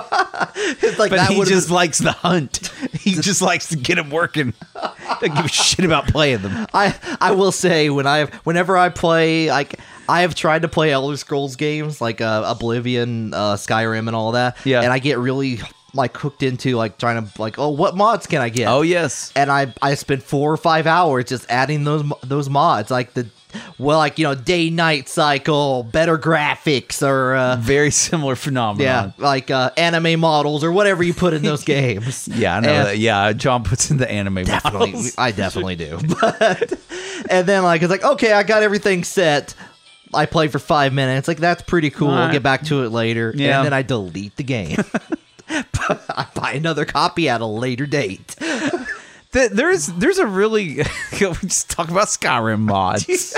It's 0.56 0.98
like 0.98 1.10
But 1.10 1.28
he 1.28 1.44
just 1.44 1.70
likes 1.70 1.98
the 1.98 2.12
hunt. 2.12 2.70
He 2.92 3.14
just 3.14 3.42
likes 3.42 3.68
to 3.68 3.76
get 3.76 3.98
him 3.98 4.10
working. 4.10 4.54
Doesn't 5.20 5.34
give 5.36 5.44
a 5.44 5.48
shit 5.48 5.84
about 5.84 6.08
playing 6.08 6.42
them. 6.42 6.66
I 6.74 6.94
I 7.20 7.32
will 7.32 7.52
say 7.52 7.90
when 7.90 8.06
I 8.06 8.24
whenever 8.44 8.76
I 8.76 8.88
play 8.88 9.48
like 9.48 9.80
I 10.08 10.20
have 10.22 10.34
tried 10.34 10.62
to 10.62 10.68
play 10.68 10.90
Elder 10.92 11.16
Scrolls 11.16 11.56
games 11.56 12.00
like 12.00 12.20
uh, 12.20 12.44
Oblivion, 12.46 13.34
uh, 13.34 13.54
Skyrim, 13.54 14.06
and 14.06 14.14
all 14.14 14.32
that. 14.32 14.56
Yeah. 14.64 14.82
and 14.82 14.92
I 14.92 14.98
get 14.98 15.18
really 15.18 15.60
like 15.94 16.16
hooked 16.16 16.42
into 16.42 16.76
like 16.76 16.98
trying 16.98 17.26
to 17.26 17.40
like 17.42 17.58
oh 17.58 17.70
what 17.70 17.96
mods 17.96 18.26
can 18.26 18.40
I 18.42 18.48
get? 18.50 18.68
Oh 18.68 18.82
yes. 18.82 19.32
and 19.34 19.50
I 19.50 19.72
I 19.82 19.94
spent 19.94 20.22
four 20.22 20.52
or 20.52 20.56
five 20.56 20.86
hours 20.86 21.24
just 21.26 21.46
adding 21.48 21.84
those 21.84 22.04
those 22.22 22.48
mods 22.50 22.90
like 22.90 23.14
the 23.14 23.26
well 23.78 23.98
like 23.98 24.18
you 24.18 24.24
know 24.24 24.34
day 24.34 24.70
night 24.70 25.08
cycle, 25.08 25.82
better 25.82 26.18
graphics 26.18 27.06
or. 27.06 27.34
Uh, 27.36 27.56
Very 27.56 27.90
similar 27.90 28.36
phenomenon. 28.36 28.84
yeah, 28.84 29.24
like 29.24 29.50
uh, 29.50 29.70
anime 29.76 30.20
models 30.20 30.62
or 30.64 30.72
whatever 30.72 31.02
you 31.02 31.12
put 31.14 31.34
in 31.34 31.42
those 31.42 31.64
games. 31.76 32.28
Yeah, 32.28 32.56
I 32.56 32.60
know 32.60 32.68
And- 32.68 32.86
that. 32.88 32.98
Yeah, 32.98 33.32
John 33.32 33.64
puts 33.64 33.90
in 33.90 33.96
the 33.98 34.10
anime 34.10 34.44
definitely 34.44 34.92
models. 34.92 35.14
i 35.18 35.30
definitely 35.32 35.76
do 35.76 35.98
but 36.20 36.72
and 37.30 37.46
then 37.46 37.62
like 37.62 37.82
it's 37.82 37.90
like 37.90 38.04
okay 38.04 38.32
i 38.32 38.42
got 38.42 38.62
everything 38.62 39.04
set 39.04 39.54
i 40.14 40.26
play 40.26 40.48
for 40.48 40.58
five 40.58 40.92
minutes 40.92 41.26
like 41.28 41.38
that's 41.38 41.62
pretty 41.62 41.90
cool 41.90 42.08
we'll 42.08 42.30
get 42.32 42.42
back 42.42 42.62
to 42.64 42.84
it 42.84 42.90
later 42.90 43.32
Yeah. 43.34 43.58
and 43.58 43.66
then 43.66 43.72
i 43.72 43.82
delete 43.82 44.36
the 44.36 44.42
game 44.44 44.76
i 45.48 46.26
buy 46.34 46.52
another 46.52 46.84
copy 46.84 47.28
at 47.28 47.40
a 47.40 47.46
later 47.46 47.86
date 47.86 48.36
There's 49.32 49.86
there's 49.88 50.18
a 50.18 50.26
really 50.26 50.76
we 51.12 51.18
just 51.42 51.68
talk 51.70 51.90
about 51.90 52.06
Skyrim 52.08 52.60
mods. 52.60 53.36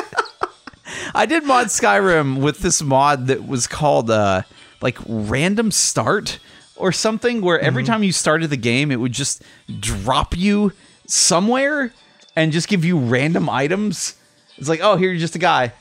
I 1.14 1.26
did 1.26 1.44
mod 1.44 1.66
Skyrim 1.66 2.38
with 2.40 2.58
this 2.60 2.82
mod 2.82 3.26
that 3.26 3.46
was 3.46 3.66
called 3.66 4.10
uh 4.10 4.42
like 4.80 4.98
random 5.06 5.70
start 5.70 6.38
or 6.76 6.92
something 6.92 7.40
where 7.40 7.58
every 7.58 7.82
time 7.84 8.02
you 8.02 8.12
started 8.12 8.50
the 8.50 8.56
game 8.56 8.90
it 8.90 8.96
would 8.96 9.12
just 9.12 9.42
drop 9.80 10.36
you 10.36 10.72
somewhere 11.06 11.92
and 12.36 12.52
just 12.52 12.68
give 12.68 12.84
you 12.84 12.96
random 12.98 13.48
items. 13.48 14.14
It's 14.56 14.68
like, 14.68 14.80
"Oh, 14.82 14.96
here 14.96 15.10
you're 15.10 15.18
just 15.20 15.34
a 15.34 15.40
guy." 15.40 15.72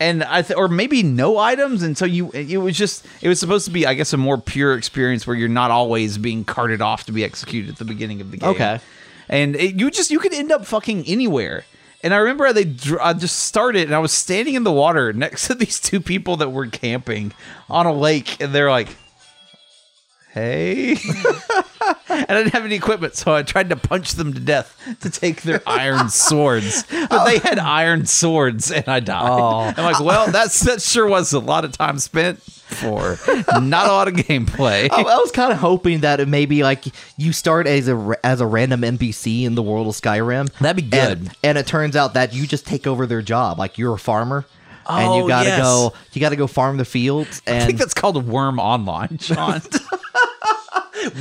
and 0.00 0.22
I 0.22 0.42
th- 0.42 0.56
or 0.56 0.68
maybe 0.68 1.02
no 1.02 1.38
items, 1.38 1.82
and 1.82 1.96
so 1.98 2.04
you 2.04 2.30
it 2.30 2.58
was 2.58 2.76
just 2.76 3.04
it 3.20 3.28
was 3.28 3.40
supposed 3.40 3.64
to 3.64 3.70
be 3.70 3.86
I 3.86 3.94
guess 3.94 4.12
a 4.12 4.16
more 4.16 4.38
pure 4.38 4.74
experience 4.76 5.26
where 5.26 5.36
you're 5.36 5.48
not 5.48 5.70
always 5.70 6.18
being 6.18 6.44
carted 6.44 6.80
off 6.80 7.06
to 7.06 7.12
be 7.12 7.24
executed 7.24 7.70
at 7.70 7.76
the 7.78 7.84
beginning 7.84 8.20
of 8.20 8.30
the 8.30 8.36
game. 8.36 8.50
Okay. 8.50 8.80
and 9.28 9.56
it, 9.56 9.74
you 9.74 9.90
just 9.90 10.10
you 10.10 10.18
could 10.18 10.32
end 10.32 10.52
up 10.52 10.66
fucking 10.66 11.04
anywhere. 11.06 11.64
And 12.02 12.14
I 12.14 12.18
remember 12.18 12.52
they 12.52 12.74
I 13.00 13.12
just 13.12 13.40
started 13.40 13.84
and 13.84 13.94
I 13.94 13.98
was 13.98 14.12
standing 14.12 14.54
in 14.54 14.64
the 14.64 14.72
water 14.72 15.12
next 15.12 15.46
to 15.48 15.54
these 15.54 15.80
two 15.80 16.00
people 16.00 16.36
that 16.36 16.50
were 16.50 16.66
camping 16.66 17.32
on 17.68 17.86
a 17.86 17.92
lake, 17.92 18.40
and 18.40 18.54
they're 18.54 18.70
like. 18.70 18.96
Hey, 20.34 20.92
and 22.08 22.26
I 22.28 22.34
didn't 22.34 22.52
have 22.52 22.64
any 22.64 22.74
equipment, 22.74 23.14
so 23.14 23.34
I 23.34 23.42
tried 23.42 23.70
to 23.70 23.76
punch 23.76 24.12
them 24.12 24.34
to 24.34 24.40
death 24.40 24.76
to 25.00 25.08
take 25.10 25.42
their 25.42 25.62
iron 25.66 26.10
swords. 26.10 26.84
But 27.08 27.24
they 27.24 27.38
had 27.38 27.58
iron 27.58 28.04
swords, 28.06 28.70
and 28.70 28.86
I 28.88 29.00
died. 29.00 29.26
Oh. 29.28 29.72
I'm 29.76 29.84
like, 29.92 30.00
well, 30.00 30.30
that's 30.30 30.60
that 30.60 30.82
sure 30.82 31.06
was 31.08 31.32
a 31.32 31.38
lot 31.40 31.64
of 31.64 31.72
time 31.72 31.98
spent 31.98 32.42
for 32.42 33.16
not 33.60 33.86
a 33.86 33.92
lot 33.92 34.06
of 34.08 34.14
gameplay. 34.14 34.84
I, 34.84 34.88
oh, 35.02 35.06
I 35.06 35.16
was 35.16 35.30
kind 35.32 35.50
of 35.50 35.58
hoping 35.58 36.00
that 36.00 36.20
it 36.20 36.28
maybe 36.28 36.62
like 36.62 36.84
you 37.16 37.32
start 37.32 37.66
as 37.66 37.88
a 37.88 38.14
as 38.22 38.42
a 38.42 38.46
random 38.46 38.82
NPC 38.82 39.44
in 39.44 39.54
the 39.54 39.62
world 39.62 39.86
of 39.88 39.94
Skyrim. 39.94 40.52
That'd 40.58 40.84
be 40.84 40.88
good. 40.90 41.30
and 41.42 41.56
it 41.56 41.66
turns 41.66 41.96
out 41.96 42.14
that 42.14 42.34
you 42.34 42.46
just 42.46 42.66
take 42.66 42.86
over 42.86 43.06
their 43.06 43.22
job. 43.22 43.58
Like 43.58 43.78
you're 43.78 43.94
a 43.94 43.98
farmer, 43.98 44.44
and 44.88 45.08
Oh, 45.08 45.22
you 45.22 45.28
gotta 45.28 45.48
yes. 45.48 45.62
go. 45.62 45.94
You 46.12 46.20
gotta 46.20 46.36
go 46.36 46.46
farm 46.46 46.76
the 46.76 46.84
fields. 46.84 47.40
And 47.46 47.62
I 47.62 47.66
think 47.66 47.78
that's 47.78 47.94
called 47.94 48.22
Wurm 48.26 48.58
Online, 48.58 49.16
John. 49.16 49.62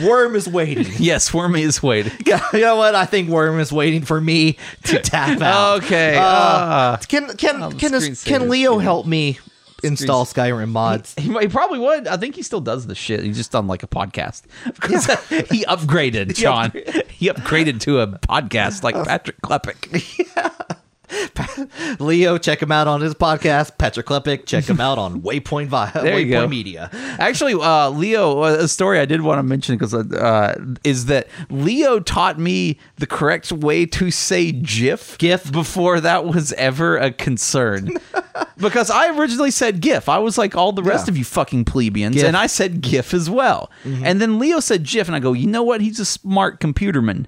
Worm 0.04 0.36
is 0.36 0.47
waiting. 0.47 0.88
yes, 1.00 1.34
Worm 1.34 1.56
is 1.56 1.82
waiting. 1.82 2.13
you 2.26 2.60
know 2.60 2.76
what? 2.76 2.95
I 2.95 3.06
think 3.06 3.30
Worm 3.30 3.60
is 3.60 3.71
waiting 3.71 4.02
for 4.04 4.19
me 4.19 4.58
to 4.84 5.00
tap 5.02 5.41
out. 5.41 5.84
Okay. 5.84 6.15
Uh, 6.15 6.21
ah. 6.21 7.00
can 7.08 7.36
can 7.38 7.60
the 7.60 7.69
can 7.76 8.15
can 8.15 8.50
Leo 8.50 8.71
getting- 8.71 8.84
help 8.84 9.06
me 9.06 9.39
install 9.84 10.26
Skyrim 10.26 10.69
mods? 10.69 11.13
He, 11.17 11.32
he 11.39 11.47
probably 11.47 11.80
would. 11.80 12.08
I 12.08 12.17
think 12.17 12.36
he 12.36 12.43
still 12.43 12.62
does 12.62 12.88
the 12.88 12.95
shit. 12.95 13.23
He's 13.23 13.38
just 13.38 13.52
done 13.52 13.67
like 13.67 13.84
a 13.84 13.88
podcast. 13.88 14.43
Because 14.65 15.06
he 15.50 15.65
upgraded, 15.65 16.36
John. 16.36 16.71
He 17.10 17.30
upgraded 17.30 17.80
to 17.82 18.00
a 18.00 18.08
podcast 18.08 18.84
like 18.84 18.95
Patrick 18.95 19.41
Klepek. 19.41 20.76
Leo, 22.00 22.38
check 22.38 22.62
him 22.62 22.72
out 22.72 22.88
on 22.88 23.02
his 23.02 23.13
podcast. 23.13 23.78
Patrick 23.78 24.06
Klepek, 24.06 24.46
check 24.46 24.65
him 24.65 24.80
out 24.82 24.98
on 24.98 25.22
Waypoint 25.24 25.67
Vi- 25.67 25.91
Waypoint 25.91 26.30
go. 26.30 26.48
Media. 26.48 26.89
Actually, 27.20 27.54
uh, 27.54 27.89
Leo, 27.89 28.41
uh, 28.43 28.58
a 28.60 28.67
story 28.67 29.00
I 29.00 29.06
did 29.06 29.22
want 29.22 29.39
to 29.39 29.43
mention 29.43 29.76
because 29.78 29.93
uh, 29.93 30.56
is 30.84 31.06
that 31.06 31.28
Leo 31.50 32.00
taught 32.00 32.39
me 32.39 32.78
the 32.98 33.08
correct 33.08 33.52
way 33.52 33.86
to 33.86 34.12
say 34.12 34.52
GIF. 34.52 35.17
GIF? 35.17 35.52
before 35.52 36.00
that 36.02 36.26
was 36.26 36.52
ever 36.54 36.98
a 36.98 37.12
concern. 37.12 37.89
because 38.58 38.89
I 38.89 39.10
originally 39.17 39.52
said 39.52 39.82
GIF. 39.82 40.10
I 40.10 40.17
was 40.20 40.38
like 40.38 40.56
all 40.56 40.72
the 40.72 40.84
rest 40.84 41.08
Yeah. 41.08 41.12
of 41.14 41.18
you 41.18 41.24
fucking 41.24 41.66
plebeians, 41.66 42.16
GIF. 42.16 42.26
and 42.26 42.36
I 42.38 42.47
said 42.47 42.82
GIF 42.82 43.14
as 43.14 43.30
well. 43.30 43.72
And 43.84 44.20
then 44.22 44.39
Leo 44.39 44.60
said 44.60 44.84
GIF, 44.84 45.08
and 45.08 45.16
I 45.16 45.20
go, 45.20 45.34
you 45.34 45.47
know 45.47 45.64
what? 45.64 45.82
He's 45.82 45.99
a 45.99 46.05
smart 46.05 46.60
computerman. 46.60 47.26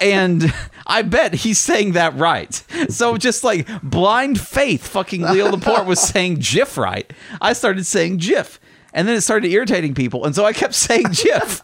And 0.00 0.52
I 0.86 1.02
bet 1.02 1.34
he's 1.34 1.58
saying 1.58 1.92
that 1.92 2.16
right. 2.16 2.54
So 2.88 3.16
just 3.16 3.44
like 3.44 3.68
blind 3.82 4.40
faith, 4.40 4.86
fucking 4.86 5.22
Leo 5.22 5.50
Laporte 5.50 5.86
was 5.86 6.00
saying 6.08 6.36
GIF 6.40 6.76
right. 6.76 7.10
I 7.40 7.52
started 7.52 7.86
saying 7.86 8.18
GIF. 8.18 8.58
And 8.92 9.06
then 9.06 9.14
it 9.16 9.20
started 9.20 9.50
irritating 9.52 9.94
people. 9.94 10.24
And 10.24 10.34
so 10.34 10.44
I 10.44 10.52
kept 10.52 10.74
saying 10.74 11.06
GIF. 11.12 11.62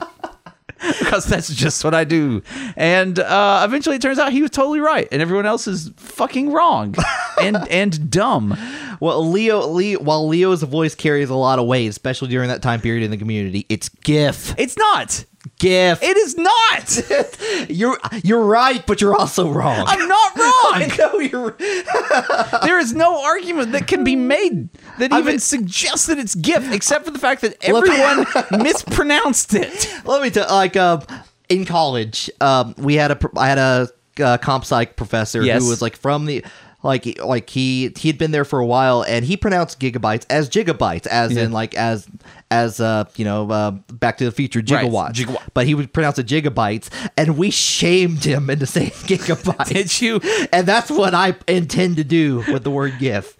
because 1.00 1.24
that's 1.24 1.48
just 1.48 1.82
what 1.84 1.94
I 1.94 2.04
do. 2.04 2.42
And 2.76 3.18
uh, 3.18 3.62
eventually 3.66 3.96
it 3.96 4.02
turns 4.02 4.18
out 4.18 4.30
he 4.32 4.42
was 4.42 4.50
totally 4.50 4.80
right. 4.80 5.08
And 5.10 5.22
everyone 5.22 5.46
else 5.46 5.66
is 5.66 5.90
fucking 5.96 6.52
wrong 6.52 6.94
and 7.40 7.56
and 7.70 8.10
dumb. 8.10 8.56
Well, 9.00 9.28
Leo, 9.28 9.66
Leo, 9.66 10.00
while 10.00 10.28
Leo's 10.28 10.62
voice 10.62 10.94
carries 10.94 11.30
a 11.30 11.34
lot 11.34 11.58
of 11.58 11.66
weight, 11.66 11.88
especially 11.88 12.28
during 12.28 12.48
that 12.48 12.62
time 12.62 12.80
period 12.80 13.02
in 13.04 13.10
the 13.10 13.16
community, 13.16 13.66
it's 13.68 13.88
GIF. 13.88 14.54
It's 14.58 14.76
not. 14.76 15.24
GIF. 15.58 16.02
It 16.02 16.16
is 16.18 16.36
not. 16.36 17.68
you're 17.70 17.98
you're 18.22 18.42
right, 18.44 18.86
but 18.86 19.00
you're 19.00 19.14
also 19.14 19.50
wrong. 19.50 19.84
I'm 19.88 20.06
not 20.06 20.36
wrong. 20.36 20.72
I 20.74 20.94
know 20.98 21.18
you're. 21.18 21.50
there 22.62 22.78
is 22.78 22.92
no 22.92 23.22
argument 23.24 23.72
that 23.72 23.86
can 23.86 24.04
be 24.04 24.16
made 24.16 24.68
that 24.98 25.12
I 25.12 25.18
even 25.20 25.32
mean- 25.32 25.38
suggests 25.38 26.06
that 26.06 26.18
it's 26.18 26.34
gift, 26.34 26.72
except 26.74 27.04
for 27.06 27.10
the 27.10 27.18
fact 27.18 27.40
that 27.40 27.56
everyone 27.62 28.26
mispronounced 28.62 29.54
it. 29.54 29.90
Let 30.04 30.22
me 30.22 30.30
tell. 30.30 30.46
Like, 30.48 30.76
um, 30.76 31.02
in 31.48 31.64
college, 31.64 32.30
um, 32.40 32.74
we 32.76 32.94
had 32.96 33.10
a 33.12 33.18
I 33.36 33.48
had 33.48 33.58
a 33.58 33.88
uh, 34.22 34.36
comp 34.38 34.64
sci 34.64 34.84
professor 34.86 35.42
Yes. 35.42 35.62
who 35.62 35.68
was 35.70 35.80
like 35.80 35.96
from 35.96 36.26
the. 36.26 36.44
Like, 36.86 37.20
like 37.22 37.50
he 37.50 37.92
he'd 37.98 38.16
been 38.16 38.30
there 38.30 38.44
for 38.44 38.60
a 38.60 38.64
while, 38.66 39.02
and 39.02 39.24
he 39.24 39.36
pronounced 39.36 39.80
gigabytes 39.80 40.24
as 40.30 40.48
gigabytes, 40.48 41.06
as 41.08 41.32
Yeah. 41.32 41.42
in 41.42 41.52
like 41.52 41.74
as 41.74 42.06
as 42.50 42.78
uh 42.80 43.04
you 43.16 43.24
know 43.24 43.50
uh, 43.50 43.70
Back 43.92 44.18
to 44.18 44.24
the 44.24 44.30
Future 44.32 44.60
Right, 44.60 44.86
gigawatt. 44.88 45.40
But 45.52 45.66
he 45.66 45.74
would 45.74 45.92
pronounce 45.92 46.18
it 46.18 46.26
gigabytes, 46.28 46.88
and 47.18 47.36
we 47.36 47.50
shamed 47.50 48.24
him 48.24 48.48
into 48.48 48.66
saying 48.76 48.90
gigabytes. 48.90 49.66
Did 49.68 50.00
you? 50.00 50.20
And 50.52 50.66
that's 50.66 50.90
what 50.90 51.12
I 51.12 51.34
intend 51.48 51.96
to 51.96 52.04
do 52.04 52.44
with 52.52 52.62
the 52.62 52.70
word 52.70 52.94
GIF. 53.00 53.36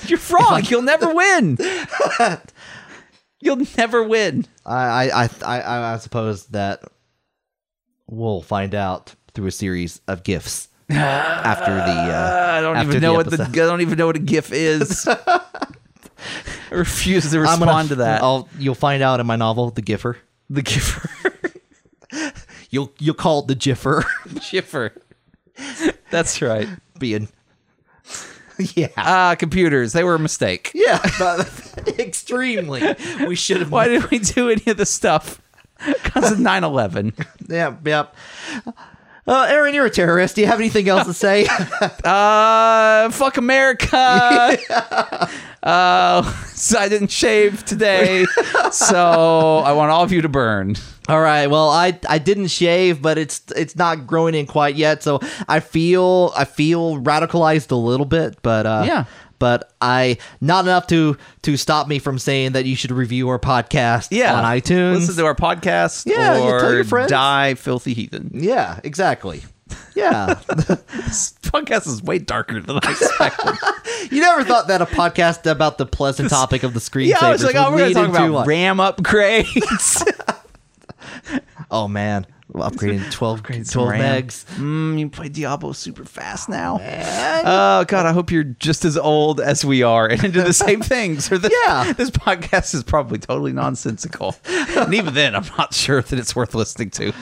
You're 0.08 0.18
wrong. 0.30 0.62
You'll 0.64 0.82
never 0.82 1.12
win. 1.14 1.58
You'll 3.40 3.64
never 3.76 4.02
win. 4.02 4.46
I, 4.64 5.10
I, 5.10 5.24
I, 5.44 5.60
I, 5.60 5.92
I 5.94 5.96
suppose 5.98 6.46
that 6.46 6.82
we'll 8.08 8.40
find 8.42 8.74
out 8.74 9.14
through 9.34 9.46
a 9.48 9.52
series 9.52 10.00
of 10.08 10.22
GIFs 10.22 10.68
after 10.90 11.74
the. 11.74 11.80
Uh, 11.80 12.50
I 12.58 12.60
don't 12.60 12.78
even 12.88 13.00
know 13.02 13.12
the 13.22 13.36
what 13.36 13.52
the 13.52 13.62
I 13.62 13.66
don't 13.66 13.80
even 13.80 13.98
know 13.98 14.06
what 14.06 14.16
a 14.16 14.20
GIF 14.20 14.52
is. 14.52 15.06
I 16.70 16.74
refuse 16.74 17.30
to 17.30 17.40
respond 17.40 17.64
gonna- 17.70 17.88
to 17.88 17.94
that. 17.96 18.22
I'll, 18.22 18.48
you'll 18.58 18.74
find 18.74 19.02
out 19.02 19.20
in 19.20 19.26
my 19.26 19.36
novel, 19.36 19.70
The 19.70 19.82
Giffer. 19.82 20.16
the 20.50 20.62
GIFer. 20.62 21.52
You'll 22.70 22.92
you'll 22.98 23.14
call 23.14 23.40
it 23.40 23.46
the 23.48 23.54
Jiffer. 23.54 24.04
Jiffer. 24.40 24.90
That's 26.10 26.40
right. 26.42 26.68
being. 26.98 27.28
Yeah, 28.74 28.88
Ah, 28.96 29.36
computers. 29.38 29.92
They 29.92 30.02
were 30.02 30.14
a 30.14 30.18
mistake. 30.18 30.70
yeah, 30.74 30.98
extremely. 31.98 32.82
We 33.26 33.34
should 33.36 33.58
have. 33.58 33.70
Why 33.70 33.88
did 33.88 34.10
we 34.10 34.18
do 34.18 34.48
any 34.50 34.62
of 34.66 34.76
this 34.78 34.90
stuff? 34.90 35.40
Because 36.02 36.32
of 36.32 36.40
9 36.40 36.64
11. 36.64 37.12
Yeah, 37.48 37.76
yeah. 37.84 38.06
Uh, 39.26 39.46
Aaron, 39.48 39.74
you're 39.74 39.86
a 39.86 39.90
terrorist. 39.90 40.36
Do 40.36 40.40
you 40.42 40.46
have 40.46 40.60
anything 40.60 40.88
else 40.88 41.06
to 41.06 41.12
say? 41.26 41.46
Uh, 42.04 43.10
fuck 43.10 43.36
America. 43.38 43.96
uh, 45.62 46.22
so 46.46 46.78
I 46.78 46.88
didn't 46.88 47.10
shave 47.10 47.64
today, 47.64 48.24
so 48.70 49.58
I 49.64 49.72
want 49.72 49.90
all 49.90 50.04
of 50.04 50.12
you 50.12 50.22
to 50.22 50.28
burn. 50.28 50.76
All 51.08 51.20
right. 51.20 51.46
Well, 51.48 51.70
I 51.70 51.98
I 52.08 52.18
didn't 52.18 52.48
shave, 52.48 53.00
but 53.02 53.18
it's 53.18 53.42
it's 53.56 53.76
not 53.76 54.06
growing 54.06 54.34
in 54.34 54.46
quite 54.46 54.74
yet. 54.76 55.02
So 55.02 55.20
I 55.48 55.60
feel 55.60 56.32
I 56.36 56.44
feel 56.44 56.98
radicalized 57.00 57.70
a 57.70 57.76
little 57.76 58.06
bit, 58.06 58.38
but 58.42 58.66
uh, 58.66 58.84
Yeah. 58.86 59.04
But 59.38 59.72
I 59.80 60.18
not 60.40 60.64
enough 60.64 60.86
to 60.88 61.16
to 61.42 61.56
stop 61.56 61.88
me 61.88 61.98
from 61.98 62.18
saying 62.18 62.52
that 62.52 62.64
you 62.64 62.76
should 62.76 62.90
review 62.90 63.28
our 63.28 63.38
podcast 63.38 64.08
Yeah, 64.10 64.34
on 64.34 64.44
iTunes. 64.44 64.94
Listen 64.94 65.16
to 65.16 65.24
our 65.26 65.34
podcast. 65.34 66.06
Yeah, 66.06 66.40
or 66.40 66.60
tell 66.60 66.74
your 66.74 66.84
friends. 66.84 67.10
Die, 67.10 67.54
filthy 67.54 67.94
heathen. 67.94 68.30
yeah, 68.34 68.80
exactly. 68.84 69.42
Yeah, 69.96 70.34
This 70.56 71.34
podcast 71.42 71.88
is 71.88 72.00
way 72.02 72.18
darker 72.18 72.60
than 72.60 72.76
I 72.82 72.90
expected. 72.90 73.54
you 74.12 74.20
never 74.20 74.44
thought 74.44 74.68
that 74.68 74.80
a 74.80 74.86
podcast 74.86 75.50
about 75.50 75.78
the 75.78 75.86
pleasant 75.86 76.30
topic 76.30 76.62
of 76.62 76.72
the 76.72 76.78
screensavers 76.80 77.08
yeah, 77.08 77.18
I 77.20 77.32
was 77.32 77.42
like, 77.42 77.56
oh, 77.56 77.72
we're 77.72 77.92
gonna 77.92 78.06
talk 78.06 78.28
about 78.28 78.46
RAM 78.46 78.76
upgrades. 78.76 80.02
Oh 81.70 81.88
man, 81.88 82.26
upgrading 82.54 83.10
12, 83.10 83.42
some 83.46 83.64
12 83.64 83.88
RAM. 83.88 84.00
megs. 84.00 84.44
mm, 84.56 84.98
you 84.98 85.08
play 85.08 85.28
Diablo 85.28 85.72
super 85.72 86.04
fast 86.04 86.48
now. 86.48 86.78
Oh 86.80 87.84
god, 87.84 88.06
I 88.06 88.12
hope 88.12 88.30
you're 88.30 88.44
just 88.44 88.84
as 88.84 88.96
old 88.96 89.40
as 89.40 89.64
we 89.64 89.82
are 89.82 90.06
and 90.08 90.22
into 90.24 90.42
the 90.42 90.52
same 90.52 90.80
things. 90.82 91.30
Or 91.30 91.38
this, 91.38 91.52
Yeah. 91.66 91.92
this 91.92 92.10
podcast 92.10 92.74
is 92.74 92.82
probably 92.84 93.18
totally 93.18 93.52
nonsensical. 93.52 94.36
and 94.48 94.94
even 94.94 95.14
then, 95.14 95.34
I'm 95.34 95.44
not 95.58 95.74
sure 95.74 96.02
that 96.02 96.18
it's 96.18 96.36
worth 96.36 96.54
listening 96.54 96.90
to. 96.90 97.12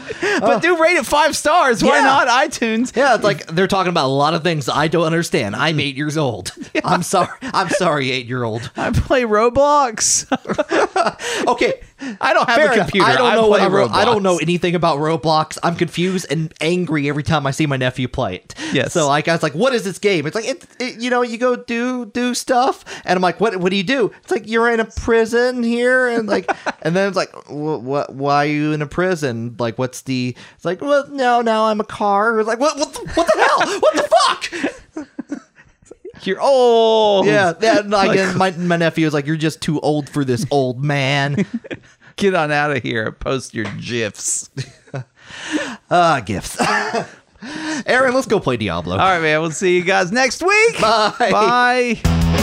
But 0.41 0.61
do 0.62 0.81
rate 0.83 0.97
it 0.97 1.07
five 1.07 1.37
stars. 1.37 1.83
Why 1.83 1.99
Yeah. 1.99 2.05
not 2.05 2.29
iTunes? 2.29 2.95
Yeah, 2.95 3.14
it's 3.14 3.25
like 3.25 3.47
they're 3.47 3.66
talking 3.66 3.91
about 3.91 4.07
a 4.07 4.09
lot 4.14 4.35
of 4.35 4.43
things 4.43 4.68
I 4.68 4.89
don't 4.89 5.05
understand. 5.07 5.57
I'm 5.57 5.81
eight 5.81 5.97
years 5.97 6.16
old. 6.16 6.53
I'm 6.85 7.03
sorry. 7.03 7.29
I'm 7.43 7.70
sorry, 7.70 8.11
eight 8.11 8.27
year 8.27 8.45
old. 8.45 8.70
I 8.77 8.91
play 8.91 9.22
Roblox. 9.22 10.27
Okay, 11.49 11.81
I 12.20 12.33
don't 12.35 12.49
have 12.49 12.57
fair 12.57 12.72
a 12.72 12.77
computer. 12.79 13.07
I 13.07 13.16
don't 13.16 13.35
know 13.35 13.49
what 13.49 13.59
play 13.61 13.66
I, 13.66 13.70
ro- 13.70 13.89
I 13.91 14.05
don't 14.05 14.22
know 14.22 14.39
anything 14.39 14.75
about 14.75 14.99
Roblox. 14.99 15.14
I'm 15.62 15.77
confused 15.77 16.27
and 16.31 16.53
angry 16.61 17.09
every 17.09 17.23
time 17.23 17.47
I 17.47 17.51
see 17.51 17.67
my 17.67 17.77
nephew 17.77 18.09
play 18.09 18.37
it. 18.37 18.55
Yes. 18.73 18.93
So 18.93 19.07
like 19.07 19.29
I 19.29 19.33
was 19.33 19.43
like, 19.43 19.55
"What 19.55 19.75
is 19.75 19.85
this 19.85 19.99
game?" 19.99 20.27
It's 20.27 20.35
like 20.35 20.47
it, 20.47 20.67
it 20.79 21.01
you 21.01 21.11
know, 21.11 21.23
you 21.23 21.39
go 21.39 21.57
do 21.57 22.07
do 22.07 22.35
stuff, 22.35 22.85
and 23.05 23.17
I'm 23.17 23.23
like, 23.23 23.41
"What? 23.41 23.57
What 23.57 23.71
do 23.71 23.77
you 23.77 23.83
do?" 23.83 24.12
It's 24.23 24.31
like 24.31 24.49
you're 24.49 24.71
in 24.71 24.81
a 24.81 24.85
prison 24.85 25.62
here, 25.62 26.09
and 26.09 26.29
like, 26.29 26.51
and 26.83 26.95
then 26.95 27.09
it's 27.09 27.17
like, 27.17 27.33
"Wh- 27.47 27.83
"What? 27.83 28.15
Why 28.15 28.45
are 28.45 28.49
you 28.49 28.73
in 28.73 28.83
a 28.83 28.87
prison? 28.87 29.57
Like, 29.59 29.79
what's 29.79 30.03
the?" 30.03 30.37
It's 30.57 30.65
like, 30.65 30.81
"Well, 30.81 31.07
no, 31.09 31.41
now 31.41 31.67
I'm 31.67 31.81
a 31.81 31.85
car." 31.85 32.39
It's 32.39 32.49
like, 32.49 32.61
"What? 32.61 32.79
What? 32.79 32.93
The, 32.93 33.01
what 33.15 33.27
the 33.27 33.43
hell? 33.43 33.81
What 33.81 33.95
the 33.95 34.09
fuck?" 34.09 34.75
You're 36.27 36.41
old. 36.41 37.27
Yeah, 37.27 37.53
that 37.53 37.89
like, 37.91 38.37
my 38.37 38.51
my 38.53 38.77
nephew 38.77 39.05
was 39.05 39.12
like, 39.15 39.27
"You're 39.27 39.37
just 39.37 39.61
too 39.61 39.81
old 39.81 40.09
for 40.09 40.25
this, 40.25 40.47
old 40.51 40.83
man." 40.83 41.45
Get 42.17 42.35
on 42.35 42.53
out 42.53 42.71
of 42.77 42.83
here. 42.83 43.12
Post 43.12 43.55
your 43.55 43.67
gifs. 43.81 44.51
Ah, 45.91 46.21
gifts. 46.25 46.57
Aaron, 47.87 48.15
let's 48.15 48.27
go 48.27 48.39
play 48.41 48.57
Diablo. 48.57 48.93
All 48.93 48.99
right, 48.99 49.21
man. 49.21 49.41
We'll 49.41 49.51
see 49.51 49.77
you 49.77 49.83
guys 49.83 50.12
next 50.12 50.43
week. 50.43 50.81
Bye. 50.81 51.12
Bye. 51.19 52.41